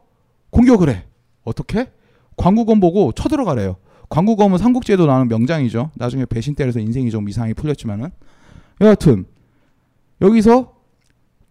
공격을 0.49 0.89
해. 0.89 1.05
어떻게? 1.43 1.91
광구검 2.37 2.79
보고 2.79 3.11
쳐들어가래요. 3.11 3.77
광구검은 4.09 4.57
삼국지에도 4.57 5.05
나오는 5.05 5.27
명장이죠. 5.27 5.91
나중에 5.95 6.25
배신 6.25 6.55
때려서 6.55 6.79
인생이 6.79 7.11
좀 7.11 7.29
이상하게 7.29 7.53
풀렸지만은 7.53 8.09
여하튼 8.81 9.25
여기서 10.21 10.75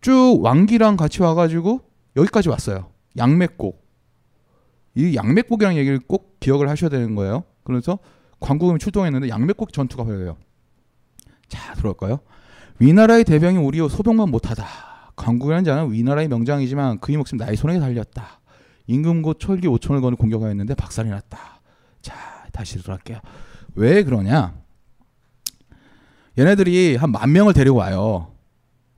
쭉 0.01 0.39
왕기랑 0.43 0.97
같이 0.97 1.22
와가지고 1.22 1.81
여기까지 2.16 2.49
왔어요. 2.49 2.91
양맥곡. 3.16 3.88
이 4.99 5.14
양맥곡이라는 5.14 5.76
얘기를 5.76 6.01
꼭 6.01 6.40
기억을 6.40 6.68
하셔야 6.68 6.90
되는 6.90 7.14
거예요. 7.14 7.44
그래서 7.62 8.01
광구검이 8.40 8.80
출동했는데 8.80 9.28
양맥곡 9.28 9.72
전투가 9.72 10.03
벌어요. 10.03 10.36
자 11.46 11.72
들어올까요? 11.74 12.18
위나라의 12.80 13.22
대병이 13.22 13.59
우리 13.59 13.78
소병만 13.78 14.28
못하다. 14.28 14.66
광구라는 15.14 15.62
자는 15.62 15.92
위나라의 15.92 16.26
명장이지만 16.26 16.99
그의 16.99 17.16
목숨 17.16 17.38
나의 17.38 17.57
손에 17.57 17.78
달렸다. 17.78 18.40
임금 18.88 19.22
곧 19.22 19.38
철기 19.38 19.68
5천을 19.68 20.01
거는 20.01 20.16
공격하였는데 20.16 20.74
박살이 20.74 21.09
났다. 21.11 21.61
자 22.03 22.14
다시 22.53 22.78
들어갈게요. 22.78 23.20
왜 23.76 24.03
그러냐? 24.03 24.55
얘네들이 26.36 26.96
한 26.96 27.12
만 27.12 27.30
명을 27.32 27.53
데리고 27.53 27.76
와요. 27.76 28.32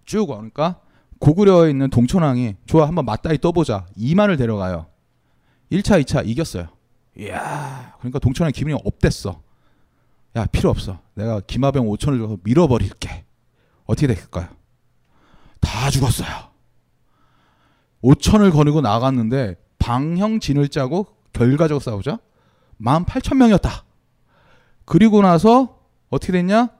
쭉 0.06 0.30
오니까 0.30 0.80
고구려에 1.18 1.68
있는 1.70 1.90
동천왕이 1.90 2.56
좋아 2.64 2.86
한번 2.88 3.04
맞다이 3.04 3.38
떠보자. 3.38 3.86
2만을 3.98 4.38
데려가요. 4.38 4.86
1차, 5.70 6.02
2차 6.04 6.26
이겼어요. 6.26 6.68
이야, 7.18 7.94
그러니까 7.98 8.18
동천왕 8.18 8.52
기분이 8.52 8.78
업됐어. 8.84 9.42
야, 10.36 10.46
필요 10.46 10.70
없어. 10.70 11.00
내가 11.14 11.40
김하병 11.40 11.86
5천을 11.86 12.18
줘서 12.18 12.38
밀어버릴게. 12.44 13.24
어떻게 13.86 14.06
됐을까요? 14.06 14.48
다 15.60 15.90
죽었어요. 15.90 16.28
5천을 18.02 18.52
거느고 18.52 18.80
나갔는데 18.80 19.56
방형진을 19.78 20.68
짜고 20.68 21.06
결과적으로 21.32 21.80
싸우자. 21.80 22.18
18,000명이었다. 22.80 23.82
그리고 24.84 25.22
나서 25.22 25.80
어떻게 26.08 26.32
됐냐? 26.32 26.70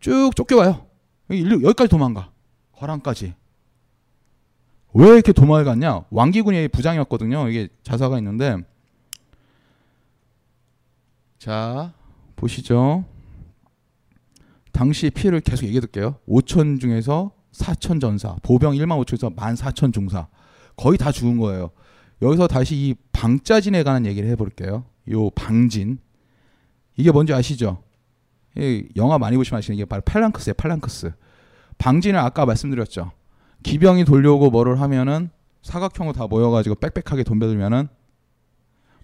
쭉 0.00 0.30
쫓겨와요. 0.36 0.86
여기까지 1.30 1.88
도망가. 1.88 2.30
거란까지. 2.72 3.34
왜 4.94 5.08
이렇게 5.08 5.32
도망을 5.32 5.64
갔냐? 5.64 6.04
왕기군의 6.10 6.68
부장이었거든요. 6.68 7.48
이게 7.48 7.68
자사가 7.82 8.18
있는데 8.18 8.56
자 11.38 11.92
보시죠. 12.36 13.04
당시 14.72 15.10
피해를 15.10 15.40
계속 15.40 15.64
얘기해 15.64 15.80
드릴게요. 15.80 16.16
5천 16.28 16.80
중에서 16.80 17.32
4천 17.52 18.00
전사, 18.00 18.36
보병 18.42 18.72
1만 18.74 19.02
5천에서 19.04 19.34
1만 19.34 19.54
4천 19.54 19.92
중사 19.92 20.28
거의 20.76 20.96
다 20.98 21.12
죽은 21.12 21.38
거예요. 21.38 21.70
여기서 22.22 22.46
다시 22.46 22.76
이 22.76 22.94
방짜진에 23.12 23.82
관한 23.82 24.06
얘기를 24.06 24.28
해볼게요. 24.30 24.84
요 25.10 25.30
방진 25.30 25.98
이게 26.96 27.10
뭔지 27.10 27.32
아시죠? 27.32 27.82
영화 28.96 29.18
많이 29.18 29.36
보시면 29.36 29.58
아시는 29.58 29.78
게 29.78 29.84
바로 29.84 30.02
팔랑크스예요. 30.02 30.54
팔랑크스. 30.54 31.12
방진을 31.78 32.18
아까 32.20 32.46
말씀드렸죠. 32.46 33.12
기병이 33.62 34.04
돌려오고 34.04 34.50
뭐를 34.50 34.80
하면은 34.80 35.30
사각형으로 35.62 36.12
다 36.12 36.26
모여가지고 36.26 36.76
빽빽하게 36.76 37.24
덤벼들면은 37.24 37.88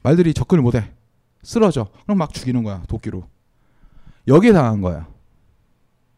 말들이 0.02 0.34
접근을 0.34 0.62
못해 0.62 0.90
쓰러져 1.42 1.88
그럼 2.04 2.18
막 2.18 2.32
죽이는 2.32 2.62
거야 2.62 2.82
도끼로 2.88 3.24
여기에 4.26 4.52
당한 4.52 4.80
거야 4.80 5.08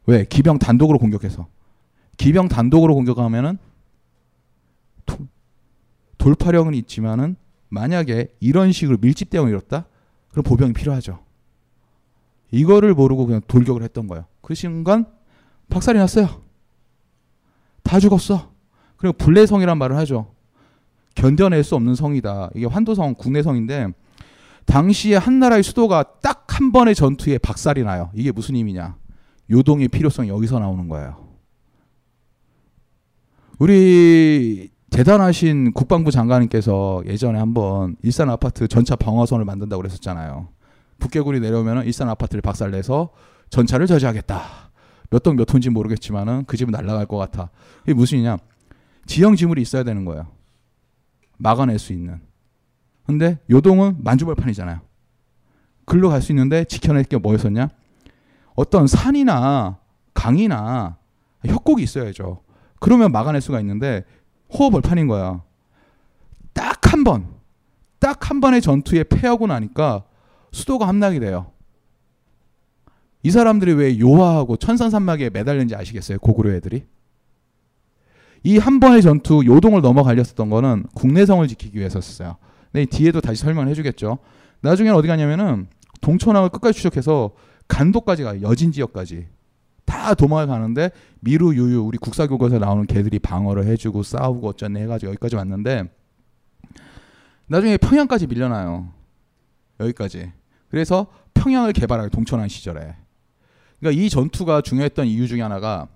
왜 0.07 0.25
기병 0.25 0.59
단독으로 0.59 0.99
공격해서 0.99 1.47
기병 2.17 2.49
단독으로 2.49 2.95
공격하면은 2.95 3.59
돌파력은 6.19 6.75
있지만은 6.75 7.37
만약에 7.71 8.29
이런 8.41 8.73
식으로 8.73 8.99
밀집 9.01 9.31
대응을 9.31 9.51
이뤘다? 9.51 9.87
그럼 10.31 10.43
보병이 10.45 10.75
필요하죠. 10.75 11.21
이거를 12.51 12.95
모르고 12.95 13.27
그냥 13.27 13.41
돌격을 13.47 13.83
했던 13.83 14.07
거예요. 14.07 14.27
그 14.43 14.55
순간 14.55 15.07
박살이 15.71 15.99
났어요. 15.99 16.43
다 17.91 17.99
죽었어. 17.99 18.53
그리고 18.97 19.17
불내성이란 19.19 19.77
말을 19.79 19.97
하죠. 19.97 20.33
견뎌낼 21.17 21.65
수 21.65 21.75
없는 21.75 21.97
성이다. 21.97 22.51
이게 22.55 22.67
환도성 22.67 23.15
국내성인데 23.15 23.89
당시에 24.65 25.17
한 25.17 25.41
나라의 25.41 25.63
수도가 25.63 26.05
딱 26.23 26.41
한 26.61 26.73
번의 26.73 26.95
전투에 26.95 27.39
박살이 27.39 27.85
나요. 27.85 28.11
이게 28.13 28.33
무슨 28.33 28.55
의미냐? 28.55 28.97
요동의 29.51 29.89
필요성이 29.89 30.29
여기서 30.29 30.59
나오는 30.59 30.89
거예요. 30.89 31.27
우리 33.59 34.69
대단하신 34.91 35.73
국방부 35.73 36.11
장관님께서 36.11 37.03
예전에 37.07 37.39
한번 37.39 37.97
일산 38.03 38.29
아파트 38.29 38.69
전차 38.69 38.95
방어선을 38.95 39.47
만든다고 39.47 39.81
그랬었잖아요. 39.81 40.49
북개구리 40.99 41.41
내려오면 41.41 41.87
일산 41.87 42.11
아파트를 42.11 42.43
박살내서 42.43 43.09
전차를 43.49 43.87
저지하겠다. 43.87 44.70
몇 45.11 45.23
동 45.23 45.37
몇 45.37 45.45
톤인지 45.45 45.71
모르겠지만은 45.71 46.45
그 46.47 46.57
집은 46.57 46.71
날아갈 46.73 47.07
것 47.07 47.17
같아. 47.17 47.51
이게 47.85 47.95
무슨 47.95 48.19
이냐? 48.19 48.39
지형 49.07 49.37
지물이 49.37 49.61
있어야 49.63 49.83
되는 49.83 50.05
거예요. 50.05 50.27
막아낼 51.39 51.79
수 51.79 51.93
있는. 51.93 52.21
근데 53.07 53.39
요동은 53.51 53.97
만주벌판이잖아요. 54.05 54.81
글로 55.85 56.09
갈 56.09 56.23
수 56.23 56.31
있는데 56.33 56.65
지켜낼 56.65 57.03
게 57.05 57.17
뭐였었냐? 57.17 57.69
어떤 58.55 58.87
산이나 58.87 59.79
강이나 60.15 60.99
협곡이 61.45 61.83
있어야죠. 61.83 62.43
그러면 62.79 63.11
막아낼 63.11 63.41
수가 63.41 63.59
있는데 63.61 64.05
호흡벌판인 64.53 65.07
거야. 65.09 65.43
딱 66.53 66.93
한 66.93 67.05
번, 67.05 67.29
딱 67.99 68.31
한 68.31 68.41
번의 68.41 68.61
전투에 68.61 69.05
패하고 69.05 69.47
나니까 69.47 70.05
수도가 70.53 70.87
함락이 70.89 71.21
돼요. 71.21 71.53
이 73.23 73.31
사람들이 73.31 73.73
왜 73.75 73.99
요하하고 73.99 74.57
천산산막에 74.57 75.31
매달린지 75.31 75.75
아시겠어요? 75.75 76.19
고구려 76.19 76.53
애들이? 76.55 76.85
이 78.43 78.57
한 78.57 78.81
번의 78.81 79.03
전투 79.03 79.45
요동을 79.45 79.83
넘어가렸었던 79.83 80.49
거는 80.49 80.85
국내성을 80.95 81.47
지키기 81.47 81.79
위해서였어요. 81.79 82.37
네, 82.73 82.87
뒤에도 82.87 83.21
다시 83.21 83.43
설명을 83.43 83.69
해주겠죠. 83.69 84.19
나중에는 84.63 84.97
어디 84.97 85.09
가냐면은 85.09 85.67
동천항을 86.01 86.49
끝까지 86.49 86.79
추적해서 86.79 87.33
간도까지 87.69 88.23
가요. 88.23 88.41
여진 88.43 88.73
지역까지. 88.73 89.27
다 89.85 90.15
도망을 90.15 90.47
가는데 90.47 90.91
미루 91.21 91.55
유유 91.55 91.83
우리 91.83 91.99
국사교과서 91.99 92.59
나오는 92.59 92.87
개들이 92.87 93.19
방어를 93.19 93.67
해주고 93.67 94.03
싸우고 94.05 94.49
어쩌네 94.49 94.83
해가지고 94.83 95.11
여기까지 95.11 95.37
왔는데 95.37 95.85
나중에 97.49 97.77
평양까지 97.77 98.27
밀려나요. 98.29 98.89
여기까지. 99.81 100.33
그래서 100.69 101.09
평양을 101.35 101.73
개발하요 101.73 102.09
동천항 102.09 102.49
시절에. 102.49 102.95
그러니까 103.81 104.03
이 104.03 104.09
전투가 104.09 104.61
중요했던 104.61 105.07
이유 105.07 105.27
중에 105.27 105.41
하나가 105.41 105.89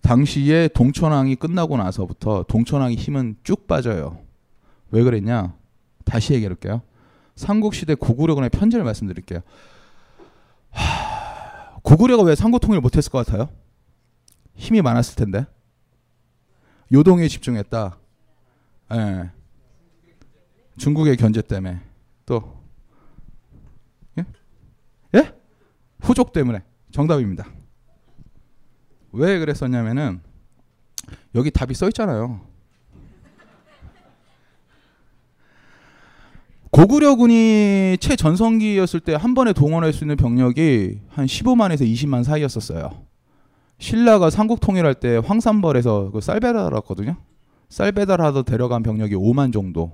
당시에 0.00 0.68
동천항이 0.68 1.36
끝나고 1.36 1.76
나서부터 1.76 2.44
동천항의 2.48 2.96
힘은 2.96 3.36
쭉 3.42 3.66
빠져요. 3.66 4.18
왜 4.90 5.02
그랬냐? 5.02 5.54
다시 6.04 6.32
얘기해볼게요. 6.34 6.80
삼국시대 7.34 7.94
고구려군의 7.96 8.50
편지를 8.50 8.84
말씀드릴게요. 8.84 9.40
하... 10.70 11.80
고구려가 11.82 12.22
왜 12.22 12.34
삼국 12.34 12.60
통일을 12.60 12.80
못했을 12.80 13.10
것 13.10 13.24
같아요? 13.26 13.48
힘이 14.54 14.82
많았을 14.82 15.16
텐데. 15.16 15.46
요동에 16.92 17.28
집중했다. 17.28 17.98
예. 18.94 19.30
중국의 20.78 21.16
견제 21.16 21.42
때문에. 21.42 21.80
또. 22.24 22.60
예? 24.18 24.24
예? 25.14 25.32
후족 26.00 26.32
때문에. 26.32 26.62
정답입니다. 26.90 27.46
왜 29.12 29.38
그랬었냐면은 29.38 30.20
여기 31.34 31.50
답이 31.50 31.74
써 31.74 31.86
있잖아요. 31.88 32.40
고구려군이 36.70 37.96
최전성기였을 38.00 39.00
때 39.00 39.14
한 39.14 39.34
번에 39.34 39.52
동원할 39.52 39.92
수 39.92 40.04
있는 40.04 40.16
병력이 40.16 41.00
한 41.08 41.26
15만에서 41.26 41.80
20만 41.80 42.24
사이였었어요. 42.24 42.90
신라가 43.78 44.28
삼국 44.30 44.60
통일할 44.60 44.94
때 44.94 45.16
황산벌에서 45.24 46.10
그 46.10 46.20
쌀 46.20 46.40
배달했거든요. 46.40 47.16
쌀 47.68 47.92
배달하러 47.92 48.42
데려간 48.42 48.82
병력이 48.82 49.14
5만 49.14 49.52
정도. 49.52 49.92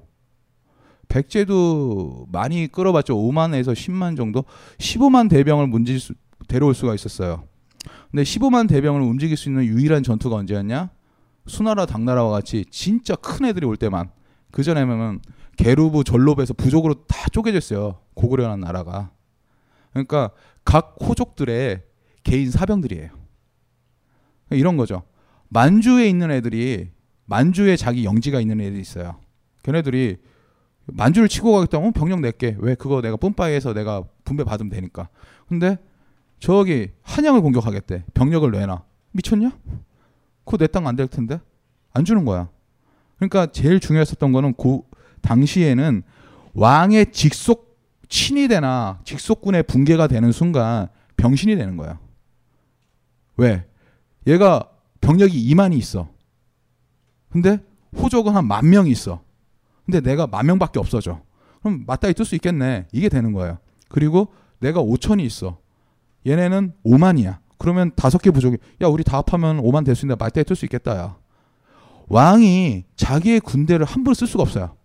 백제도 1.08 2.26
많이 2.30 2.66
끌어봤죠. 2.68 3.16
5만에서 3.16 3.72
10만 3.72 4.16
정도. 4.16 4.44
15만 4.78 5.28
대병을 5.28 5.66
문질 5.66 6.00
수, 6.00 6.14
데려올 6.48 6.74
수가 6.74 6.94
있었어요. 6.94 7.44
근데 8.10 8.22
15만 8.22 8.68
대병을 8.68 9.02
움직일 9.02 9.36
수 9.36 9.48
있는 9.48 9.64
유일한 9.64 10.02
전투가 10.02 10.36
언제였냐? 10.36 10.90
수나라 11.46 11.86
당나라와 11.86 12.30
같이 12.30 12.64
진짜 12.70 13.14
큰 13.16 13.46
애들이 13.46 13.66
올 13.66 13.76
때만. 13.76 14.10
그 14.50 14.62
전에는 14.62 15.20
게르부 15.56 16.04
전로부에서 16.04 16.54
부족으로 16.54 17.06
다 17.06 17.28
쪼개졌어요. 17.32 17.98
고구려라는 18.14 18.60
나라가. 18.60 19.10
그러니까 19.92 20.30
각 20.64 20.96
호족들의 21.00 21.82
개인 22.22 22.50
사병들이에요. 22.50 23.10
이런 24.50 24.76
거죠. 24.76 25.02
만주에 25.48 26.08
있는 26.08 26.30
애들이 26.30 26.90
만주에 27.26 27.76
자기 27.76 28.04
영지가 28.04 28.40
있는 28.40 28.60
애들이 28.60 28.80
있어요. 28.80 29.20
걔네들이 29.62 30.18
만주를 30.86 31.28
치고 31.28 31.52
가겠다면 31.52 31.92
병력 31.92 32.20
낼게. 32.20 32.56
왜 32.58 32.74
그거 32.74 33.00
내가 33.00 33.16
뿜빠이에서 33.16 33.72
내가 33.72 34.04
분배 34.24 34.44
받으면 34.44 34.70
되니까. 34.70 35.08
근데 35.48 35.78
저기 36.40 36.90
한양을 37.02 37.40
공격하겠대. 37.40 38.04
병력을 38.14 38.50
내놔. 38.50 38.82
미쳤냐? 39.12 39.52
그거 40.44 40.58
내 40.58 40.66
땅 40.66 40.86
안 40.86 40.96
될 40.96 41.08
텐데 41.08 41.40
안 41.92 42.04
주는 42.04 42.24
거야. 42.24 42.48
그러니까 43.16 43.46
제일 43.46 43.80
중요했었던 43.80 44.32
거는 44.32 44.54
고, 44.54 44.86
당시에는 45.22 46.02
왕의 46.52 47.12
직속 47.12 47.78
친이 48.08 48.48
되나 48.48 49.00
직속군의 49.04 49.62
붕괴가 49.62 50.06
되는 50.08 50.30
순간 50.32 50.88
병신이 51.16 51.56
되는 51.56 51.76
거야. 51.76 51.98
왜? 53.36 53.64
얘가 54.26 54.68
병력이 55.00 55.54
2만이 55.54 55.74
있어. 55.78 56.08
근데 57.30 57.58
호족은 57.96 58.34
한 58.34 58.46
만 58.46 58.68
명이 58.68 58.90
있어. 58.90 59.22
근데 59.84 60.00
내가 60.00 60.26
만 60.26 60.46
명밖에 60.46 60.78
없어져. 60.78 61.20
그럼 61.60 61.84
맞다이 61.86 62.14
뜰 62.14 62.24
수 62.24 62.34
있겠네. 62.34 62.86
이게 62.92 63.08
되는 63.08 63.32
거예요. 63.32 63.58
그리고 63.88 64.28
내가 64.60 64.82
5천이 64.82 65.22
있어. 65.24 65.58
얘네는 66.26 66.72
5만이야. 66.86 67.38
그러면 67.58 67.92
다섯 67.96 68.18
개 68.18 68.30
부족이 68.30 68.56
야 68.82 68.86
우리 68.88 69.04
다 69.04 69.18
합하면 69.18 69.62
5만 69.62 69.84
될 69.84 69.94
수 69.94 70.04
있는데 70.06 70.22
맞다이 70.22 70.44
뜰 70.44 70.56
수 70.56 70.64
있겠다 70.66 70.96
야. 70.96 71.16
왕이 72.08 72.84
자기의 72.96 73.40
군대를 73.40 73.86
함부로 73.86 74.14
쓸 74.14 74.26
수가 74.26 74.42
없어요. 74.42 74.76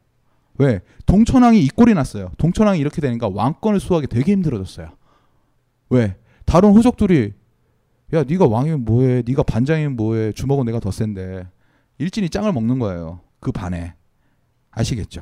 왜? 0.58 0.82
동천왕이 1.06 1.62
이 1.62 1.70
꼴이 1.70 1.94
났어요. 1.94 2.32
동천왕이 2.38 2.80
이렇게 2.80 3.02
되니까 3.02 3.30
왕권을 3.30 3.80
수호하기 3.80 4.08
되게 4.08 4.32
힘들어졌어요. 4.34 4.90
왜? 5.90 6.16
다른 6.46 6.72
호족들이 6.72 7.34
야 8.14 8.24
네가 8.24 8.48
왕이면 8.48 8.86
뭐해? 8.86 9.24
네가 9.26 9.44
반장이면 9.44 9.96
뭐해? 9.96 10.32
주먹은 10.34 10.66
내가 10.66 10.80
더 10.80 10.92
센데 10.92 11.48
일진이 11.98 12.30
짱을 12.30 12.52
먹는 12.54 12.80
거예요. 12.80 13.22
그 13.40 13.52
반에 13.52 13.94
아시겠죠? 14.72 15.22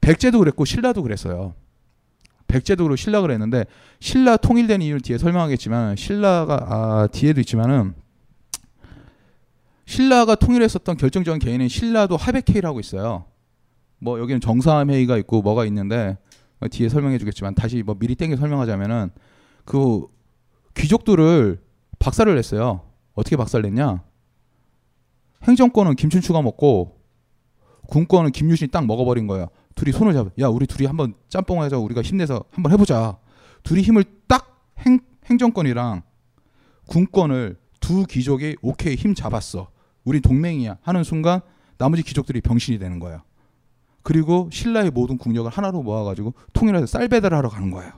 백제도 0.00 0.38
그랬고 0.38 0.64
신라도 0.64 1.02
그랬어요. 1.02 1.54
백제도 2.46 2.84
그렇고 2.84 2.96
신라 2.96 3.20
그랬는데 3.20 3.66
신라 4.00 4.38
통일된 4.38 4.80
이유를 4.80 5.00
뒤에 5.02 5.18
설명하겠지만 5.18 5.96
신라가 5.96 6.66
아 6.68 7.06
뒤에도 7.08 7.40
있지만은 7.40 7.94
신라가 9.84 10.34
통일했었던 10.34 10.96
결정적인 10.96 11.40
개인은 11.40 11.68
신라도 11.68 12.16
하백회의라고 12.16 12.80
있어요. 12.80 13.26
뭐 13.98 14.18
여기는 14.18 14.40
정사함 14.40 14.90
회의가 14.90 15.18
있고 15.18 15.42
뭐가 15.42 15.64
있는데 15.66 16.16
뒤에 16.70 16.88
설명해 16.88 17.18
주겠지만 17.18 17.54
다시 17.54 17.82
뭐 17.82 17.94
미리 17.98 18.14
땡겨 18.14 18.36
설명하자면은 18.36 19.10
그 19.64 20.06
귀족들을 20.74 21.60
박살을 21.98 22.34
냈어요. 22.34 22.82
어떻게 23.14 23.36
박살 23.36 23.62
냈냐? 23.62 24.02
행정권은 25.42 25.96
김춘추가 25.96 26.40
먹고 26.42 26.97
군권은 27.88 28.32
김유신이 28.32 28.70
딱 28.70 28.86
먹어버린 28.86 29.26
거예요. 29.26 29.48
둘이 29.74 29.92
손을 29.92 30.12
잡아. 30.12 30.30
야, 30.40 30.48
우리 30.48 30.66
둘이 30.66 30.86
한번 30.86 31.14
짬뽕하자. 31.28 31.78
우리가 31.78 32.02
힘내서 32.02 32.44
한번 32.50 32.72
해보자. 32.72 33.18
둘이 33.62 33.82
힘을 33.82 34.04
딱 34.26 34.62
행, 34.80 35.00
행정권이랑 35.24 36.02
군권을 36.86 37.56
두 37.80 38.04
귀족이 38.06 38.56
오케이 38.62 38.94
힘 38.94 39.14
잡았어. 39.14 39.70
우리 40.04 40.20
동맹이야 40.20 40.78
하는 40.82 41.04
순간 41.04 41.40
나머지 41.78 42.02
귀족들이 42.02 42.40
병신이 42.40 42.78
되는 42.78 42.98
거예요. 42.98 43.22
그리고 44.02 44.48
신라의 44.52 44.90
모든 44.90 45.16
국력을 45.16 45.50
하나로 45.50 45.82
모아가지고 45.82 46.34
통일해서 46.52 46.86
쌀 46.86 47.08
배달을 47.08 47.36
하러 47.36 47.48
가는 47.48 47.70
거예요. 47.70 47.92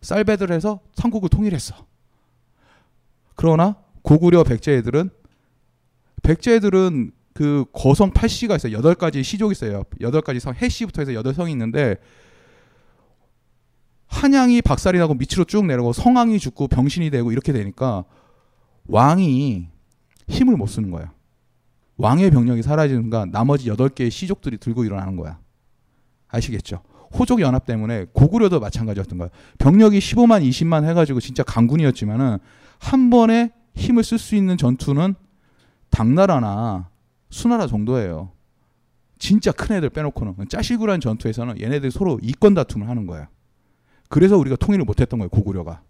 쌀 0.00 0.24
배달을 0.24 0.54
해서 0.54 0.80
삼국을 0.94 1.28
통일했어. 1.28 1.74
그러나 3.36 3.76
고구려 4.02 4.42
백제 4.44 4.74
애들은 4.76 5.10
백제 6.22 6.56
애들은 6.56 7.12
그 7.32 7.64
거성 7.72 8.10
8시가 8.10 8.56
있어요. 8.56 8.76
여덟 8.76 8.94
가지 8.94 9.22
시족이 9.22 9.52
있어요. 9.52 9.84
여덟 10.00 10.20
가지 10.20 10.40
성 10.40 10.54
해시부터 10.54 11.02
해서 11.02 11.14
여덟 11.14 11.32
성이 11.34 11.52
있는데 11.52 11.96
한양이 14.06 14.60
박살이 14.60 14.98
나고 14.98 15.14
밑으로 15.14 15.44
쭉 15.44 15.64
내려고 15.66 15.92
성왕이 15.92 16.38
죽고 16.40 16.68
병신이 16.68 17.10
되고 17.10 17.30
이렇게 17.30 17.52
되니까 17.52 18.04
왕이 18.86 19.68
힘을 20.28 20.56
못 20.56 20.66
쓰는 20.66 20.90
거야. 20.90 21.12
왕의 21.96 22.30
병력이 22.30 22.62
사라지는 22.62 23.02
순간 23.02 23.30
나머지 23.30 23.68
여덟 23.68 23.88
개의 23.88 24.10
시족들이 24.10 24.58
들고 24.58 24.84
일어나는 24.84 25.16
거야. 25.16 25.38
아시겠죠? 26.28 26.82
호족 27.12 27.40
연합 27.40 27.66
때문에 27.66 28.06
고구려도 28.12 28.60
마찬가지였던 28.60 29.18
거예요. 29.18 29.30
병력이 29.58 29.98
15만, 29.98 30.48
20만 30.48 30.84
해가지고 30.88 31.20
진짜 31.20 31.42
강군이었지만은 31.42 32.38
한 32.78 33.10
번에 33.10 33.52
힘을 33.74 34.02
쓸 34.04 34.18
수 34.18 34.34
있는 34.34 34.56
전투는 34.56 35.14
당나라나 35.90 36.89
수나라 37.30 37.66
정도예요. 37.66 38.32
진짜 39.18 39.52
큰 39.52 39.76
애들 39.76 39.90
빼놓고는 39.90 40.48
짜실구란 40.48 41.00
전투에서는 41.00 41.60
얘네들이 41.60 41.90
서로 41.90 42.18
이권 42.22 42.54
다툼을 42.54 42.88
하는 42.88 43.06
거예요. 43.06 43.26
그래서 44.08 44.36
우리가 44.36 44.56
통일을 44.56 44.84
못했던 44.84 45.18
거예요. 45.18 45.28
고구려가. 45.28 45.82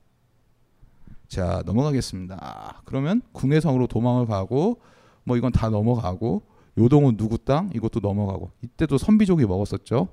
자 1.28 1.62
넘어가겠습니다. 1.64 2.82
그러면 2.84 3.22
궁예성으로 3.32 3.86
도망을 3.86 4.26
가고 4.26 4.80
뭐 5.24 5.36
이건 5.36 5.52
다 5.52 5.70
넘어가고 5.70 6.42
요동은 6.76 7.16
누구 7.16 7.38
땅 7.38 7.70
이것도 7.74 8.00
넘어가고 8.00 8.50
이때도 8.62 8.98
선비족이 8.98 9.46
먹었었죠. 9.46 10.08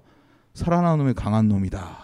살아나는 0.54 1.00
놈이 1.00 1.14
강한 1.14 1.48
놈이다. 1.48 1.98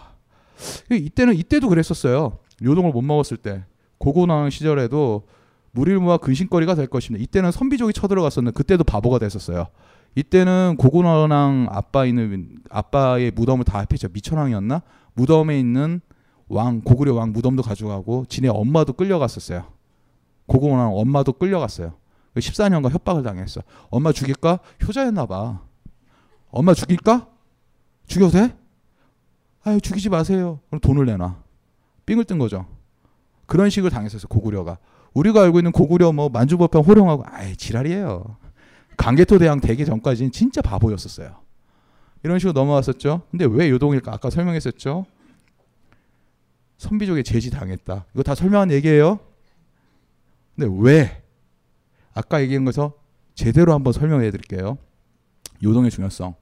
이때는 0.90 1.34
이때도 1.34 1.68
그랬었어요. 1.68 2.38
요동을 2.62 2.92
못 2.92 3.02
먹었을 3.02 3.36
때 3.36 3.64
고고나는 3.98 4.50
시절에도 4.50 5.26
무릴무와 5.74 6.18
근심거리가 6.18 6.74
될 6.74 6.86
것입니다. 6.86 7.22
이때는 7.22 7.50
선비족이 7.50 7.92
쳐들어갔었는데 7.92 8.54
그때도 8.56 8.84
바보가 8.84 9.18
됐었어요. 9.18 9.66
이때는 10.14 10.76
고구나랑 10.78 11.66
아빠 11.70 12.06
있는 12.06 12.58
아빠의 12.70 13.32
무덤을 13.32 13.64
다 13.64 13.78
합했죠. 13.80 14.08
미천왕이었나? 14.12 14.82
무덤에 15.14 15.58
있는 15.58 16.00
왕 16.48 16.80
고구려 16.82 17.14
왕 17.14 17.32
무덤도 17.32 17.62
가져가고 17.62 18.24
지네 18.28 18.48
엄마도 18.48 18.92
끌려갔었어요. 18.92 19.64
고구나 20.46 20.88
엄마도 20.88 21.32
끌려갔어요. 21.32 21.94
14년간 22.36 22.90
협박을 22.90 23.22
당했어. 23.22 23.62
엄마 23.90 24.12
죽일까? 24.12 24.60
효자였나 24.86 25.26
봐. 25.26 25.60
엄마 26.50 26.74
죽일까? 26.74 27.28
죽여도 28.06 28.32
돼? 28.32 28.56
아유 29.64 29.80
죽이지 29.80 30.08
마세요. 30.08 30.60
그럼 30.68 30.80
돈을 30.80 31.06
내놔. 31.06 31.36
삥을 32.06 32.24
뜬 32.24 32.38
거죠. 32.38 32.66
그런 33.46 33.70
식을 33.70 33.90
당했었어요. 33.90 34.28
고구려가. 34.28 34.78
우리가 35.14 35.42
알고 35.42 35.58
있는 35.58 35.72
고구려 35.72 36.12
뭐 36.12 36.28
만주법형 36.28 36.82
호령하고 36.82 37.24
아이 37.26 37.56
지랄이에요. 37.56 38.36
강개토 38.96 39.38
대왕 39.38 39.60
되기 39.60 39.84
전까지는 39.84 40.32
진짜 40.32 40.60
바보였었어요. 40.60 41.36
이런 42.22 42.38
식으로 42.38 42.52
넘어왔었죠. 42.52 43.22
근데 43.30 43.44
왜 43.44 43.70
요동일까? 43.70 44.12
아까 44.12 44.30
설명했었죠. 44.30 45.06
선비족에 46.78 47.22
제지 47.22 47.50
당했다. 47.50 48.06
이거 48.14 48.22
다 48.22 48.34
설명한 48.34 48.70
얘기예요. 48.72 49.20
근데 50.56 50.74
왜? 50.80 51.22
아까 52.12 52.40
얘기한 52.42 52.64
것서 52.64 52.94
제대로 53.34 53.72
한번 53.72 53.92
설명해 53.92 54.30
드릴게요. 54.30 54.78
요동의 55.62 55.90
중요성. 55.90 56.34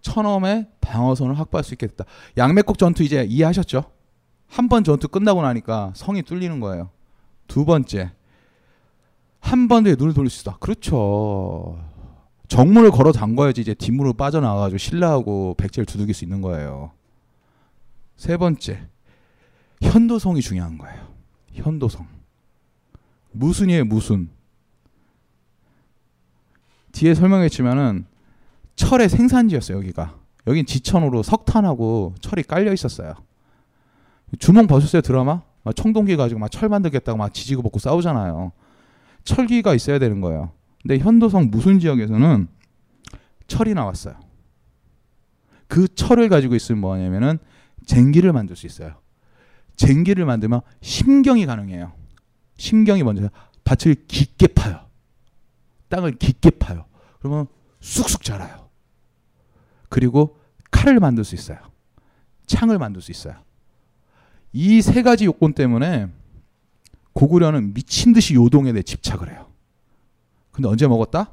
천엄의 0.00 0.68
방어선을 0.80 1.38
확보할 1.38 1.64
수 1.64 1.74
있게 1.74 1.86
됐다. 1.86 2.04
양매국 2.36 2.78
전투 2.78 3.02
이제 3.02 3.24
이해하셨죠? 3.24 3.84
한 4.46 4.68
번 4.68 4.82
전투 4.84 5.08
끝나고 5.08 5.42
나니까 5.42 5.92
성이 5.94 6.22
뚫리는 6.22 6.58
거예요. 6.60 6.90
두 7.48 7.64
번째. 7.64 8.12
한 9.40 9.66
번에 9.66 9.96
눈을 9.96 10.14
돌릴 10.14 10.30
수 10.30 10.42
있다. 10.42 10.58
그렇죠. 10.58 11.82
정문을 12.46 12.90
걸어 12.90 13.12
잠궈야지 13.12 13.60
이제 13.60 13.74
뒷문으로 13.74 14.12
빠져나와가지고 14.14 14.78
신라하고 14.78 15.54
백제를 15.58 15.86
두들길 15.86 16.14
수 16.14 16.24
있는 16.24 16.40
거예요. 16.40 16.92
세 18.16 18.36
번째. 18.36 18.86
현도성이 19.82 20.40
중요한 20.40 20.78
거예요. 20.78 21.08
현도성. 21.52 22.06
무순이에요, 23.32 23.84
무순. 23.84 24.30
뒤에 26.92 27.14
설명했지만은 27.14 28.06
철의 28.74 29.08
생산지였어요, 29.08 29.78
여기가. 29.78 30.16
여긴 30.46 30.66
지천으로 30.66 31.22
석탄하고 31.22 32.14
철이 32.20 32.42
깔려 32.42 32.72
있었어요. 32.72 33.14
주몽 34.38 34.66
보셨어요, 34.66 35.02
드라마? 35.02 35.42
청동기 35.72 36.16
가지고 36.16 36.40
막 36.40 36.50
철 36.50 36.68
만들겠다고 36.68 37.18
막 37.18 37.32
지지고 37.32 37.62
볶고 37.62 37.78
싸우잖아요. 37.78 38.52
철기가 39.24 39.74
있어야 39.74 39.98
되는 39.98 40.20
거예요. 40.20 40.52
근데 40.82 40.98
현도성 40.98 41.50
무순 41.50 41.80
지역에서는 41.80 42.48
철이 43.46 43.74
나왔어요. 43.74 44.14
그 45.66 45.86
철을 45.94 46.28
가지고 46.28 46.54
있으면 46.54 46.80
뭐냐면은 46.80 47.38
쟁기를 47.86 48.32
만들 48.32 48.56
수 48.56 48.66
있어요. 48.66 48.94
쟁기를 49.76 50.24
만들면 50.24 50.60
심경이 50.80 51.46
가능해요. 51.46 51.92
심경이 52.56 53.02
먼저 53.02 53.28
밭을 53.64 53.94
깊게 54.08 54.48
파요. 54.48 54.80
땅을 55.88 56.16
깊게 56.16 56.50
파요. 56.50 56.86
그러면 57.18 57.46
쑥쑥 57.80 58.22
자라요. 58.22 58.68
그리고 59.88 60.38
칼을 60.70 61.00
만들 61.00 61.24
수 61.24 61.34
있어요. 61.34 61.58
창을 62.46 62.78
만들 62.78 63.00
수 63.02 63.10
있어요. 63.10 63.34
이 64.52 64.80
세 64.80 65.02
가지 65.02 65.24
요건 65.26 65.52
때문에 65.52 66.08
고구려는 67.12 67.74
미친 67.74 68.12
듯이 68.12 68.34
요동에 68.34 68.72
대해 68.72 68.82
집착을 68.82 69.30
해요. 69.30 69.50
근데 70.52 70.68
언제 70.68 70.86
먹었다? 70.86 71.32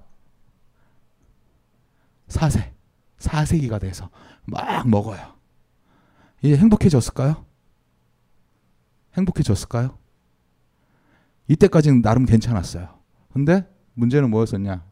4세. 2.27 2.71
4세기가 3.19 3.79
돼서 3.79 4.09
막 4.45 4.87
먹어요. 4.87 5.35
이제 6.41 6.57
행복해졌을까요? 6.57 7.45
행복해졌을까요? 9.15 9.97
이때까지는 11.47 12.01
나름 12.01 12.25
괜찮았어요. 12.25 12.99
근데 13.31 13.67
문제는 13.93 14.29
뭐였었냐? 14.29 14.83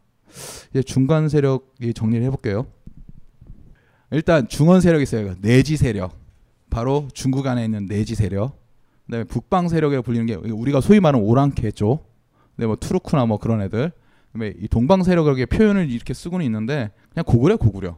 이제 0.70 0.82
중간 0.82 1.28
세력이 1.28 1.94
정리를 1.94 2.24
해볼게요. 2.26 2.66
일단 4.10 4.48
중원 4.48 4.80
세력이 4.80 5.02
있어요. 5.02 5.34
내지 5.40 5.76
세력. 5.76 6.16
바로 6.70 7.08
중국 7.12 7.46
안에 7.46 7.64
있는 7.64 7.86
내지 7.86 8.14
세력. 8.14 8.62
그다음에 9.06 9.24
북방 9.24 9.68
세력에 9.68 10.00
불리는 10.00 10.26
게 10.26 10.34
우리가 10.34 10.80
소위 10.80 11.00
말하는 11.00 11.26
오랑캐죠. 11.26 12.04
근데 12.56 12.66
뭐 12.66 12.76
투르크나 12.76 13.26
뭐 13.26 13.38
그런 13.38 13.62
애들. 13.62 13.92
그다음에 14.32 14.54
이 14.58 14.68
동방 14.68 15.02
세력의 15.02 15.46
표현을 15.46 15.90
이렇게 15.90 16.14
쓰고는 16.14 16.44
있는데 16.46 16.90
그냥 17.12 17.24
고구려 17.24 17.56
고구려. 17.56 17.96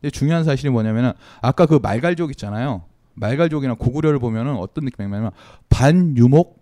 근데 0.00 0.10
중요한 0.10 0.44
사실이 0.44 0.70
뭐냐면은 0.70 1.12
아까 1.40 1.66
그 1.66 1.78
말갈족 1.80 2.30
있잖아요. 2.30 2.84
말갈족이나 3.14 3.74
고구려를 3.74 4.18
보면은 4.18 4.56
어떤 4.56 4.84
느낌이냐면 4.84 5.30
반유목 5.68 6.58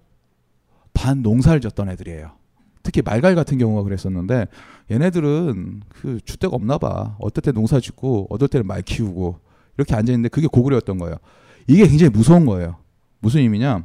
반 0.93 1.23
농사를 1.23 1.61
졌던 1.61 1.89
애들이에요. 1.91 2.33
특히 2.83 3.03
말갈 3.03 3.35
같은 3.35 3.59
경우가 3.59 3.83
그랬었는데 3.83 4.47
얘네들은 4.91 5.83
그 5.89 6.21
주대가 6.25 6.57
없나 6.57 6.79
봐. 6.79 7.17
어떨 7.21 7.43
때 7.43 7.53
농사 7.53 7.79
짓고 7.79 8.27
어떨 8.31 8.49
때는 8.49 8.67
말 8.67 8.83
키우고 8.83 9.39
이렇게 9.79 9.95
앉아 9.95 10.13
있는데 10.13 10.29
그게 10.29 10.47
고구려였던 10.47 10.99
거예요. 10.99 11.17
이게 11.67 11.87
굉장히 11.87 12.11
무서운 12.11 12.45
거예요. 12.45 12.77
무슨 13.21 13.41
의미냐? 13.41 13.85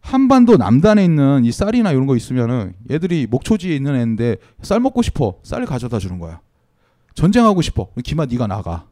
한반도 0.00 0.58
남단에 0.58 1.02
있는 1.02 1.44
이 1.44 1.52
쌀이나 1.52 1.92
이런 1.92 2.06
거 2.06 2.14
있으면은 2.14 2.74
얘들이 2.90 3.26
목초지에 3.30 3.74
있는 3.74 3.94
애인데 3.96 4.36
쌀 4.60 4.80
먹고 4.80 5.00
싶어. 5.00 5.38
쌀을 5.42 5.64
가져다 5.64 5.98
주는 5.98 6.18
거야. 6.18 6.40
전쟁하고 7.14 7.62
싶어. 7.62 7.88
기만 8.04 8.28
네가 8.28 8.46
나가. 8.46 8.86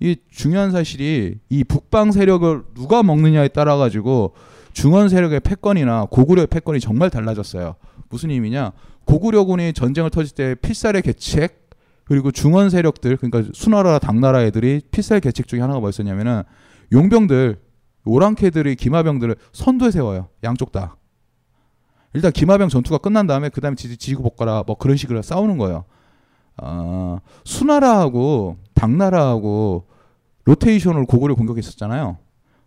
이 0.00 0.16
중요한 0.30 0.72
사실이 0.72 1.38
이 1.48 1.64
북방 1.64 2.10
세력을 2.10 2.64
누가 2.74 3.02
먹느냐에 3.02 3.48
따라 3.48 3.76
가지고 3.76 4.34
중원 4.72 5.08
세력의 5.08 5.40
패권이나 5.40 6.06
고구려의 6.10 6.48
패권이 6.48 6.80
정말 6.80 7.10
달라졌어요. 7.10 7.76
무슨 8.08 8.30
의미냐? 8.30 8.72
고구려군이 9.04 9.74
전쟁을 9.74 10.10
터질 10.10 10.34
때 10.34 10.54
필살의 10.56 11.02
계책 11.02 11.63
그리고 12.04 12.30
중원 12.30 12.70
세력들 12.70 13.16
그러니까 13.16 13.50
수나라 13.54 13.98
당나라 13.98 14.42
애들이 14.42 14.80
필살 14.90 15.20
계책 15.20 15.48
중에 15.48 15.60
하나가 15.60 15.80
뭐였었냐면은 15.80 16.42
용병들 16.92 17.60
오랑캐들이 18.04 18.76
기마병들을 18.76 19.36
선두에 19.52 19.90
세워요. 19.90 20.28
양쪽 20.42 20.72
다. 20.72 20.96
일단 22.12 22.30
기마병 22.32 22.68
전투가 22.68 22.98
끝난 22.98 23.26
다음에 23.26 23.48
그 23.48 23.60
다음에 23.60 23.76
지지고 23.76 24.30
볶아라 24.36 24.62
뭐 24.66 24.76
그런 24.76 24.96
식으로 24.96 25.22
싸우는 25.22 25.58
거예요. 25.58 25.84
어, 26.62 27.18
수나라하고 27.44 28.58
당나라하고 28.74 29.88
로테이션으로 30.44 31.06
고구려 31.06 31.34
공격했었잖아요. 31.34 32.18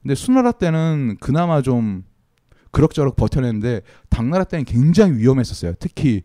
근데 0.02 0.16
수나라 0.16 0.52
때는 0.52 1.18
그나마 1.20 1.62
좀 1.62 2.04
그럭저럭 2.72 3.16
버텨냈는데 3.16 3.82
당나라 4.10 4.44
때는 4.44 4.66
굉장히 4.66 5.18
위험했었어요. 5.18 5.74
특히 5.80 6.24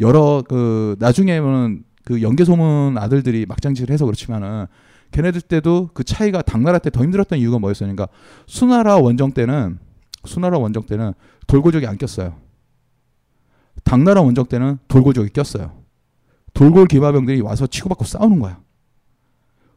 여러 0.00 0.42
그 0.46 0.96
나중에는 0.98 1.84
그 2.04 2.22
연개소문 2.22 2.98
아들들이 2.98 3.46
막장질을 3.46 3.92
해서 3.92 4.04
그렇지만은 4.04 4.66
걔네들 5.12 5.40
때도 5.42 5.90
그 5.94 6.04
차이가 6.04 6.42
당나라 6.42 6.78
때 6.78 6.90
더 6.90 7.02
힘들었던 7.02 7.38
이유가 7.38 7.58
뭐였으니까 7.58 8.08
수나라 8.46 8.96
원정 8.96 9.32
때는 9.32 9.78
수나라 10.24 10.58
원정 10.58 10.86
때는 10.86 11.12
돌고적이 11.46 11.86
안 11.86 11.98
꼈어요. 11.98 12.36
당나라 13.84 14.20
원정 14.22 14.46
때는 14.46 14.78
돌골족이 14.88 15.30
꼈어요. 15.30 15.82
돌골 16.54 16.86
기마병들이 16.86 17.40
와서 17.40 17.66
치고받고 17.66 18.04
싸우는 18.04 18.38
거야. 18.38 18.60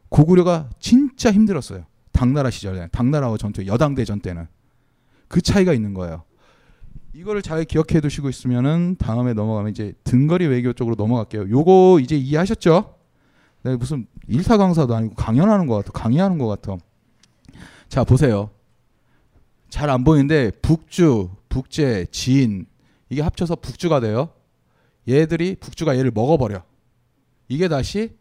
고구려가 0.08 0.70
진짜 0.78 1.32
힘들었어요. 1.32 1.84
당나라 2.12 2.50
시절에 2.50 2.88
당나라와 2.92 3.36
전투 3.36 3.66
여당대전 3.66 4.20
때는 4.20 4.46
그 5.28 5.40
차이가 5.40 5.72
있는 5.72 5.94
거예요. 5.94 6.22
이거를 7.16 7.40
잘 7.40 7.64
기억해 7.64 8.02
두시고 8.02 8.28
있으면은 8.28 8.96
다음에 8.98 9.32
넘어가면 9.32 9.70
이제 9.70 9.94
등거리 10.04 10.46
외교 10.46 10.74
쪽으로 10.74 10.96
넘어갈게요. 10.96 11.48
요거 11.48 12.00
이제 12.02 12.14
이해하셨죠? 12.14 12.94
네, 13.62 13.74
무슨 13.76 14.06
일타 14.28 14.58
강사도 14.58 14.94
아니고 14.94 15.14
강연하는 15.14 15.66
것 15.66 15.76
같아. 15.76 15.92
강의하는 15.92 16.36
것 16.36 16.46
같아. 16.46 16.76
자 17.88 18.04
보세요. 18.04 18.50
잘 19.70 19.88
안 19.88 20.04
보이는데 20.04 20.50
북주, 20.60 21.30
북제, 21.48 22.08
진 22.10 22.66
이게 23.08 23.22
합쳐서 23.22 23.56
북주가 23.56 24.00
돼요. 24.00 24.28
얘들이 25.08 25.56
북주가 25.58 25.96
얘를 25.96 26.10
먹어버려. 26.10 26.62
이게 27.48 27.68
다시 27.68 28.14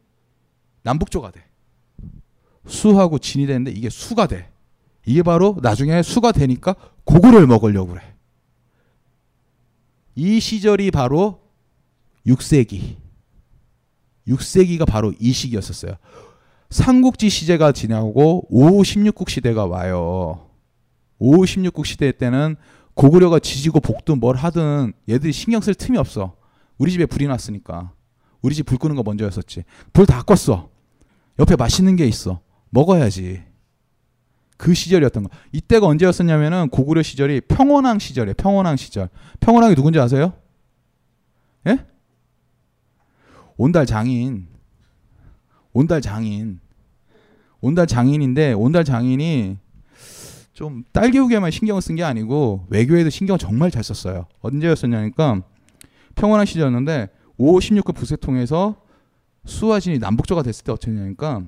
남북조가 0.83 1.31
돼. 1.31 1.43
수하고 2.65 3.19
진이 3.19 3.45
되는데 3.45 3.71
이게 3.71 3.89
수가 3.89 4.27
돼. 4.27 4.49
이게 5.05 5.21
바로 5.21 5.57
나중에 5.61 6.01
수가 6.01 6.31
되니까 6.31 6.75
고구려를 7.03 7.45
먹으려고 7.45 7.91
그래. 7.91 8.14
이 10.15 10.39
시절이 10.39 10.91
바로 10.91 11.39
6세기. 12.25 12.95
6세기가 14.27 14.87
바로 14.87 15.13
이 15.19 15.31
시기였었어요. 15.31 15.95
삼국지 16.69 17.29
시대가 17.29 17.71
지나고 17.71 18.47
5, 18.49 18.81
16국 18.81 19.29
시대가 19.29 19.65
와요. 19.65 20.49
5, 21.19 21.31
16국 21.43 21.85
시대 21.85 22.11
때는 22.11 22.55
고구려가 22.95 23.39
지지고 23.39 23.79
볶든 23.81 24.19
뭘 24.19 24.35
하든 24.35 24.93
얘들이 25.09 25.31
신경 25.31 25.61
쓸 25.61 25.75
틈이 25.75 25.97
없어. 25.97 26.35
우리 26.77 26.91
집에 26.91 27.05
불이 27.05 27.27
났으니까. 27.27 27.91
우리 28.41 28.55
집 28.55 28.63
불 28.65 28.77
끄는 28.77 28.95
거 28.95 29.03
먼저였었지. 29.03 29.63
불 29.93 30.05
다 30.05 30.23
껐어. 30.23 30.69
옆에 31.39 31.55
맛있는 31.55 31.95
게 31.95 32.05
있어. 32.07 32.39
먹어야지. 32.69 33.43
그 34.57 34.73
시절이었던 34.73 35.23
거. 35.23 35.29
이때가 35.51 35.85
언제였었냐면은 35.87 36.69
고구려 36.69 37.01
시절이 37.03 37.41
평원왕 37.41 37.99
시절이에요. 37.99 38.33
평원왕 38.35 38.77
시절. 38.77 39.09
평원왕이 39.39 39.75
누군지 39.75 39.99
아세요? 39.99 40.33
예? 41.67 41.79
온달 43.57 43.85
장인. 43.85 44.47
온달 45.73 46.01
장인. 46.01 46.59
온달 47.61 47.87
장인인데 47.87 48.53
온달 48.53 48.83
장인이 48.85 49.57
좀 50.53 50.83
딸기우개만 50.93 51.51
신경을 51.51 51.81
쓴 51.81 51.95
게 51.95 52.03
아니고 52.03 52.67
외교에도 52.69 53.09
신경 53.09 53.37
정말 53.37 53.71
잘 53.71 53.83
썼어요. 53.83 54.25
언제였었냐니까 54.41 55.41
평원왕 56.15 56.45
시절이었는데 56.45 57.09
5, 57.37 57.59
16급 57.59 57.95
부세 57.95 58.15
통해서 58.15 58.75
수화진이 59.45 59.99
남북조가 59.99 60.43
됐을 60.43 60.63
때 60.63 60.71
어떻게 60.71 60.91
했냐니까 60.91 61.43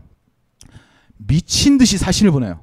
미친 1.18 1.78
듯이 1.78 1.98
사신을 1.98 2.32
보내요. 2.32 2.60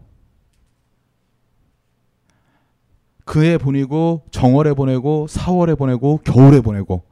그해 3.24 3.58
보내고 3.58 4.24
정월에 4.30 4.74
보내고 4.74 5.26
4월에 5.28 5.76
보내고 5.78 6.18
겨울에 6.24 6.60
보내고 6.60 7.02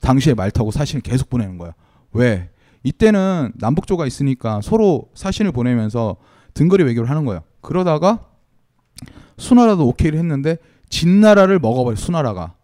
당시에 0.00 0.34
말 0.34 0.50
타고 0.50 0.70
사신을 0.70 1.02
계속 1.02 1.30
보내는 1.30 1.58
거야. 1.58 1.72
왜? 2.12 2.50
이때는 2.82 3.52
남북조가 3.56 4.06
있으니까 4.06 4.60
서로 4.62 5.10
사신을 5.14 5.52
보내면서 5.52 6.16
등거리 6.54 6.82
외교를 6.84 7.08
하는 7.10 7.24
거예요. 7.24 7.42
그러다가 7.60 8.26
수나라도 9.36 9.86
오케이를 9.86 10.18
했는데 10.18 10.56
진나라를 10.88 11.58
먹어버려 11.58 11.96
수나라가 11.96 12.54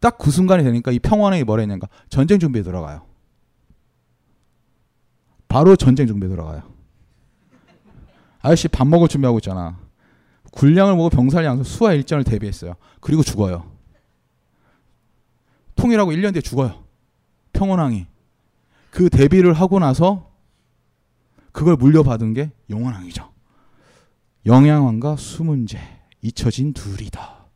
딱 0.00 0.18
그 0.18 0.30
순간이 0.30 0.64
되니까 0.64 0.90
이 0.90 0.98
평원왕이 0.98 1.44
뭐라 1.44 1.60
했냐니까 1.62 1.88
전쟁 2.08 2.38
준비에 2.38 2.62
들어가요. 2.62 3.02
바로 5.48 5.76
전쟁 5.76 6.06
준비에 6.06 6.28
들어가요. 6.28 6.62
아저씨 8.40 8.66
밥 8.68 8.86
먹을 8.86 9.06
준비하고 9.06 9.38
있잖아. 9.38 9.78
군량을 10.52 10.96
먹고 10.96 11.10
병사를 11.10 11.44
양성 11.44 11.64
수화 11.64 11.92
일전을 11.92 12.24
대비했어요. 12.24 12.74
그리고 13.00 13.22
죽어요. 13.22 13.70
통일하고 15.74 16.12
1년 16.12 16.32
뒤에 16.32 16.40
죽어요. 16.40 16.84
평원왕이. 17.52 18.06
그 18.90 19.08
대비를 19.08 19.54
하고 19.54 19.78
나서 19.78 20.30
그걸 21.50 21.76
물려받은 21.76 22.34
게 22.34 22.50
영원왕이죠. 22.70 23.30
영양왕과 24.46 25.16
수문제 25.16 25.78
잊혀진 26.20 26.72
둘이다. 26.72 27.46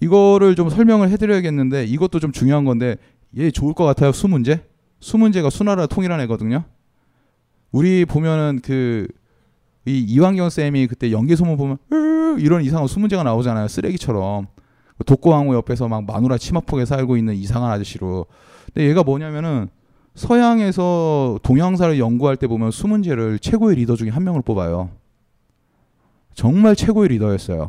이거를 0.00 0.56
좀 0.56 0.68
설명을 0.68 1.10
해드려야겠는데 1.10 1.84
이것도 1.84 2.20
좀 2.20 2.32
중요한 2.32 2.64
건데 2.64 2.96
얘 3.36 3.50
좋을 3.50 3.74
것 3.74 3.84
같아요. 3.84 4.12
수문제. 4.12 4.68
수문제가 5.00 5.50
수나라 5.50 5.86
통일한 5.86 6.20
애거든요. 6.22 6.64
우리 7.70 8.04
보면은 8.04 8.60
그 8.62 9.06
이 9.86 10.00
이완경 10.00 10.50
쌤이 10.50 10.88
그때 10.88 11.12
연기 11.12 11.36
소문 11.36 11.56
보면 11.56 11.78
이런 12.38 12.62
이상한 12.62 12.88
수문제가 12.88 13.22
나오잖아요. 13.22 13.68
쓰레기처럼 13.68 14.48
독고왕후 15.04 15.54
옆에서 15.54 15.88
막 15.88 16.04
마누라 16.04 16.38
치마폭에 16.38 16.84
살고 16.84 17.16
있는 17.16 17.34
이상한 17.34 17.70
아저씨로. 17.70 18.26
근데 18.66 18.88
얘가 18.88 19.02
뭐냐면은 19.02 19.68
서양에서 20.14 21.38
동양사를 21.42 21.98
연구할 21.98 22.36
때 22.36 22.46
보면 22.46 22.70
수문제를 22.70 23.38
최고의 23.38 23.76
리더 23.76 23.96
중에 23.96 24.08
한 24.08 24.24
명으로 24.24 24.42
뽑아요. 24.42 24.90
정말 26.34 26.74
최고의 26.74 27.10
리더였어요. 27.10 27.68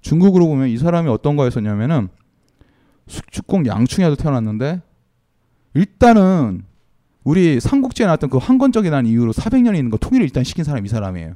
중국으로 0.00 0.46
보면 0.46 0.68
이 0.68 0.78
사람이 0.78 1.08
어떤 1.08 1.36
거였었냐면은 1.36 2.08
숙주공 3.08 3.66
양충에도 3.66 4.16
태어났는데 4.16 4.80
일단은 5.74 6.64
우리 7.24 7.60
삼국지에 7.60 8.06
나왔던 8.06 8.30
그 8.30 8.38
황건적이라는 8.38 9.08
이유로 9.10 9.32
400년이 9.32 9.76
있는 9.76 9.90
거 9.90 9.96
통일을 9.96 10.24
일단 10.24 10.44
시킨 10.44 10.64
사람이 10.64 10.86
이 10.86 10.88
사람이에요. 10.88 11.34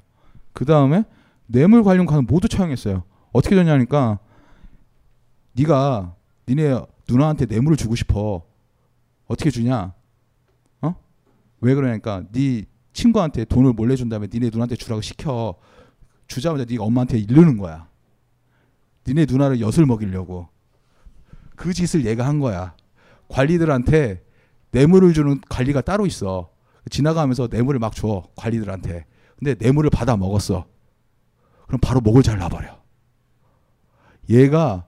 그 0.56 0.64
다음에 0.64 1.04
뇌물 1.44 1.84
관련 1.84 2.06
관은 2.06 2.24
모두 2.26 2.48
처형했어요. 2.48 3.04
어떻게 3.30 3.54
됐냐니까 3.54 4.18
네가 5.52 6.14
니네 6.48 6.80
누나한테 7.06 7.44
뇌물을 7.44 7.76
주고 7.76 7.94
싶어. 7.94 8.42
어떻게 9.26 9.50
주냐? 9.50 9.92
어? 10.80 10.94
왜 11.60 11.74
그러냐니까 11.74 12.24
네 12.32 12.64
친구한테 12.94 13.44
돈을 13.44 13.74
몰래 13.74 13.96
준 13.96 14.08
다음에 14.08 14.28
니네 14.32 14.48
누나한테 14.48 14.76
주라고 14.76 15.02
시켜. 15.02 15.56
주자마자 16.26 16.64
네가 16.66 16.82
엄마한테 16.84 17.18
이르는 17.18 17.58
거야. 17.58 17.88
니네 19.06 19.26
누나를 19.28 19.60
엿을 19.60 19.84
먹이려고. 19.84 20.48
그 21.54 21.74
짓을 21.74 22.06
얘가 22.06 22.26
한 22.26 22.40
거야. 22.40 22.74
관리들한테 23.28 24.24
뇌물을 24.70 25.12
주는 25.12 25.38
관리가 25.50 25.82
따로 25.82 26.06
있어. 26.06 26.48
지나가면서 26.88 27.48
뇌물을 27.50 27.78
막 27.78 27.94
줘. 27.94 28.22
관리들한테. 28.36 29.04
근데 29.38 29.54
뇌물을 29.58 29.90
받아 29.90 30.16
먹었어. 30.16 30.66
그럼 31.66 31.80
바로 31.80 32.00
목을 32.00 32.22
잘라버려. 32.22 32.76
얘가 34.30 34.86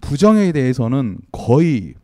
부정에 0.00 0.52
대해서는 0.52 1.18
거의 1.32 1.94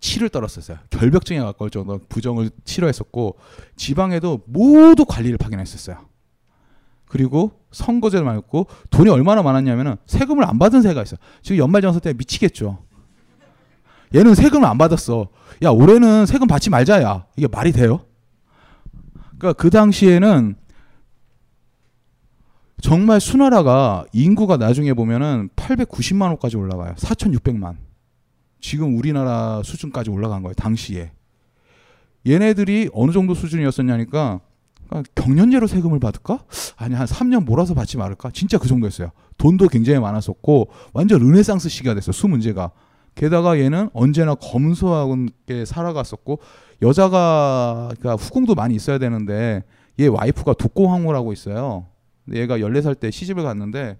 치를 0.00 0.28
떨었었어요. 0.28 0.78
결벽증에 0.90 1.38
가까울 1.40 1.70
정도로 1.70 2.00
부정을 2.08 2.50
치료했었고 2.64 3.38
지방에도 3.76 4.42
모두 4.46 5.04
관리를 5.06 5.38
파견했었어요. 5.38 6.06
그리고 7.06 7.60
선거제를 7.70 8.24
말고 8.24 8.66
돈이 8.90 9.08
얼마나 9.08 9.42
많았냐면은 9.42 9.96
세금을 10.06 10.44
안 10.44 10.58
받은 10.58 10.82
세가 10.82 11.02
있어. 11.02 11.16
지금 11.42 11.58
연말정산 11.58 12.00
때 12.00 12.12
미치겠죠. 12.12 12.84
얘는 14.14 14.34
세금을 14.34 14.66
안 14.68 14.76
받았어. 14.76 15.28
야 15.62 15.70
올해는 15.70 16.26
세금 16.26 16.46
받지 16.48 16.70
말자야. 16.70 17.26
이게 17.36 17.48
말이 17.48 17.72
돼요? 17.72 18.04
그러니까 19.38 19.52
그 19.54 19.70
당시에는 19.70 20.56
정말 22.84 23.18
수나라가 23.18 24.04
인구가 24.12 24.58
나중에 24.58 24.92
보면은 24.92 25.48
890만 25.56 26.32
호까지 26.32 26.58
올라가요. 26.58 26.92
4,600만. 26.96 27.76
지금 28.60 28.98
우리나라 28.98 29.62
수준까지 29.64 30.10
올라간 30.10 30.42
거예요. 30.42 30.52
당시에. 30.52 31.10
얘네들이 32.26 32.90
어느 32.92 33.10
정도 33.10 33.32
수준이었었냐니까 33.32 34.40
그러니까 34.86 35.10
경년제로 35.14 35.66
세금을 35.66 35.98
받을까? 35.98 36.44
아니 36.76 36.94
한 36.94 37.06
3년 37.06 37.46
몰아서 37.46 37.72
받지 37.72 37.96
말을까? 37.96 38.30
진짜 38.34 38.58
그 38.58 38.68
정도였어요. 38.68 39.12
돈도 39.38 39.68
굉장히 39.68 39.98
많았었고 40.00 40.68
완전 40.92 41.22
르네상스 41.22 41.70
시기가 41.70 41.94
됐어요. 41.94 42.12
수 42.12 42.28
문제가. 42.28 42.70
게다가 43.14 43.58
얘는 43.58 43.88
언제나 43.94 44.34
검소하게 44.34 45.64
살아갔었고 45.64 46.38
여자가 46.82 47.92
그러니까 47.98 48.22
후궁도 48.22 48.54
많이 48.54 48.74
있어야 48.74 48.98
되는데 48.98 49.64
얘 49.98 50.06
와이프가 50.06 50.52
독고황후라고 50.52 51.32
있어요. 51.32 51.86
얘가 52.32 52.58
14살 52.58 52.98
때 52.98 53.10
시집을 53.10 53.42
갔는데 53.42 53.98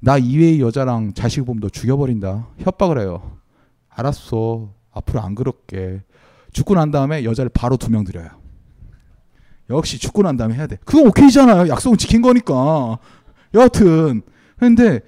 나 0.00 0.18
이외의 0.18 0.60
여자랑 0.60 1.12
자식 1.14 1.44
보면 1.44 1.60
너 1.60 1.68
죽여버린다. 1.68 2.48
협박을 2.58 2.98
해요. 2.98 3.38
알았어. 3.88 4.72
앞으로 4.92 5.20
안 5.20 5.34
그럴게. 5.34 6.02
죽고 6.52 6.74
난 6.74 6.90
다음에 6.90 7.24
여자를 7.24 7.50
바로 7.52 7.76
두명 7.76 8.04
들여요. 8.04 8.28
역시 9.68 9.98
죽고 9.98 10.22
난 10.22 10.36
다음에 10.36 10.54
해야 10.54 10.66
돼. 10.66 10.78
그건 10.84 11.06
오케이잖아요. 11.08 11.68
약속은 11.68 11.98
지킨 11.98 12.22
거니까. 12.22 12.98
여하튼. 13.54 14.22
근데 14.56 15.00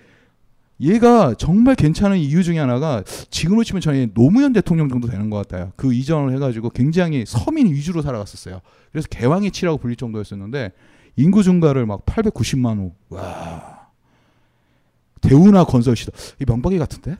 얘가 0.80 1.34
정말 1.34 1.74
괜찮은 1.74 2.18
이유 2.18 2.42
중에 2.42 2.58
하나가 2.58 3.02
지금으로 3.30 3.64
치면 3.64 3.80
저희 3.80 4.08
노무현 4.14 4.52
대통령 4.52 4.88
정도 4.88 5.08
되는 5.08 5.30
것 5.30 5.36
같아요. 5.36 5.72
그 5.76 5.92
이전을 5.94 6.34
해가지고 6.34 6.70
굉장히 6.70 7.24
서민 7.26 7.68
위주로 7.68 8.02
살아갔었어요. 8.02 8.60
그래서 8.90 9.08
개왕의 9.08 9.52
치라고 9.52 9.78
불릴 9.78 9.96
정도였었는데 9.96 10.72
인구 11.16 11.42
증가를 11.42 11.86
막 11.86 12.04
890만 12.06 12.78
호. 12.78 12.94
와. 13.10 13.88
대우나 15.20 15.64
건설 15.64 15.96
시도 15.96 16.12
이 16.40 16.44
명박이 16.46 16.78
같은데? 16.78 17.16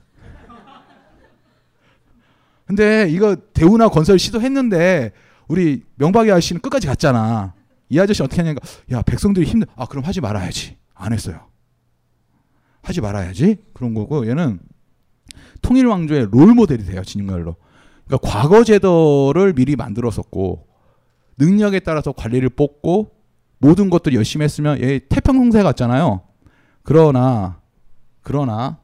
근데 2.66 3.09
이거 3.11 3.36
대우나 3.53 3.88
건설 3.88 4.18
시도했는데 4.18 5.12
우리 5.49 5.84
명박이 5.97 6.30
아저씨는 6.30 6.61
끝까지 6.62 6.86
갔잖아. 6.86 7.55
이 7.88 7.99
아저씨 7.99 8.22
어떻게 8.22 8.40
하냐니까 8.40 8.66
야 8.93 9.03
백성들이 9.03 9.47
힘들 9.47 9.68
아 9.76 9.86
그럼 9.86 10.05
하지 10.05 10.20
말아야지 10.20 10.78
안 10.95 11.12
했어요. 11.12 11.49
하지 12.80 13.01
말아야지 13.01 13.59
그런 13.74 13.95
거고 13.95 14.26
얘는 14.26 14.59
통일 15.61 15.86
왕조의 15.86 16.28
롤 16.30 16.55
모델이 16.55 16.84
돼요 16.84 17.03
진말로. 17.05 17.57
그러니까 18.07 18.28
과거 18.28 18.64
제도를 18.64 19.53
미리 19.53 19.76
만들었었고 19.76 20.66
능력에 21.38 21.80
따라서 21.80 22.12
관리를 22.12 22.49
뽑고 22.49 23.11
모든 23.63 23.91
것들 23.91 24.13
열심히 24.15 24.43
했으면 24.43 24.83
얘 24.83 24.99
태평성세 24.99 25.63
같잖아요. 25.63 26.23
그러나 26.83 27.61
그러나 28.21 28.81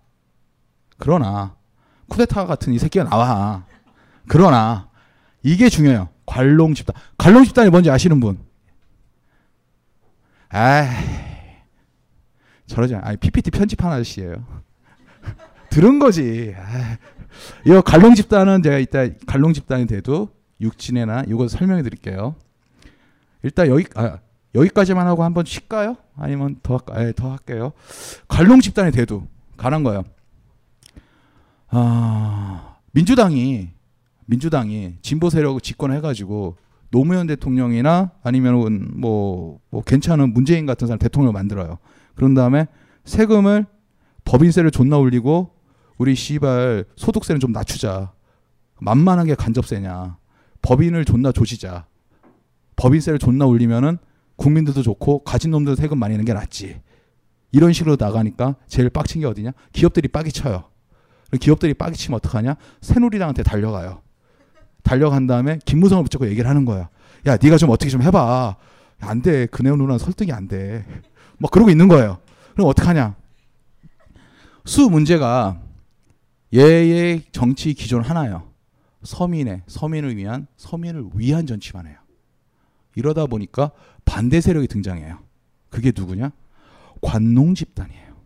그러나 0.97 1.57
쿠데타 2.09 2.47
같은 2.47 2.73
이 2.73 2.79
새끼가 2.79 3.05
나와. 3.05 3.65
그러나 4.29 4.89
이게 5.43 5.69
중요해요. 5.69 6.09
관롱 6.27 6.75
집단. 6.75 6.95
관롱 7.19 7.45
집단이 7.45 7.71
뭔지 7.71 7.91
아시는 7.91 8.21
분? 8.21 8.39
아, 10.51 10.89
저러지 12.67 12.95
않아. 12.95 13.09
아니, 13.09 13.17
PPT 13.17 13.51
편집한 13.51 13.93
아저씨예요. 13.93 14.47
들은 15.71 15.99
거지. 15.99 16.55
이거 17.67 17.81
관롱 17.81 18.15
집단은 18.15 18.63
제가 18.63 18.79
이따 18.79 19.09
관롱 19.27 19.53
집단이 19.55 19.87
돼도 19.87 20.29
육진에나 20.61 21.25
이거 21.29 21.49
설명해 21.49 21.83
드릴게요. 21.83 22.37
일단 23.43 23.69
여기 23.69 23.85
아, 23.95 24.19
여기까지만 24.55 25.07
하고 25.07 25.25
한번 25.25 25.45
쉴까요? 25.45 25.97
아니면 26.17 26.57
더 26.63 26.77
할까? 26.77 27.05
예, 27.05 27.13
더 27.13 27.31
할게요. 27.31 27.73
관롱 28.29 28.61
집단이 28.61 28.93
돼도 28.93 29.27
가난 29.57 29.83
거예요. 29.83 30.05
아, 31.69 32.77
민주당이 32.93 33.71
민주당이 34.27 34.97
진보 35.03 35.31
세력을 35.31 35.61
집권해 35.61 36.01
가지고 36.01 36.57
노무현 36.91 37.27
대통령이나 37.27 38.13
아니면 38.23 38.91
뭐, 39.01 39.61
뭐 39.71 39.83
괜찮은 39.83 40.33
문재인 40.33 40.67
같은 40.67 40.87
사람 40.87 40.99
대통령을 40.99 41.33
만들어요. 41.33 41.79
그런 42.15 42.35
다음에 42.35 42.67
세금을 43.05 43.67
법인세를 44.25 44.71
존나 44.71 44.99
올리고 44.99 45.51
우리 45.99 46.15
씨발 46.15 46.85
소득세는 46.97 47.41
좀 47.41 47.53
낮추자. 47.53 48.13
만만하게 48.81 49.35
간접세냐. 49.35 50.17
법인을 50.63 51.05
존나 51.05 51.33
조지자. 51.33 51.87
법인세를 52.77 53.19
존나 53.19 53.47
올리면은 53.47 53.99
국민들도 54.39 54.83
좋고 54.83 55.25
가진 55.25 55.51
놈들 55.51 55.77
세금 55.77 55.99
많이 55.99 56.13
내는 56.13 56.25
게 56.25 56.33
낫지. 56.33 56.81
이런 57.53 57.73
식으로 57.73 57.97
나가니까 57.99 58.57
제일 58.67 58.89
빡친 58.89 59.21
게 59.21 59.27
어디냐? 59.27 59.51
기업들이 59.73 60.09
빡이 60.09 60.33
쳐요. 60.33 60.65
기업들이 61.41 61.75
빡이 61.75 61.97
치면 61.97 62.17
어떡하냐? 62.17 62.57
새누리당한테 62.81 63.43
달려가요. 63.43 64.01
달려간 64.83 65.27
다음에 65.27 65.59
김무성을 65.65 66.03
붙잡고 66.05 66.29
얘기를 66.29 66.49
하는 66.49 66.65
거야. 66.65 66.89
야, 67.27 67.37
네가 67.37 67.59
좀 67.59 67.69
어떻게 67.71 67.91
좀 67.91 68.01
해봐. 68.01 68.57
안 69.01 69.23
돼. 69.23 69.47
그네 69.47 69.71
누나는 69.71 69.99
설득이 69.99 70.33
안 70.33 70.49
돼. 70.49 70.85
막 71.39 71.51
그러고 71.51 71.71
있는 71.71 71.89
거예요. 71.89 72.19
그럼 72.55 72.69
어떡하냐? 72.69 73.17
수 74.65 74.89
문제가 74.89 75.61
얘의 76.55 77.25
정치 77.33 77.75
기조는 77.75 78.03
하나예요. 78.03 78.49
서민의 79.03 79.63
서민을 79.67 80.17
위한 80.17 80.47
서민을 80.57 81.11
위한 81.15 81.47
정치만 81.47 81.87
해요. 81.87 81.97
이러다 82.95 83.27
보니까 83.27 83.71
반대 84.09 84.41
세력이 84.41 84.69
등장해요. 84.69 85.19
그게 85.69 85.93
누구냐? 85.95 86.33
관롱 87.03 87.55
집단이에요. 87.55 88.17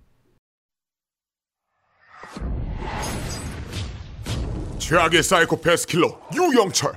최악의 4.78 5.22
사이코패스 5.22 5.86
킬러 5.88 6.20
유영철 6.34 6.96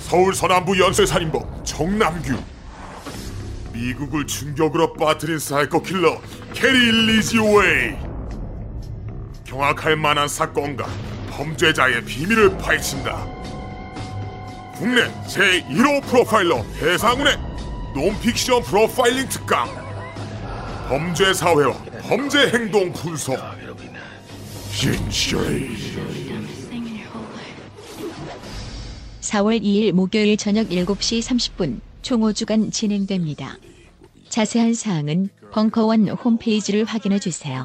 서울 0.00 0.34
서남부 0.34 0.78
연쇄살인범 0.78 1.64
정남규 1.64 2.40
미국을 3.72 4.26
충격으로 4.26 4.92
빠뜨린 4.94 5.38
사이코 5.38 5.82
킬러 5.82 6.20
게리 6.52 6.92
리지웨이 7.06 7.96
경악할 9.44 9.96
만한 9.96 10.28
사건과 10.28 10.86
범죄자의 11.30 12.04
비밀을 12.04 12.56
파헤친다 12.58 13.43
국내 14.76 15.02
제1호 15.26 16.02
프로파일러 16.06 16.64
배상훈의 16.80 17.36
논픽션 17.94 18.62
프로파일링 18.62 19.28
특강 19.28 19.68
범죄 20.88 21.32
사회와 21.32 21.72
범죄 22.02 22.50
행동 22.50 22.92
분석 22.92 23.38
진실이 24.72 25.76
4월 29.20 29.62
2일 29.62 29.92
목요일 29.92 30.36
저녁 30.36 30.68
7시 30.68 31.22
30분 31.22 31.80
총 32.02 32.20
5주간 32.20 32.70
진행됩니다. 32.72 33.56
자세한 34.28 34.74
사항은 34.74 35.30
벙커원 35.52 36.08
홈페이지를 36.08 36.84
확인해 36.84 37.18
주세요. 37.18 37.64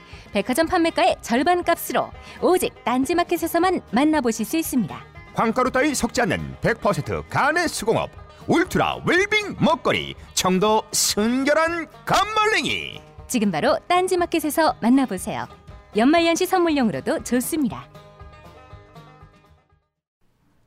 백화점 0.31 0.67
판매가의 0.67 1.17
절반 1.21 1.63
값으로 1.63 2.09
오직 2.41 2.73
딴지마켓에서만 2.83 3.81
만나보실 3.91 4.45
수 4.45 4.57
있습니다. 4.57 5.05
황가루 5.33 5.71
따위 5.71 5.93
섞지 5.93 6.21
않는 6.21 6.55
100% 6.61 7.29
간의 7.29 7.67
수공업 7.67 8.09
울트라 8.47 9.03
웰빙 9.05 9.57
먹거리 9.59 10.15
청도 10.33 10.83
순결한 10.91 11.87
감말랭이 12.05 12.99
지금 13.27 13.51
바로 13.51 13.77
딴지마켓에서 13.87 14.75
만나보세요. 14.81 15.47
연말연시 15.95 16.45
선물용으로도 16.45 17.23
좋습니다. 17.23 17.87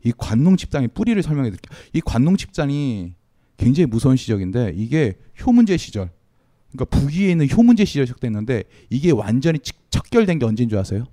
이 0.03 0.13
관농 0.17 0.57
집단의 0.57 0.89
뿌리를 0.89 1.23
설명해 1.23 1.51
드릴게요. 1.51 1.79
이 1.93 2.01
관농 2.01 2.37
집단이 2.37 3.15
굉장히 3.57 3.87
무서운 3.87 4.17
시적인데 4.17 4.73
이게 4.75 5.15
효문제 5.45 5.77
시절 5.77 6.11
그러니까 6.75 6.85
북위에 6.99 7.31
있는 7.31 7.49
효문제 7.49 7.85
시절 7.85 8.07
시작됐는데 8.07 8.65
이게 8.91 9.13
완전히 9.13 9.61
척결된 9.91 10.41
게 10.41 10.45
언제인 10.45 10.69
줄 10.69 10.79
아세요? 10.79 11.05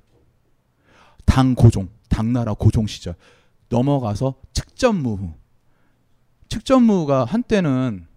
당 1.25 1.53
고종, 1.55 1.89
당나라 2.09 2.53
고종 2.53 2.87
시절 2.87 3.15
넘어가서 3.69 4.35
측전무. 4.53 5.33
측전무가 6.49 7.23
한때는 7.25 8.07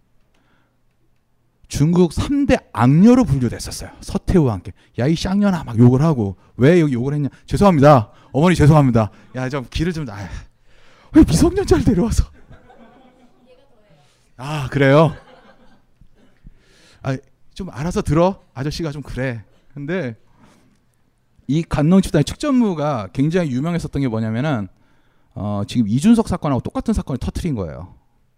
중국 1.69 2.13
3대 2.13 2.65
악녀로 2.73 3.25
분류됐었어요. 3.25 3.91
서태후와 4.01 4.55
함께. 4.55 4.73
야, 4.99 5.07
이 5.07 5.15
쌍년아 5.15 5.65
막 5.65 5.79
욕을 5.79 6.03
하고. 6.03 6.37
왜 6.57 6.81
여기 6.81 6.95
욕을 6.95 7.15
했냐? 7.15 7.29
죄송합니다. 7.47 8.11
어머니 8.33 8.57
죄송합니다. 8.57 9.11
야, 9.37 9.49
좀 9.49 9.67
길을 9.71 9.93
좀, 9.93 10.09
아, 10.09 10.29
왜 11.13 11.25
미성년자를 11.25 11.85
데려와서. 11.85 12.25
아, 14.37 14.69
그래요? 14.71 15.15
아, 17.03 17.17
좀 17.55 17.71
알아서 17.71 18.03
들어. 18.03 18.41
아저씨가 18.53 18.91
좀 18.91 19.03
그래. 19.03 19.45
근데 19.73 20.17
이 21.47 21.63
간농 21.63 22.03
집단의 22.03 22.25
축전무가 22.25 23.09
굉장히 23.13 23.51
유명했었던 23.51 24.03
게 24.03 24.09
뭐냐면은 24.09 24.69
어, 25.35 25.63
지금 25.67 25.89
이준석 25.89 26.29
사건하고 26.29 26.61
똑같은 26.61 26.95
사건을 26.95 27.19
터트린 27.19 27.55
거예요. 27.55 27.95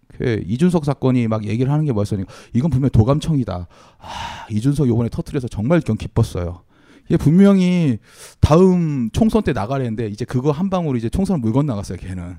그 0.09 0.43
이준석 0.47 0.85
사건이 0.85 1.29
막 1.29 1.45
얘기를 1.45 1.71
하는 1.71 1.85
게 1.85 1.93
뭐였으니까 1.93 2.33
이건 2.55 2.71
분명 2.71 2.91
도감청이다. 2.91 3.67
아, 3.99 4.47
이준석 4.51 4.89
요번에 4.89 5.09
터트려서 5.09 5.49
정말 5.49 5.81
경 5.81 5.97
기뻤어요. 5.97 6.63
이게 7.07 7.17
분명히 7.17 7.99
다음 8.41 9.11
총선 9.13 9.43
때 9.43 9.53
나가려는데 9.53 10.09
이제 10.09 10.25
그거 10.25 10.51
한 10.51 10.71
방으로 10.71 10.97
이제 10.97 11.09
총선을 11.09 11.41
물건 11.41 11.67
나갔어요. 11.67 11.99
걔는 11.99 12.37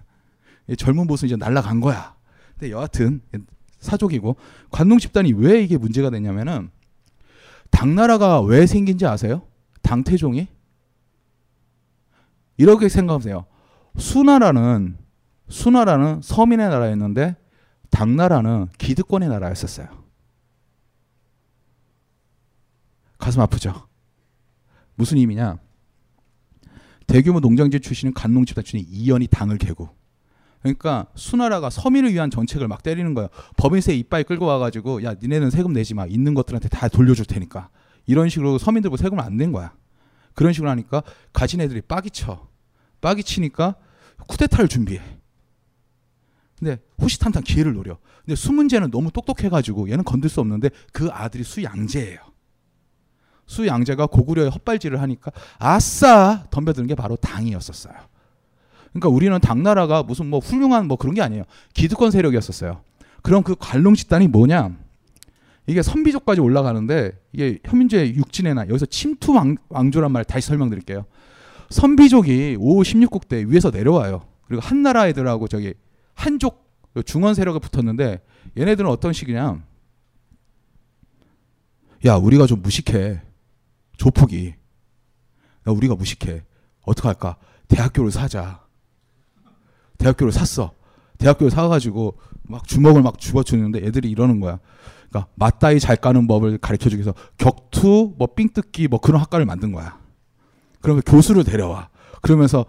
이 0.68 0.76
젊은 0.76 1.08
보수 1.08 1.26
이제 1.26 1.36
날라간 1.36 1.80
거야. 1.80 2.16
근데 2.58 2.72
여하튼 2.72 3.22
사족이고 3.88 4.36
관농 4.70 5.00
집단이 5.00 5.34
왜 5.34 5.64
이게 5.64 5.78
문제가 5.78 6.10
됐냐면은 6.10 6.70
당나라가 7.72 8.42
왜 8.42 8.68
생긴지 8.68 9.06
아세요? 9.06 9.44
당태종이 9.82 10.48
이렇게 12.58 12.90
생각하세요. 12.90 13.46
수나라는 13.98 14.98
수나라는 15.50 16.22
서민의 16.22 16.70
나라였는데 16.70 17.36
당나라는 17.90 18.68
기득권의 18.78 19.30
나라였었어요. 19.30 19.88
가슴 23.18 23.42
아프죠? 23.42 23.88
무슨 24.96 25.18
의미냐? 25.18 25.58
대규모 27.08 27.40
농장지 27.40 27.80
출신은 27.80 28.14
간농 28.14 28.46
집단 28.46 28.64
출신이 28.64 28.84
이연이 28.92 29.28
당을 29.28 29.58
개고 29.58 29.97
그러니까 30.62 31.08
수나라가 31.16 31.70
서민을 31.70 32.14
위한 32.14 32.30
정책을 32.30 32.68
막 32.68 32.84
때리는 32.84 33.14
거예요. 33.14 33.30
법인세 33.58 33.94
이빨 33.94 34.24
끌고 34.24 34.46
와가지고 34.46 35.04
야 35.04 35.14
니네는 35.22 35.50
세금 35.50 35.74
내지 35.74 35.94
마 35.94 36.06
있는 36.06 36.34
것들한테 36.34 36.68
다 36.70 36.88
돌려줄 36.88 37.26
테니까 37.26 37.70
이런 38.06 38.30
식으로 38.30 38.58
서민들보 38.58 38.98
세금을 38.98 39.24
안 39.24 39.38
낸 39.38 39.52
거야. 39.52 39.74
그런 40.34 40.54
식으로 40.54 40.70
하니까 40.70 41.04
가진 41.34 41.62
애들이 41.62 41.82
빡이 41.82 42.10
쳐. 42.12 42.48
빡이 43.02 43.24
치니까 43.24 43.76
쿠데타를 44.28 44.68
준비해. 44.68 45.02
근데 46.60 46.78
호시탐탐 47.02 47.44
기회를 47.44 47.74
노려. 47.74 47.98
근데 48.26 48.36
수문제는 48.36 48.90
너무 48.92 49.12
똑똑해가지고 49.12 49.90
얘는 49.90 50.04
건들 50.04 50.30
수 50.30 50.40
없는데 50.42 50.70
그 50.92 51.10
아들이 51.12 51.44
수양제예요. 51.44 52.20
수양제가 53.46 54.08
고구려에 54.08 54.48
헛발질을 54.50 55.00
하니까 55.02 55.32
아싸 55.60 56.46
덤벼드는 56.50 56.88
게 56.88 56.96
바로 56.96 57.16
당이었었어요. 57.16 57.94
그러니까 59.00 59.10
우리는 59.10 59.40
당나라가 59.40 60.04
무슨 60.04 60.28
뭐 60.28 60.40
훌륭한 60.40 60.88
뭐 60.88 60.98
그런 60.98 61.14
게 61.14 61.22
아니에요. 61.22 61.44
기득권 61.74 62.12
세력이었었어요. 62.12 62.82
그럼 63.22 63.44
그 63.44 63.56
관롱 63.58 63.96
집단이 63.96 64.28
뭐냐? 64.28 64.76
이게 65.68 65.82
선비족까지 65.82 66.42
올라가는데 66.42 67.12
이게 67.34 67.60
현민제 67.66 68.16
육진에나 68.16 68.70
여기서 68.70 68.86
침투 68.86 69.34
왕, 69.34 69.58
왕조란 69.70 70.12
말 70.12 70.24
다시 70.24 70.48
설명드릴게요. 70.48 71.06
선비족이 71.70 72.58
5, 72.60 72.82
16국 72.82 73.28
때 73.28 73.44
위에서 73.46 73.70
내려와요. 73.70 74.26
그리고 74.48 74.62
한나라 74.62 75.08
애들하고 75.08 75.48
저기 75.48 75.74
한족 76.14 76.66
중원 77.06 77.36
세력에 77.36 77.60
붙었는데 77.60 78.22
얘네들은 78.58 78.90
어떤 78.90 79.14
식이냐? 79.14 79.62
야 82.06 82.16
우리가 82.16 82.48
좀 82.48 82.62
무식해. 82.62 83.22
조폭이. 83.98 84.54
야 85.68 85.72
우리가 85.72 85.96
무식해. 85.96 86.44
어떡 86.84 87.06
할까? 87.06 87.36
대학교를 87.68 88.12
사자. 88.12 88.67
대학교를 89.98 90.32
샀어. 90.32 90.72
대학교를 91.18 91.52
사가지고 91.52 92.18
막 92.44 92.68
주먹을 92.68 93.02
막 93.02 93.20
집어주는데 93.20 93.80
애들이 93.80 94.10
이러는 94.10 94.40
거야. 94.40 94.60
그러니까 95.10 95.32
맞다이 95.36 95.80
잘 95.80 95.96
까는 95.96 96.28
법을 96.28 96.60
가르쳐 96.60 96.90
주기 96.90 97.02
위해서 97.02 97.14
격투, 97.38 98.16
뭐 98.18 98.28
삥뜯기 98.36 98.88
뭐 98.88 99.00
그런 99.00 99.22
학과를 99.22 99.46
만든 99.46 99.72
거야. 99.72 100.00
그러면 100.82 101.02
교수를 101.06 101.44
데려와. 101.44 101.90
그러면서 102.22 102.66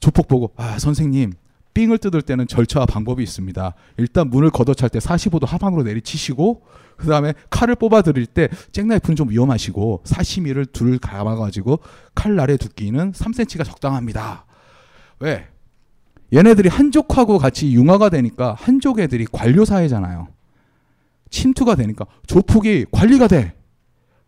조폭 0.00 0.28
보고 0.28 0.52
아 0.56 0.78
선생님 0.78 1.32
삥을 1.74 1.98
뜯을 1.98 2.22
때는 2.22 2.46
절차와 2.46 2.86
방법이 2.86 3.22
있습니다. 3.22 3.74
일단 3.98 4.30
문을 4.30 4.50
걷어찰 4.50 4.88
때 4.88 4.98
45도 4.98 5.46
하방으로 5.46 5.82
내리치시고 5.84 6.62
그 6.96 7.06
다음에 7.06 7.34
칼을 7.50 7.76
뽑아 7.76 8.02
드릴 8.02 8.26
때 8.26 8.48
잭나이프는 8.72 9.14
좀 9.14 9.30
위험하시고 9.30 10.02
사시미를 10.04 10.66
둘 10.66 10.98
감아가지고 10.98 11.78
칼날의 12.16 12.58
두께는 12.58 13.12
3cm가 13.12 13.64
적당합니다. 13.64 14.44
왜? 15.20 15.46
얘네들이 16.32 16.68
한족하고 16.68 17.38
같이 17.38 17.72
융화가 17.72 18.10
되니까 18.10 18.54
한족 18.58 19.00
애들이 19.00 19.26
관료 19.30 19.64
사회잖아요. 19.64 20.28
침투가 21.30 21.74
되니까 21.74 22.06
조폭이 22.26 22.86
관리가 22.90 23.28
돼. 23.28 23.54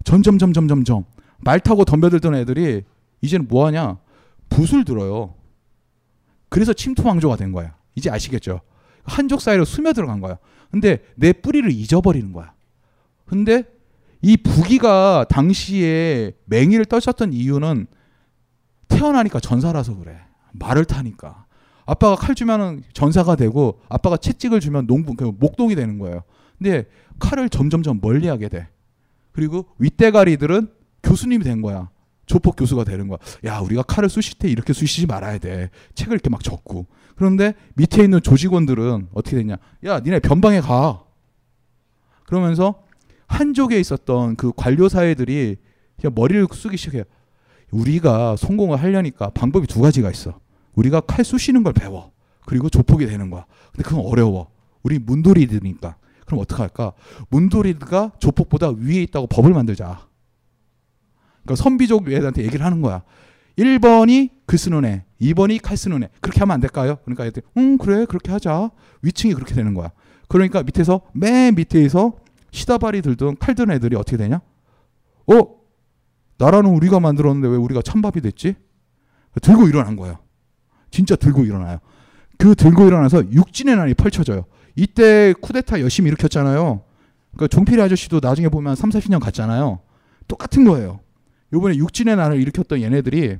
점점 0.05 0.38
점점 0.38 0.66
점점 0.66 1.05
말 1.38 1.61
타고 1.61 1.84
덤벼들던 1.84 2.34
애들이 2.34 2.84
이제는 3.20 3.48
뭐 3.48 3.66
하냐? 3.66 3.98
붓을 4.48 4.84
들어요. 4.84 5.34
그래서 6.48 6.72
침투 6.72 7.07
왕조가 7.07 7.36
된 7.36 7.53
거야. 7.53 7.74
이제 7.94 8.11
아시겠죠? 8.11 8.61
한족 9.05 9.40
사회로 9.40 9.64
스며 9.64 9.92
들어간 9.92 10.20
거야. 10.20 10.38
근데 10.70 11.03
내 11.16 11.32
뿌리를 11.32 11.70
잊어버리는 11.70 12.32
거야. 12.32 12.53
근데 13.26 13.64
이 14.22 14.36
부기가 14.36 15.24
당시에 15.28 16.32
맹위를 16.46 16.84
떨쳤던 16.84 17.32
이유는 17.32 17.86
태어나니까 18.88 19.40
전사라서 19.40 19.96
그래. 19.96 20.18
말을 20.53 20.84
타니까. 20.84 21.39
아빠가 21.91 22.14
칼 22.14 22.36
주면은 22.36 22.84
전사가 22.93 23.34
되고 23.34 23.80
아빠가 23.88 24.16
채찍을 24.16 24.61
주면 24.61 24.86
농부 24.86 25.14
그 25.14 25.24
목동이 25.24 25.74
되는 25.74 25.99
거예요. 25.99 26.22
근데 26.57 26.86
칼을 27.18 27.49
점점점 27.49 27.99
멀리하게 28.01 28.49
돼. 28.49 28.68
그리고 29.32 29.66
윗대가리들은 29.78 30.68
교수님이 31.03 31.43
된 31.43 31.62
거야. 31.62 31.91
조폭 32.26 32.55
교수가 32.55 32.84
되는 32.84 33.09
거야. 33.09 33.18
야, 33.45 33.59
우리가 33.59 33.82
칼을 33.82 34.09
쑤실 34.09 34.38
때 34.38 34.49
이렇게 34.49 34.72
쑤시지 34.72 35.09
말아야 35.09 35.38
돼. 35.38 35.70
책을 35.97 36.12
이렇게 36.12 36.30
막 36.30 36.45
적고. 36.45 36.86
그런데 37.16 37.55
밑에 37.74 38.05
있는 38.05 38.22
조직원들은 38.22 39.09
어떻게 39.12 39.36
됐냐? 39.38 39.57
야, 39.86 39.99
니네 39.99 40.20
변방에 40.20 40.61
가. 40.61 41.03
그러면서 42.24 42.84
한족에 43.26 43.80
있었던 43.80 44.36
그 44.36 44.53
관료 44.55 44.88
사회들이 44.88 45.57
그냥 46.01 46.14
머리를 46.14 46.47
시작해요. 46.76 47.03
우리가 47.72 48.37
성공을 48.37 48.80
하려니까 48.80 49.30
방법이 49.30 49.67
두 49.67 49.80
가지가 49.80 50.08
있어. 50.12 50.38
우리가 50.75 51.01
칼 51.01 51.25
쑤시는 51.25 51.63
걸 51.63 51.72
배워. 51.72 52.13
그리고 52.47 52.68
조폭이 52.68 53.07
되는 53.07 53.30
거야. 53.30 53.47
근데 53.72 53.88
그건 53.88 54.05
어려워. 54.07 54.51
우리 54.83 54.99
문도리드니까. 54.99 55.97
그럼 56.26 56.41
어떡할까? 56.41 56.92
문도리드가 57.29 58.13
조폭보다 58.18 58.71
위에 58.71 59.03
있다고 59.03 59.26
법을 59.26 59.53
만들자. 59.53 60.07
그러니까 61.42 61.63
선비족 61.63 62.11
애들한테 62.11 62.45
얘기를 62.45 62.64
하는 62.64 62.80
거야. 62.80 63.03
1번이 63.59 64.30
글 64.47 64.59
쓰는 64.59 64.84
애, 64.84 65.05
2번이 65.21 65.61
칼 65.61 65.76
쓰는 65.76 66.03
애. 66.05 66.09
그렇게 66.21 66.41
하면 66.41 66.55
안 66.55 66.61
될까요? 66.61 66.97
그러니까 67.05 67.26
애들이 67.26 67.45
응 67.57 67.79
그래 67.79 68.07
그렇게 68.07 68.30
하자. 68.30 68.71
위층이 69.03 69.34
그렇게 69.34 69.55
되는 69.55 69.75
거야. 69.75 69.91
그러니까 70.29 70.63
밑에서 70.63 71.03
맨 71.13 71.55
밑에서 71.57 72.17
시다발이 72.53 73.03
들던 73.03 73.37
칼든 73.38 73.71
애들이 73.71 73.97
어떻게 73.97 74.17
되냐? 74.17 74.41
어? 75.26 75.61
나라는 76.38 76.71
우리가 76.71 77.01
만들었는데 77.01 77.49
왜 77.49 77.57
우리가 77.57 77.83
찬밥이 77.83 78.22
됐지? 78.22 78.55
들고 79.42 79.68
일어난 79.68 79.97
거예요. 79.97 80.18
진짜 80.91 81.17
들고 81.17 81.45
일어나요. 81.45 81.79
그 82.38 82.54
들고 82.54 82.87
일어나서 82.87 83.30
육진의 83.30 83.76
난이 83.76 83.95
펼쳐져요. 83.95 84.45
이때 84.76 85.34
쿠데타 85.41 85.80
열심히 85.80 86.08
일으켰잖아요. 86.08 86.83
그 87.37 87.49
종필이 87.49 87.80
아저씨도 87.80 88.21
나중에 88.22 88.49
보면 88.49 88.75
3, 88.76 88.91
40년 88.91 89.21
갔잖아요. 89.21 89.80
똑같은 90.26 90.64
거예요. 90.64 91.00
요번에 91.53 91.76
육진의 91.76 92.17
난을 92.17 92.41
일으켰던 92.41 92.80
얘네들이 92.83 93.38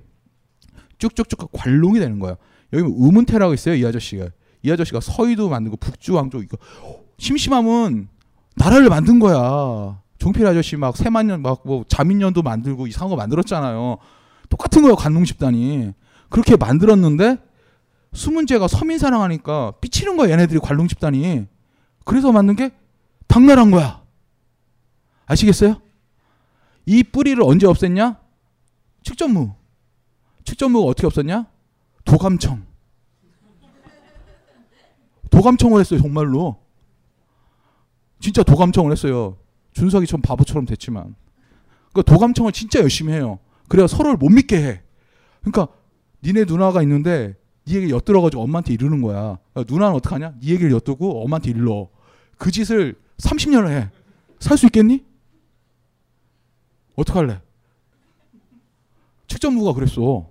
쭉쭉쭉 0.98 1.51
관롱이 1.52 1.98
되는 1.98 2.18
거예요. 2.18 2.36
여기 2.72 2.85
우문태라고 2.85 3.55
있어요. 3.55 3.74
이 3.74 3.85
아저씨가. 3.86 4.28
이 4.62 4.70
아저씨가 4.70 5.01
서희도 5.01 5.48
만들고 5.48 5.77
북주 5.78 6.14
왕조 6.14 6.43
이거 6.43 6.59
심심하면 7.18 8.09
나라를 8.56 8.89
만든 8.90 9.18
거야. 9.18 10.01
종필 10.18 10.47
아저씨 10.47 10.77
막 10.77 10.97
세만년 10.97 11.40
막 11.40 11.62
뭐 11.64 11.85
자민년도 11.89 12.43
만들고 12.43 12.86
이상한 12.86 13.09
거 13.10 13.16
만들었잖아요. 13.16 13.97
똑같은 14.51 14.82
거예요. 14.82 14.97
관농 14.97 15.24
집단이. 15.24 15.93
그렇게 16.31 16.57
만들었는데 16.57 17.36
수문제가 18.12 18.66
서민 18.69 18.98
사랑하니까 18.98 19.73
삐치는 19.81 20.16
거야. 20.16 20.31
얘네들이 20.31 20.59
관농 20.61 20.89
집단이. 20.89 21.47
그래서 22.05 22.32
만든 22.32 22.57
게 22.57 22.70
당나라인 23.27 23.70
거야. 23.70 24.02
아시겠어요? 25.27 25.81
이 26.86 27.02
뿌리를 27.05 27.40
언제 27.43 27.66
없앴냐? 27.66 28.19
축전무. 29.02 29.55
축전무가 30.44 30.89
어떻게 30.89 31.07
없었냐? 31.07 31.47
도감청. 32.05 32.66
도감청을 35.31 35.81
했어요, 35.81 36.01
정말로. 36.01 36.57
진짜 38.19 38.43
도감청을 38.43 38.90
했어요. 38.93 39.39
준석이처럼 39.73 40.23
바보처럼 40.23 40.66
됐지만. 40.66 41.15
그 41.93 42.02
도감청을 42.02 42.52
진짜 42.52 42.81
열심히 42.81 43.12
해요. 43.12 43.39
그래야 43.69 43.86
서로를 43.86 44.16
못 44.16 44.28
믿게 44.28 44.57
해. 44.57 44.82
그러니까 45.43 45.73
니네 46.24 46.44
누나가 46.44 46.82
있는데 46.82 47.36
니 47.66 47.74
얘기 47.76 47.90
엿들어가지고 47.90 48.42
엄마한테 48.42 48.72
이르는 48.74 49.01
거야. 49.02 49.38
야, 49.56 49.64
누나는 49.68 49.94
어떡하냐? 49.97 50.34
니 50.40 50.48
얘기를 50.51 50.70
엿두고 50.72 51.24
엄마한테 51.24 51.51
일러. 51.51 51.88
그 52.38 52.51
짓을 52.51 52.97
30년을 53.18 53.68
해. 53.70 53.90
살 54.40 54.56
수 54.56 54.66
있겠니? 54.66 55.05
어떡할래? 56.97 57.40
책전부가 59.28 59.74
그랬어. 59.74 60.26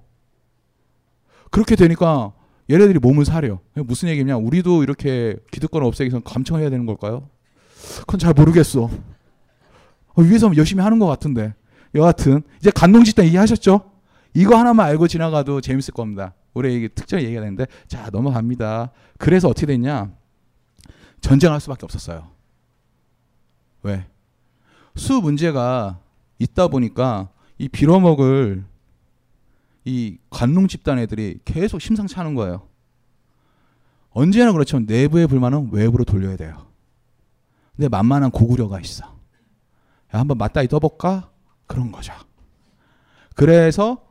그렇게 1.51 1.75
되니까 1.75 2.33
얘네들이 2.69 2.99
몸을 2.99 3.25
사려. 3.25 3.59
무슨 3.75 4.09
얘기냐? 4.09 4.37
우리도 4.37 4.83
이렇게 4.83 5.37
기득권 5.51 5.83
없애기 5.83 6.09
위해서 6.11 6.23
감청해야 6.23 6.69
되는 6.69 6.85
걸까요? 6.85 7.29
그건 8.01 8.19
잘 8.19 8.33
모르겠어. 8.33 8.83
어, 8.83 10.21
위에서 10.21 10.55
열심히 10.57 10.83
하는 10.83 10.99
것 10.99 11.07
같은데. 11.07 11.53
여하튼 11.95 12.43
이제 12.59 12.69
간농집단 12.71 13.25
이해하셨죠? 13.25 13.81
이거 14.33 14.57
하나만 14.57 14.85
알고 14.87 15.07
지나가도 15.07 15.61
재밌을 15.61 15.93
겁니다. 15.93 16.33
올해 16.53 16.73
이게 16.73 16.87
특정 16.87 17.21
얘기가 17.21 17.41
되는데 17.41 17.65
자 17.87 18.09
넘어갑니다. 18.11 18.91
그래서 19.17 19.47
어떻게 19.47 19.67
됐냐? 19.67 20.11
전쟁할 21.21 21.59
수밖에 21.59 21.85
없었어요. 21.85 22.29
왜? 23.83 24.07
수 24.95 25.21
문제가 25.21 25.99
있다 26.37 26.67
보니까 26.67 27.29
이 27.57 27.67
빌어먹을 27.67 28.65
이 29.85 30.17
관농 30.29 30.67
집단 30.67 30.99
애들이 30.99 31.39
계속 31.45 31.81
심상치 31.81 32.15
않은 32.19 32.35
거예요. 32.35 32.67
언제나 34.11 34.51
그렇지만 34.51 34.85
내부의 34.85 35.27
불만은 35.27 35.69
외부로 35.71 36.03
돌려야 36.03 36.35
돼요. 36.35 36.67
근데 37.75 37.87
만만한 37.87 38.31
고구려가 38.31 38.79
있어. 38.81 39.05
야, 39.05 40.19
한번 40.19 40.37
맞다이 40.37 40.67
떠볼까? 40.67 41.31
그런 41.67 41.91
거죠. 41.91 42.13
그래서 43.35 44.08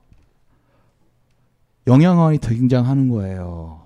영양왕이 1.89 2.39
등장하는 2.39 3.09
거예요. 3.09 3.81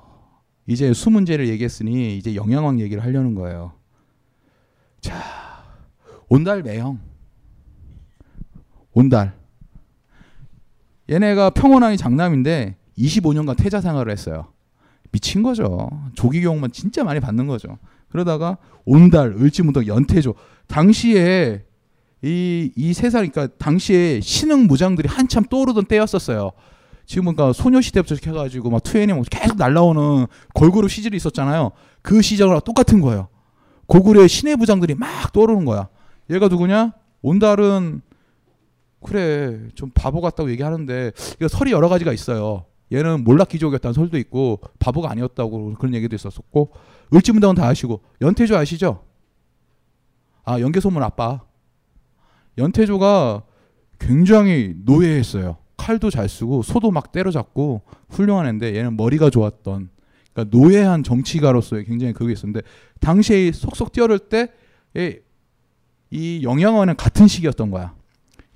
이제 0.66 0.92
수 0.92 1.08
문제를 1.08 1.48
얘기했으니 1.48 2.18
이제 2.18 2.34
영양왕 2.34 2.80
얘기를 2.80 3.02
하려는 3.02 3.34
거예요. 3.34 3.72
자, 5.00 5.14
온달 6.28 6.62
매형. 6.62 6.98
온달. 8.92 9.34
얘네가 11.08 11.50
평온왕이 11.50 11.96
장남인데 11.96 12.76
25년간 12.98 13.56
태자 13.56 13.80
생활을 13.80 14.12
했어요. 14.12 14.48
미친 15.12 15.42
거죠. 15.42 15.88
조기 16.14 16.40
교육만 16.40 16.72
진짜 16.72 17.04
많이 17.04 17.20
받는 17.20 17.46
거죠. 17.46 17.78
그러다가 18.08 18.58
온달, 18.84 19.32
을지문덕, 19.32 19.86
연태조. 19.86 20.34
당시에 20.66 21.64
이, 22.22 22.72
이 22.76 22.92
세상, 22.94 23.28
그러니까 23.28 23.54
당시에 23.58 24.20
신흥 24.20 24.66
무장들이 24.66 25.08
한참 25.08 25.44
떠오르던 25.44 25.84
때였었어요. 25.86 26.52
지금 27.06 27.24
그러니까 27.34 27.52
소녀시대부터 27.52 28.16
해가지고 28.24 28.70
막 28.70 28.82
투애니 28.82 29.12
뭐 29.12 29.22
계속 29.30 29.56
날라오는 29.56 30.26
걸그룹 30.54 30.90
시절이 30.90 31.16
있었잖아요. 31.16 31.72
그 32.00 32.22
시절과 32.22 32.60
똑같은 32.60 33.00
거예요. 33.00 33.28
고구려의 33.86 34.28
신의 34.28 34.56
부장들이 34.56 34.94
막 34.94 35.32
떠오르는 35.32 35.64
거야. 35.64 35.88
얘가 36.30 36.48
누구냐? 36.48 36.92
온달은 37.20 38.02
그래 39.02 39.58
좀 39.74 39.90
바보 39.92 40.20
같다고 40.20 40.50
얘기하는데 40.50 41.12
이거 41.36 41.48
설이 41.48 41.72
여러 41.72 41.88
가지가 41.88 42.12
있어요. 42.12 42.64
얘는 42.92 43.24
몰락 43.24 43.48
기족이었다는 43.48 43.94
설도 43.94 44.18
있고 44.18 44.60
바보가 44.78 45.10
아니었다고 45.10 45.74
그런 45.74 45.94
얘기도 45.94 46.14
있었었고 46.14 46.72
을지문덕은 47.12 47.56
다 47.56 47.66
아시고 47.66 48.00
연태조 48.20 48.56
아시죠? 48.56 49.04
아 50.44 50.60
연개소문 50.60 51.02
아빠 51.02 51.40
연태조가 52.58 53.42
굉장히 53.98 54.74
노예했어요. 54.84 55.56
칼도 55.82 56.10
잘 56.10 56.28
쓰고 56.28 56.62
소도 56.62 56.92
막 56.92 57.10
때려잡고 57.10 57.82
훌륭한 58.08 58.46
애인데 58.46 58.76
얘는 58.76 58.96
머리가 58.96 59.30
좋았던 59.30 59.88
그러니까 60.32 60.56
노예한 60.56 61.02
정치가로서의 61.02 61.86
굉장히 61.86 62.12
그게 62.12 62.32
있었는데 62.32 62.60
당시에 63.00 63.50
속속 63.50 63.90
뛰어들 63.90 64.20
때이 64.20 66.42
영양원은 66.44 66.96
같은 66.96 67.26
시기였던 67.26 67.72
거야. 67.72 67.96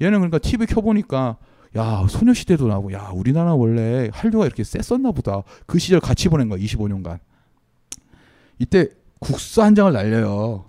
얘는 0.00 0.20
그러니까 0.20 0.38
TV 0.38 0.66
켜보니까 0.66 1.36
야 1.76 2.06
소녀시대도 2.08 2.68
나고 2.68 2.92
야 2.92 3.10
우리나라 3.12 3.54
원래 3.54 4.08
한류가 4.12 4.46
이렇게 4.46 4.62
셌었나 4.62 5.10
보다. 5.10 5.42
그 5.66 5.80
시절 5.80 5.98
같이 5.98 6.28
보낸 6.28 6.48
거야 6.48 6.60
25년간. 6.60 7.18
이때 8.60 8.88
국수 9.18 9.62
한 9.62 9.74
장을 9.74 9.92
날려요. 9.92 10.66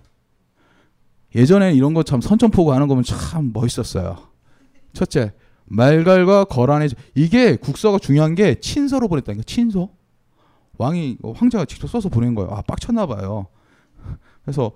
예전에 1.36 1.72
이런 1.72 1.94
거 1.94 2.02
참 2.02 2.20
선전포고 2.20 2.72
하는 2.72 2.88
거면 2.88 3.04
참 3.04 3.52
멋있었어요. 3.52 4.26
첫째 4.92 5.32
말갈과 5.68 6.44
거란의 6.44 6.90
이게 7.14 7.56
국서가 7.56 7.98
중요한 7.98 8.34
게 8.34 8.56
친서로 8.56 9.08
보냈다니까 9.08 9.44
친서. 9.46 9.90
왕이 10.78 11.18
황제가 11.34 11.64
직접 11.64 11.88
써서 11.88 12.08
보낸 12.08 12.34
거예요. 12.34 12.50
아 12.52 12.62
빡쳤나 12.62 13.06
봐요. 13.06 13.46
그래서 14.42 14.72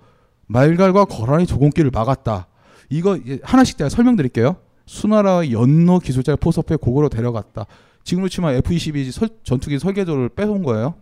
말갈과 0.47 1.05
거란의 1.05 1.47
조공길을 1.47 1.91
막았다. 1.91 2.47
이거 2.89 3.17
하나씩 3.41 3.77
제가 3.77 3.89
설명드릴게요. 3.89 4.57
수나라 4.85 5.49
연노 5.49 5.99
기술자를 5.99 6.37
포섭해 6.37 6.75
고구려 6.75 7.09
데려갔다. 7.09 7.65
지금으로 8.03 8.27
치면 8.27 8.55
F-22 8.55 9.43
전투기 9.43 9.79
설계도를 9.79 10.29
뺏어온 10.29 10.63
거예요. 10.63 10.95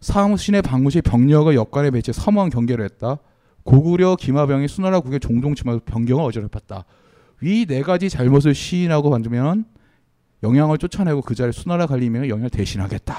사무신의 0.00 0.60
방무시 0.60 1.00
병력을 1.00 1.54
역관에 1.54 1.90
배치 1.90 2.12
사무한 2.12 2.50
경계를 2.50 2.84
했다. 2.84 3.18
고구려 3.64 4.16
기마병이 4.16 4.68
수나라 4.68 5.00
국의 5.00 5.20
종종 5.20 5.54
침하로 5.54 5.80
변경을 5.80 6.22
어지럽혔다. 6.24 6.84
위 7.40 7.66
네 7.66 7.82
가지 7.82 8.08
잘못을 8.08 8.54
시인하고 8.54 9.10
받으면 9.10 9.64
영향을 10.42 10.78
쫓아내고 10.78 11.22
그 11.22 11.34
자리에 11.34 11.52
수나라 11.52 11.86
갈리면 11.86 12.28
영향을 12.28 12.50
대신하겠다. 12.50 13.16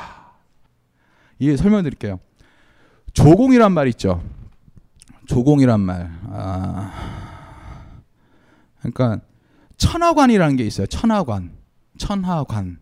이게 1.40 1.56
설명드릴게요. 1.58 2.20
조공이란 3.14 3.72
말 3.72 3.88
있죠. 3.90 4.24
조공이란 5.28 5.80
말. 5.80 6.12
아, 6.30 6.92
그러니까 8.80 9.20
천하관이라는 9.78 10.56
게 10.56 10.64
있어요. 10.64 10.88
천하관, 10.88 11.52
천하관. 11.98 12.80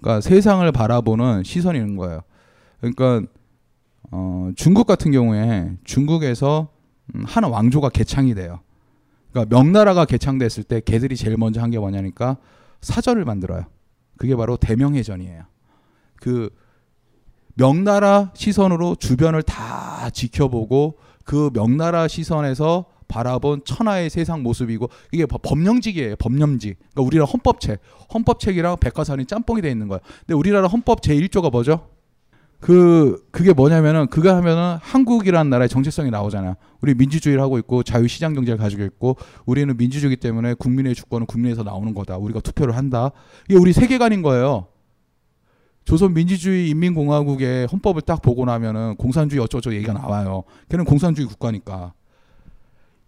그러니까 0.00 0.20
세상을 0.20 0.70
바라보는 0.72 1.44
시선이 1.44 1.78
있는 1.78 1.96
거예요. 1.96 2.22
그러니까 2.80 3.22
어, 4.10 4.50
중국 4.56 4.86
같은 4.86 5.10
경우에 5.12 5.76
중국에서 5.84 6.68
음, 7.14 7.24
한 7.24 7.44
왕조가 7.44 7.88
개창이 7.90 8.34
돼요. 8.34 8.60
그러니까 9.32 9.56
명나라가 9.56 10.04
개창됐을 10.04 10.64
때 10.64 10.80
걔들이 10.84 11.16
제일 11.16 11.36
먼저 11.36 11.60
한 11.60 11.70
게 11.70 11.78
뭐냐니까 11.78 12.36
사절을 12.82 13.24
만들어요. 13.24 13.64
그게 14.18 14.36
바로 14.36 14.56
대명해전이에요. 14.56 15.44
그 16.16 16.50
명나라 17.54 18.30
시선으로 18.34 18.96
주변을 18.96 19.42
다 19.42 20.10
지켜보고 20.10 20.98
그 21.24 21.50
명나라 21.52 22.08
시선에서 22.08 22.86
바라본 23.08 23.62
천하의 23.64 24.08
세상 24.10 24.42
모습이고 24.42 24.88
이게 25.12 25.26
법령직이에요. 25.26 26.16
법령직. 26.16 26.78
그러니까 26.78 27.02
우리나라 27.02 27.30
헌법책. 27.30 27.80
헌법책이랑 28.14 28.78
백과사전이 28.80 29.26
짬뽕이 29.26 29.60
돼 29.60 29.70
있는 29.70 29.88
거예요. 29.88 30.00
근데 30.20 30.34
우리나라 30.34 30.66
헌법 30.66 31.02
제1조가 31.02 31.50
뭐죠? 31.52 31.88
그 32.62 33.26
그게 33.32 33.52
뭐냐면은 33.52 34.06
그거 34.06 34.32
하면은 34.36 34.78
한국이라는 34.80 35.50
나라의 35.50 35.68
정체성이 35.68 36.12
나오잖아요. 36.12 36.54
우리 36.80 36.94
민주주의를 36.94 37.42
하고 37.42 37.58
있고 37.58 37.82
자유 37.82 38.06
시장 38.06 38.34
경제를 38.34 38.56
가지고 38.56 38.84
있고 38.84 39.16
우리는 39.46 39.76
민주주의기 39.76 40.16
때문에 40.16 40.54
국민의 40.54 40.94
주권은 40.94 41.26
국민에서 41.26 41.64
나오는 41.64 41.92
거다. 41.92 42.18
우리가 42.18 42.38
투표를 42.38 42.76
한다. 42.76 43.10
이게 43.50 43.58
우리 43.58 43.72
세계관인 43.72 44.22
거예요. 44.22 44.68
조선 45.84 46.14
민주주의 46.14 46.70
인민공화국의 46.70 47.66
헌법을 47.66 48.02
딱 48.02 48.22
보고 48.22 48.44
나면은 48.44 48.94
공산주의 48.94 49.42
어쩌고저쩌고 49.42 49.74
얘기가 49.74 49.92
나와요. 49.94 50.44
걔는 50.68 50.84
공산주의 50.84 51.26
국가니까. 51.26 51.94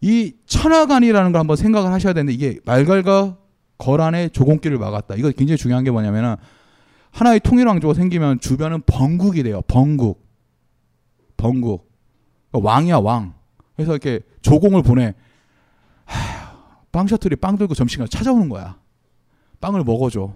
이 0.01 0.35
천하관이라는 0.47 1.31
걸 1.31 1.39
한번 1.39 1.57
생각을 1.57 1.93
하셔야 1.93 2.13
되는데 2.13 2.33
이게 2.33 2.59
말갈과 2.65 3.37
거란의 3.79 4.31
조공길을 4.31 4.79
막았다. 4.79 5.15
이거 5.15 5.31
굉장히 5.31 5.59
중요한 5.59 5.85
게 5.85 5.93
뭐냐면은 5.93 6.35
하나의 7.15 7.39
통일 7.41 7.69
왕조가 7.69 7.95
생기면 7.95 8.41
주변은 8.41 8.83
번국이 8.87 9.45
돼요. 9.45 9.63
번국. 9.69 10.27
번국. 11.37 11.89
그러니까 12.51 12.69
왕이야 12.69 12.99
왕. 12.99 13.35
그래서 13.77 13.93
이렇게 13.93 14.21
조공을 14.43 14.83
보내. 14.83 15.15
하, 16.05 16.57
빵 16.91 17.07
셔틀이 17.07 17.37
빵 17.37 17.57
들고 17.57 17.75
점심시간 17.75 18.09
찾아오는 18.09 18.49
거야. 18.49 18.79
빵을 19.61 19.85
먹어줘. 19.85 20.35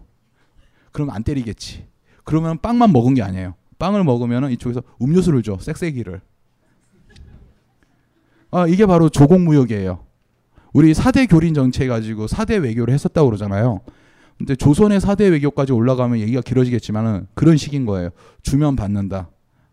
그러면 0.92 1.16
안 1.16 1.24
때리겠지. 1.24 1.84
그러면 2.22 2.58
빵만 2.58 2.92
먹은 2.92 3.14
게 3.14 3.22
아니에요. 3.22 3.54
빵을 3.80 4.04
먹으면 4.04 4.50
이쪽에서 4.52 4.82
음료수를 5.02 5.42
줘. 5.42 5.56
쌕쌕이를. 5.56 6.20
아, 8.52 8.66
이게 8.68 8.86
바로 8.86 9.08
조공무역이에요. 9.08 10.04
우리 10.72 10.92
4대 10.92 11.28
교린 11.28 11.54
정책 11.54 11.88
가지고 11.88 12.26
4대 12.26 12.62
외교를 12.62 12.94
했었다고 12.94 13.26
그러잖아요. 13.26 13.80
근데 14.38 14.54
조선의 14.54 15.00
4대 15.00 15.30
외교까지 15.32 15.72
올라가면 15.72 16.20
얘기가 16.20 16.40
길어지겠지만은 16.40 17.26
그런 17.34 17.56
식인 17.56 17.84
거예요. 17.86 18.10
주면 18.42 18.76
받는다. 18.76 19.28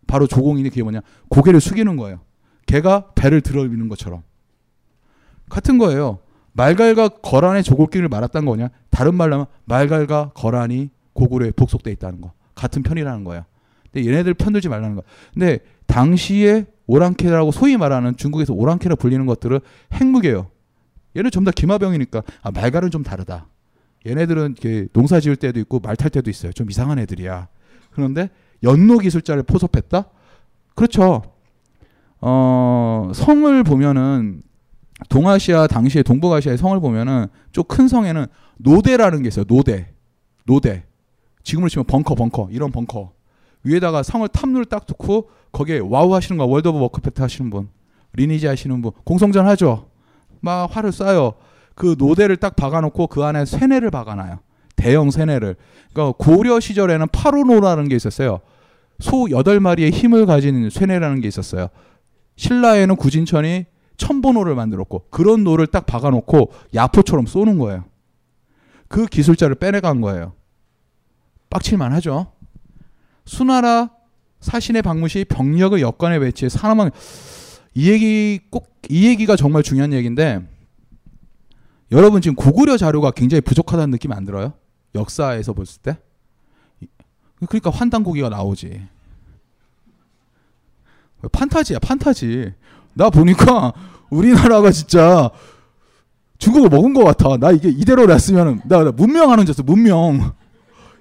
바로 0.08 0.28
조공인이 0.28 0.70
그게 0.70 0.84
뭐냐? 0.84 1.02
고개를 1.30 1.62
숙이는 1.62 1.98
거예요. 1.98 2.20
개가 2.66 3.12
배를 3.14 3.42
들어미는 3.42 3.90
것처럼 3.90 4.24
같은 5.50 5.78
거예요. 5.78 6.20
말갈과 6.54 7.10
거란의 7.10 7.64
조골길을 7.64 8.08
말았던 8.10 8.46
거냐? 8.46 8.70
다른 8.90 9.14
말로 9.14 9.34
하면 9.34 9.46
말갈과 9.66 10.32
거란이 10.34 10.90
고구려에 11.14 11.52
복속돼 11.52 11.92
있다는 11.92 12.22
거. 12.22 12.34
같은 12.56 12.82
편이라는 12.82 13.24
거야. 13.24 13.46
근데 13.92 14.10
얘네들 14.10 14.34
편들지 14.34 14.70
말라는 14.70 14.96
거. 14.96 15.04
근데 15.34 15.60
당시에 15.86 16.66
오랑캐라고 16.88 17.52
소위 17.52 17.78
말하는 17.78 18.16
중국에서 18.16 18.54
오랑캐라 18.54 18.96
불리는 18.96 19.26
것들은 19.26 19.60
핵무게예요. 19.94 20.50
얘는 21.18 21.32
전부 21.32 21.52
다 21.52 21.54
기마병이니까 21.56 22.24
아, 22.42 22.52
말갈은 22.52 22.92
좀 22.92 23.04
다르다. 23.04 23.48
얘네들은 24.06 24.56
이렇게 24.58 24.88
농사 24.94 25.20
지을 25.20 25.36
때도 25.36 25.60
있고 25.62 25.80
말 25.80 25.96
탈 25.96 26.10
때도 26.10 26.30
있어요. 26.30 26.52
좀 26.54 26.70
이상한 26.70 27.00
애들이야. 27.00 27.48
그런데 27.92 28.30
연노 28.64 29.00
기술자를 29.00 29.44
포섭했다? 29.44 30.06
그렇죠. 30.76 31.24
어, 32.22 33.12
성을 33.14 33.64
보면은 33.64 34.42
동아시아 35.10 35.68
당시에 35.68 36.04
동북아시아의 36.04 36.58
성을 36.58 36.80
보면은 36.80 37.28
좀 37.52 37.64
큰 37.68 37.88
성에는 37.88 38.28
노대라는 38.58 39.22
게 39.24 39.28
있어요. 39.28 39.46
노대. 39.46 39.92
노대. 40.46 40.84
지금으로 41.44 41.70
치면 41.70 41.86
벙커 41.86 42.16
벙커 42.16 42.50
이런 42.52 42.72
벙커. 42.72 43.12
위에다가 43.64 44.04
성을 44.04 44.28
탑을 44.30 44.66
딱 44.66 44.86
놓고 44.88 45.30
거기에 45.52 45.80
와우 45.80 46.14
하시는 46.14 46.38
거 46.38 46.46
World 46.46 46.68
of 46.68 46.80
Warcraft 46.80 47.22
하시는 47.22 47.50
분 47.50 47.70
리니지 48.14 48.46
하시는 48.48 48.82
분 48.82 48.92
공성전 49.04 49.48
하죠. 49.48 49.90
막 50.42 50.68
활을 50.76 50.92
쏴요. 50.92 51.36
그 51.76 51.96
노대를 51.98 52.38
딱 52.38 52.56
박아놓고 52.56 53.08
그 53.08 53.24
안에 53.24 53.46
쇠뇌를 53.46 53.92
박아놔요. 53.92 54.40
대형 54.76 55.12
쇠뇌를. 55.12 55.56
그러니까 55.94 56.18
고려 56.18 56.60
시절에는 56.60 57.08
팔우노라는 57.12 57.90
게 57.90 57.96
있었어요. 57.96 58.40
소 59.00 59.30
여덟 59.30 59.60
마리의 59.60 59.92
힘을 59.92 60.26
가진 60.26 60.70
쇠뇌라는 60.70 61.22
게 61.22 61.28
있었어요. 61.28 61.68
신라에는 62.38 62.96
구진천이 62.96 63.66
천보노를 63.98 64.56
만들었고 64.56 65.06
그런 65.10 65.44
노를 65.44 65.68
딱 65.68 65.86
박아놓고 65.86 66.52
야포처럼 66.74 67.26
쏘는 67.26 67.60
거예요. 67.60 67.86
그 68.88 69.06
기술자를 69.06 69.56
빼내간 69.56 70.02
거예요. 70.02 70.34
빡칠만 71.50 71.94
하죠. 71.94 72.32
수나라 73.26 73.90
사신의 74.42 74.82
박무시 74.82 75.26
병력을 75.26 75.80
역관에 75.80 76.20
배치해 76.20 76.50
사람만 76.50 76.92
이 77.74 77.90
얘기 77.90 78.40
꼭 78.50 78.76
이 78.90 79.08
얘기가 79.08 79.36
정말 79.36 79.64
중요한 79.64 79.94
얘기인데 79.94 80.42
여러분 81.92 82.22
지금 82.22 82.36
고구려 82.36 82.78
자료가 82.78 83.12
굉장히 83.12 83.42
부족하다는 83.42 83.92
느낌 83.92 84.12
안 84.12 84.26
들어요? 84.26 84.54
역사에서 84.96 85.54
봤을 85.54 85.82
때? 85.82 85.98
그러니까 87.48 87.70
환단고기가 87.70 88.30
나오지. 88.30 88.88
판타지야, 91.32 91.80
판타지. 91.80 92.54
나 92.94 93.10
보니까 93.10 93.74
우리나라가 94.10 94.72
진짜 94.72 95.30
중국을 96.38 96.70
먹은 96.70 96.94
것 96.94 97.04
같아. 97.04 97.38
나 97.38 97.52
이게 97.52 97.70
이대로 97.70 98.06
냈으면은 98.06 98.62
나, 98.66 98.84
나 98.84 98.92
문명하는 98.92 99.46
줄 99.46 99.54
알았어. 99.54 99.64
문명. 99.64 100.34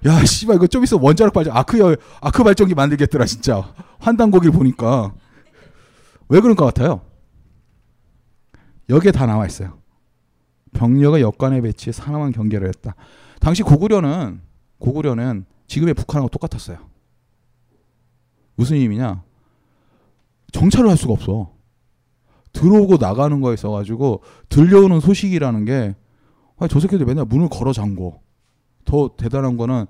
야, 0.06 0.24
씨발 0.24 0.56
이거 0.56 0.66
좀 0.66 0.84
있어 0.84 0.98
원자력 1.00 1.32
발전 1.32 1.56
아크 1.56 1.78
열 1.78 1.96
아크 2.20 2.42
발전기 2.42 2.74
만들겠더라 2.74 3.24
진짜. 3.24 3.72
환단고기를 4.00 4.52
보니까 4.52 5.14
왜 6.28 6.40
그런 6.40 6.56
것 6.56 6.64
같아요? 6.66 7.00
여기에 8.90 9.12
다 9.12 9.24
나와 9.26 9.46
있어요. 9.46 9.78
병력의 10.74 11.22
역관에 11.22 11.60
배치해 11.62 11.92
사나운 11.92 12.32
경계를 12.32 12.68
했다. 12.68 12.94
당시 13.40 13.62
고구려는 13.62 14.40
고구려는 14.78 15.46
지금의 15.66 15.94
북한하고 15.94 16.28
똑같았어요. 16.28 16.78
무슨 18.56 18.76
의미냐? 18.76 19.22
정찰을 20.52 20.90
할 20.90 20.96
수가 20.96 21.14
없어. 21.14 21.52
들어오고 22.52 22.98
나가는 22.98 23.40
거에 23.40 23.54
있어가지고 23.54 24.22
들려오는 24.48 25.00
소식이라는 25.00 25.64
게, 25.64 25.96
아니, 26.56 26.68
저 26.68 26.78
새끼들 26.78 27.06
맨날 27.06 27.24
문을 27.24 27.48
걸어 27.48 27.72
잠궈. 27.72 28.20
더 28.84 29.10
대단한 29.16 29.56
거는 29.56 29.86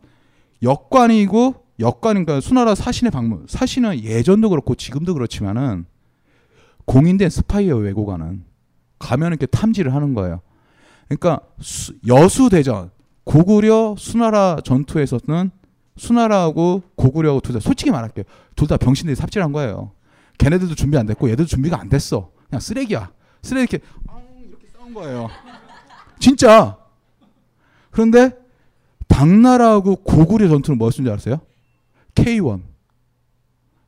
역관이고 0.62 1.54
역관이니까 1.80 2.40
수나라 2.40 2.74
사신의 2.74 3.10
방문. 3.10 3.44
사신은 3.48 4.00
예전도 4.02 4.48
그렇고 4.48 4.74
지금도 4.74 5.12
그렇지만은 5.14 5.84
공인된 6.86 7.28
스파이예요 7.28 7.76
외고가는. 7.76 8.44
가면 8.98 9.28
이렇게 9.28 9.46
탐지를 9.46 9.94
하는 9.94 10.14
거예요. 10.14 10.40
그러니까 11.08 11.40
수, 11.60 11.92
여수 12.06 12.48
대전 12.48 12.90
고구려 13.24 13.94
수나라 13.98 14.56
전투에서는 14.64 15.50
수나라하고 15.96 16.82
고구려하고 16.96 17.40
둘 17.40 17.54
다 17.54 17.60
솔직히 17.60 17.90
말할게요. 17.90 18.24
둘 18.56 18.66
다 18.68 18.76
병신들이 18.76 19.14
삽질한 19.16 19.52
거예요. 19.52 19.92
걔네들도 20.38 20.74
준비 20.74 20.98
안 20.98 21.06
됐고 21.06 21.30
얘들도 21.30 21.46
준비가 21.48 21.80
안 21.80 21.88
됐어. 21.88 22.30
그냥 22.48 22.60
쓰레기야. 22.60 23.12
쓰레기 23.42 23.76
이렇게 23.76 23.86
이렇게 24.48 24.66
싸운 24.76 24.92
거예요. 24.92 25.28
진짜. 26.18 26.76
그런데 27.90 28.32
당나라하고 29.06 29.96
고구려 29.96 30.48
전투는 30.48 30.78
뭐였는지 30.78 31.10
아세요? 31.10 31.40
K1. 32.16 32.62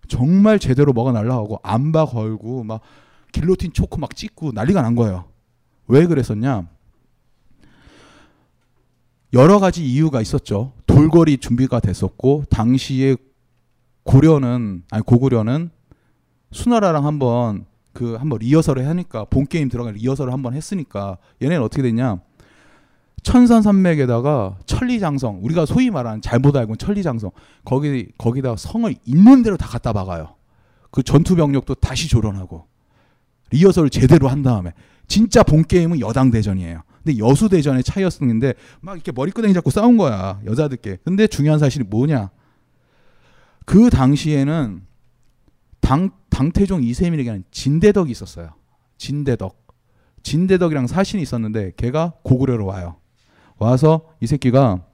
정말 0.08 0.58
제대로 0.60 0.92
먹어 0.92 1.10
날라가고 1.10 1.58
안바 1.64 2.06
걸고 2.06 2.62
막 2.62 2.80
길로틴 3.32 3.72
초코 3.72 3.98
막 3.98 4.14
찍고 4.14 4.52
난리가 4.52 4.82
난 4.82 4.94
거예요. 4.94 5.24
왜 5.88 6.06
그랬었냐? 6.06 6.68
여러 9.32 9.58
가지 9.58 9.84
이유가 9.84 10.20
있었죠. 10.20 10.72
돌거리 10.86 11.38
준비가 11.38 11.80
됐었고 11.80 12.44
당시에 12.48 13.16
고려는 14.04 14.84
아니 14.90 15.02
고구려는 15.02 15.70
수나라랑 16.52 17.04
한번 17.04 17.66
그 17.92 18.14
한번 18.14 18.38
리허설을 18.38 18.86
하니까 18.86 19.24
본 19.24 19.46
게임 19.46 19.68
들어가 19.68 19.90
리허설을 19.90 20.32
한번 20.32 20.54
했으니까 20.54 21.18
얘네는 21.42 21.62
어떻게 21.62 21.82
됐냐? 21.82 22.20
천산 23.22 23.62
산맥에다가 23.62 24.58
천리장성 24.66 25.40
우리가 25.42 25.66
소위 25.66 25.90
말하는 25.90 26.20
잘못 26.20 26.56
알고 26.56 26.76
천리장성 26.76 27.32
거기 27.64 28.06
거기다 28.18 28.54
성을 28.56 28.94
있는 29.04 29.42
대로 29.42 29.56
다 29.56 29.66
갖다 29.66 29.92
박아요. 29.92 30.36
그 30.92 31.02
전투 31.02 31.34
병력도 31.34 31.74
다시 31.74 32.08
조련하고 32.08 32.66
리허설을 33.50 33.90
제대로 33.90 34.28
한 34.28 34.42
다음에 34.42 34.72
진짜 35.08 35.42
본 35.42 35.64
게임은 35.64 36.00
여당 36.00 36.30
대전이에요. 36.30 36.82
근데 37.06 37.18
여수 37.18 37.48
대전의 37.48 37.84
차이였는데 37.84 38.54
막 38.80 38.94
이렇게 38.94 39.12
머리끄댕이 39.12 39.54
잡고 39.54 39.70
싸운 39.70 39.96
거야 39.96 40.40
여자들께. 40.44 40.98
근데 41.04 41.28
중요한 41.28 41.60
사실이 41.60 41.84
뭐냐? 41.84 42.30
그 43.64 43.90
당시에는 43.90 44.82
당 45.80 46.10
당태종 46.30 46.82
이세민에게 46.82 47.30
는 47.30 47.44
진대덕이 47.52 48.10
있었어요. 48.10 48.54
진대덕. 48.98 49.56
진대덕이랑 50.24 50.88
사신이 50.88 51.22
있었는데 51.22 51.72
걔가 51.76 52.14
고구려로 52.24 52.66
와요. 52.66 52.96
와서 53.58 54.10
이 54.20 54.26
새끼가 54.26 54.84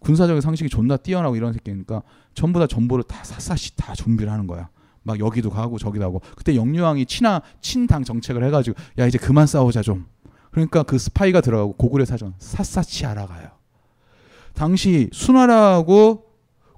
군사적인 0.00 0.40
상식이 0.40 0.68
존나 0.68 0.96
뛰어나고 0.96 1.36
이런 1.36 1.52
새끼니까 1.52 2.02
전부 2.34 2.58
다 2.58 2.66
정보를 2.66 3.04
다 3.04 3.22
샅샅이 3.22 3.76
다 3.76 3.94
준비를 3.94 4.32
하는 4.32 4.48
거야. 4.48 4.70
막 5.04 5.20
여기도 5.20 5.50
가고 5.50 5.78
저기도 5.78 6.04
하고 6.04 6.20
그때 6.36 6.56
영유왕이 6.56 7.06
친하 7.06 7.40
친당 7.60 8.02
정책을 8.02 8.42
해가지고 8.44 8.76
야 8.98 9.06
이제 9.06 9.18
그만 9.18 9.46
싸우자 9.46 9.82
좀. 9.82 10.06
그러니까 10.58 10.82
그 10.82 10.98
스파이가 10.98 11.40
들어가고 11.40 11.74
고구려 11.74 12.04
사전 12.04 12.34
샅샅이 12.38 13.06
알아가요. 13.06 13.48
당시 14.54 15.08
수나라하고 15.12 16.24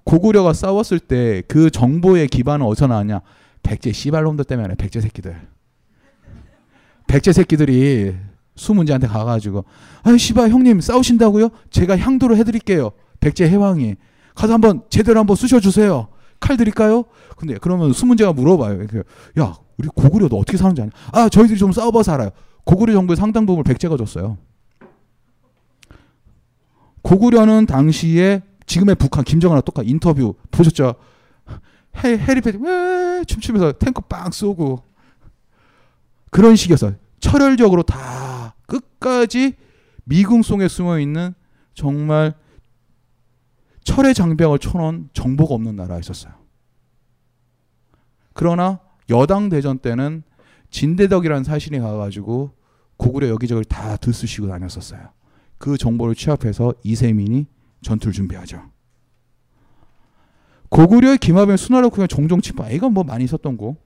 고구려가 0.04 0.52
싸웠을 0.52 0.98
때 0.98 1.42
그 1.48 1.70
정보의 1.70 2.28
기반은 2.28 2.66
어디서 2.66 2.86
나왔냐? 2.88 3.20
백제 3.62 3.92
씨발놈들 3.92 4.44
때문에 4.44 4.74
백제 4.74 5.00
새끼들. 5.00 5.36
백제 7.06 7.32
새끼들이 7.32 8.14
수문제한테 8.56 9.06
가가지고 9.06 9.64
아 10.02 10.16
씨발 10.16 10.50
형님 10.50 10.80
싸우신다고요? 10.80 11.48
제가 11.70 11.96
향도를 11.96 12.36
해드릴게요. 12.36 12.90
백제 13.20 13.48
해왕이 13.48 13.96
가서 14.34 14.52
한번 14.52 14.82
제대로 14.90 15.18
한번 15.20 15.36
쑤셔주세요. 15.36 16.08
칼 16.38 16.56
드릴까요? 16.56 17.04
근데 17.36 17.56
그러면 17.60 17.92
수문제가 17.92 18.32
물어봐요. 18.32 18.82
야 19.40 19.54
우리 19.78 19.88
고구려 19.88 20.28
너 20.28 20.36
어떻게 20.36 20.56
사는지 20.58 20.82
아냐? 20.82 20.90
아 21.12 21.28
저희들이 21.28 21.58
좀 21.58 21.72
싸워봐서 21.72 22.12
알아요. 22.12 22.30
고구려 22.64 22.92
정부의 22.92 23.16
상당 23.16 23.46
부분을 23.46 23.64
백제가 23.64 23.96
줬어요. 23.96 24.38
고구려는 27.02 27.66
당시에 27.66 28.42
지금의 28.66 28.94
북한 28.94 29.24
김정은과 29.24 29.62
똑같 29.62 29.82
인터뷰 29.86 30.34
보셨죠? 30.50 30.94
해, 32.04 32.18
해리패드 32.18 32.58
왜 32.58 33.24
춤추면서 33.24 33.72
탱크 33.72 34.02
빵 34.02 34.30
쏘고 34.30 34.82
그런 36.30 36.54
식이었어요. 36.56 36.94
철혈적으로 37.18 37.82
다 37.82 38.54
끝까지 38.66 39.54
미궁 40.04 40.42
속에 40.42 40.68
숨어 40.68 41.00
있는 41.00 41.34
정말 41.74 42.34
철의 43.84 44.14
장벽을 44.14 44.58
쳐놓은 44.58 45.10
정보가 45.12 45.54
없는 45.54 45.76
나라였었어요. 45.76 46.32
그러나 48.32 48.80
여당 49.08 49.48
대전 49.48 49.78
때는 49.78 50.22
진대덕이라는 50.70 51.44
사신이 51.44 51.78
가가지고 51.80 52.52
고구려 52.96 53.28
여기저기를 53.28 53.64
다 53.64 53.96
들쑤시고 53.96 54.48
다녔었어요. 54.48 55.08
그 55.58 55.76
정보를 55.76 56.14
취합해서 56.14 56.74
이세민이 56.82 57.46
전투를 57.82 58.12
준비하죠. 58.12 58.62
고구려의 60.68 61.18
김하병 61.18 61.56
수나라 61.56 61.88
국경 61.88 62.06
종종 62.06 62.40
침파 62.40 62.70
이건 62.70 62.94
뭐 62.94 63.02
많이 63.02 63.24
있었던 63.24 63.56
거 63.56 63.76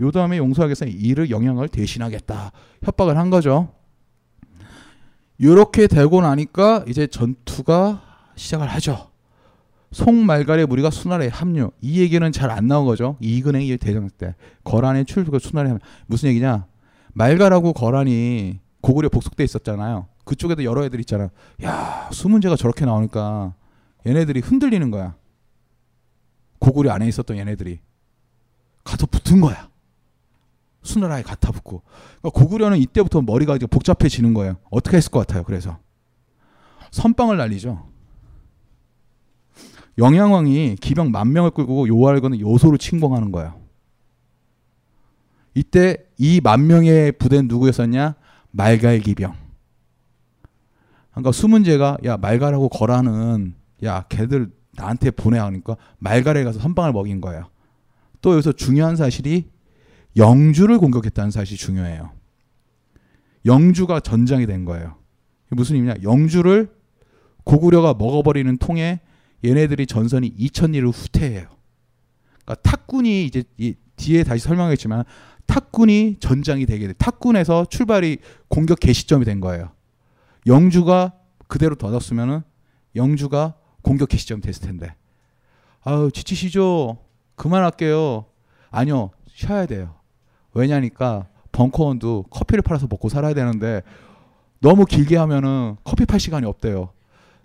요담의 0.00 0.38
용서하겠으니 0.38 0.90
이를 0.90 1.30
영향을 1.30 1.68
대신하겠다. 1.68 2.52
협박을 2.82 3.18
한 3.18 3.28
거죠. 3.28 3.74
이렇게 5.38 5.86
되고 5.86 6.20
나니까 6.22 6.84
이제 6.88 7.06
전투가 7.06 8.02
시작을 8.34 8.66
하죠. 8.68 9.09
송말갈의 9.92 10.66
무리가 10.66 10.90
수나라에 10.90 11.28
합류. 11.28 11.72
이 11.80 12.00
얘기는 12.00 12.30
잘 12.32 12.50
안 12.50 12.66
나온 12.68 12.86
거죠. 12.86 13.16
이근행이 13.20 13.76
대장 13.78 14.08
때 14.10 14.34
거란의 14.64 15.04
출두가 15.04 15.38
수나라에 15.38 15.72
합류. 15.72 15.84
무슨 16.06 16.28
얘기냐? 16.30 16.66
말갈하고 17.12 17.72
거란이 17.72 18.60
고구려 18.80 19.08
복속돼 19.08 19.42
있었잖아요. 19.44 20.06
그쪽에도 20.24 20.64
여러 20.64 20.84
애들 20.84 21.00
있잖아. 21.00 21.30
야 21.64 22.08
수문제가 22.12 22.56
저렇게 22.56 22.84
나오니까 22.84 23.54
얘네들이 24.06 24.40
흔들리는 24.40 24.90
거야. 24.90 25.16
고구려 26.60 26.92
안에 26.92 27.08
있었던 27.08 27.36
얘네들이 27.36 27.80
가서 28.84 29.06
붙은 29.06 29.40
거야. 29.40 29.68
수나라에 30.82 31.22
갖다 31.22 31.50
붙고. 31.50 31.82
그러니까 32.20 32.40
고구려는 32.40 32.78
이때부터 32.78 33.22
머리가 33.22 33.58
복잡해지는 33.58 34.34
거예요. 34.34 34.56
어떻게 34.70 34.96
했을 34.96 35.10
것 35.10 35.26
같아요. 35.26 35.42
그래서 35.42 35.78
선빵을 36.92 37.36
날리죠. 37.36 37.89
영양왕이 40.00 40.76
기병 40.80 41.10
만 41.12 41.32
명을 41.32 41.50
끌고 41.50 41.86
요알거는 41.86 42.40
요소를 42.40 42.78
침공하는 42.78 43.30
거예요. 43.30 43.60
이때 45.54 45.98
이 46.18 46.40
만 46.42 46.66
명의 46.66 47.12
부대는 47.12 47.48
누구였었냐? 47.48 48.14
말갈 48.50 49.00
기병. 49.00 49.34
그러니까 51.10 51.32
수문제가 51.32 51.98
야 52.04 52.16
말갈하고 52.16 52.68
거라는 52.68 53.54
야 53.84 54.04
걔들 54.08 54.50
나한테 54.72 55.10
보내 55.10 55.38
하니까 55.38 55.76
말갈에 55.98 56.44
가서 56.44 56.58
선방을 56.60 56.92
먹인 56.92 57.20
거예요. 57.20 57.48
또 58.22 58.32
여기서 58.32 58.52
중요한 58.52 58.96
사실이 58.96 59.48
영주를 60.16 60.78
공격했다는 60.78 61.30
사실이 61.30 61.58
중요해요. 61.58 62.10
영주가 63.44 64.00
전장이 64.00 64.46
된 64.46 64.64
거예요. 64.64 64.94
무슨 65.50 65.76
의미냐? 65.76 65.94
영주를 66.02 66.70
고구려가 67.44 67.94
먹어버리는 67.94 68.56
통에 68.58 69.00
얘네들이 69.44 69.86
전선이 69.86 70.36
2천리를 70.36 70.92
후퇴해요. 70.92 71.48
그러니까 72.44 72.54
탁군이 72.62 73.24
이제 73.24 73.44
뒤에 73.96 74.24
다시 74.24 74.44
설명하겠지만 74.44 75.04
탁군이 75.46 76.16
전장이 76.20 76.66
되게 76.66 76.86
돼. 76.86 76.92
탁군에서 76.94 77.66
출발이 77.66 78.18
공격 78.48 78.80
개시점이 78.80 79.24
된 79.24 79.40
거예요. 79.40 79.70
영주가 80.46 81.12
그대로 81.48 81.74
둬뒀으면은 81.74 82.42
영주가 82.96 83.54
공격 83.82 84.10
개시점이 84.10 84.42
됐을 84.42 84.62
텐데. 84.62 84.94
아유 85.82 86.10
지치시죠. 86.12 86.98
그만할게요. 87.34 88.26
아니요 88.70 89.10
쉬어야 89.26 89.66
돼요. 89.66 89.94
왜냐니까 90.52 91.28
벙커원도 91.52 92.24
커피를 92.30 92.62
팔아서 92.62 92.86
먹고 92.88 93.08
살아야 93.08 93.34
되는데 93.34 93.82
너무 94.60 94.84
길게 94.84 95.16
하면은 95.16 95.76
커피 95.84 96.04
팔 96.04 96.20
시간이 96.20 96.46
없대요. 96.46 96.92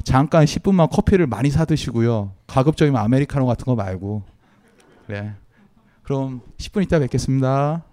잠깐 0.06 0.46
10분만 0.46 0.90
커피를 0.90 1.28
많이 1.28 1.50
사 1.50 1.66
드시고요. 1.66 2.32
가급적이면 2.48 3.02
아메리카노 3.02 3.46
같은 3.46 3.66
거 3.66 3.76
말고. 3.76 4.24
네. 5.08 5.34
그럼 6.04 6.42
10분 6.58 6.84
있다 6.84 7.00
뵙겠습니다. 7.00 7.84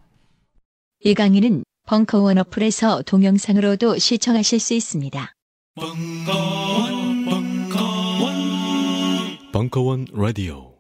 이 1.01 1.15
강의는 1.15 1.65
벙커원 1.89 2.39
어플에서 2.39 3.03
동영상으로도 3.03 3.99
시청하실 3.99 4.61
수 4.61 4.75
있습니다. 4.75 5.33
벙커원 9.53 10.07
라디오 10.13 10.72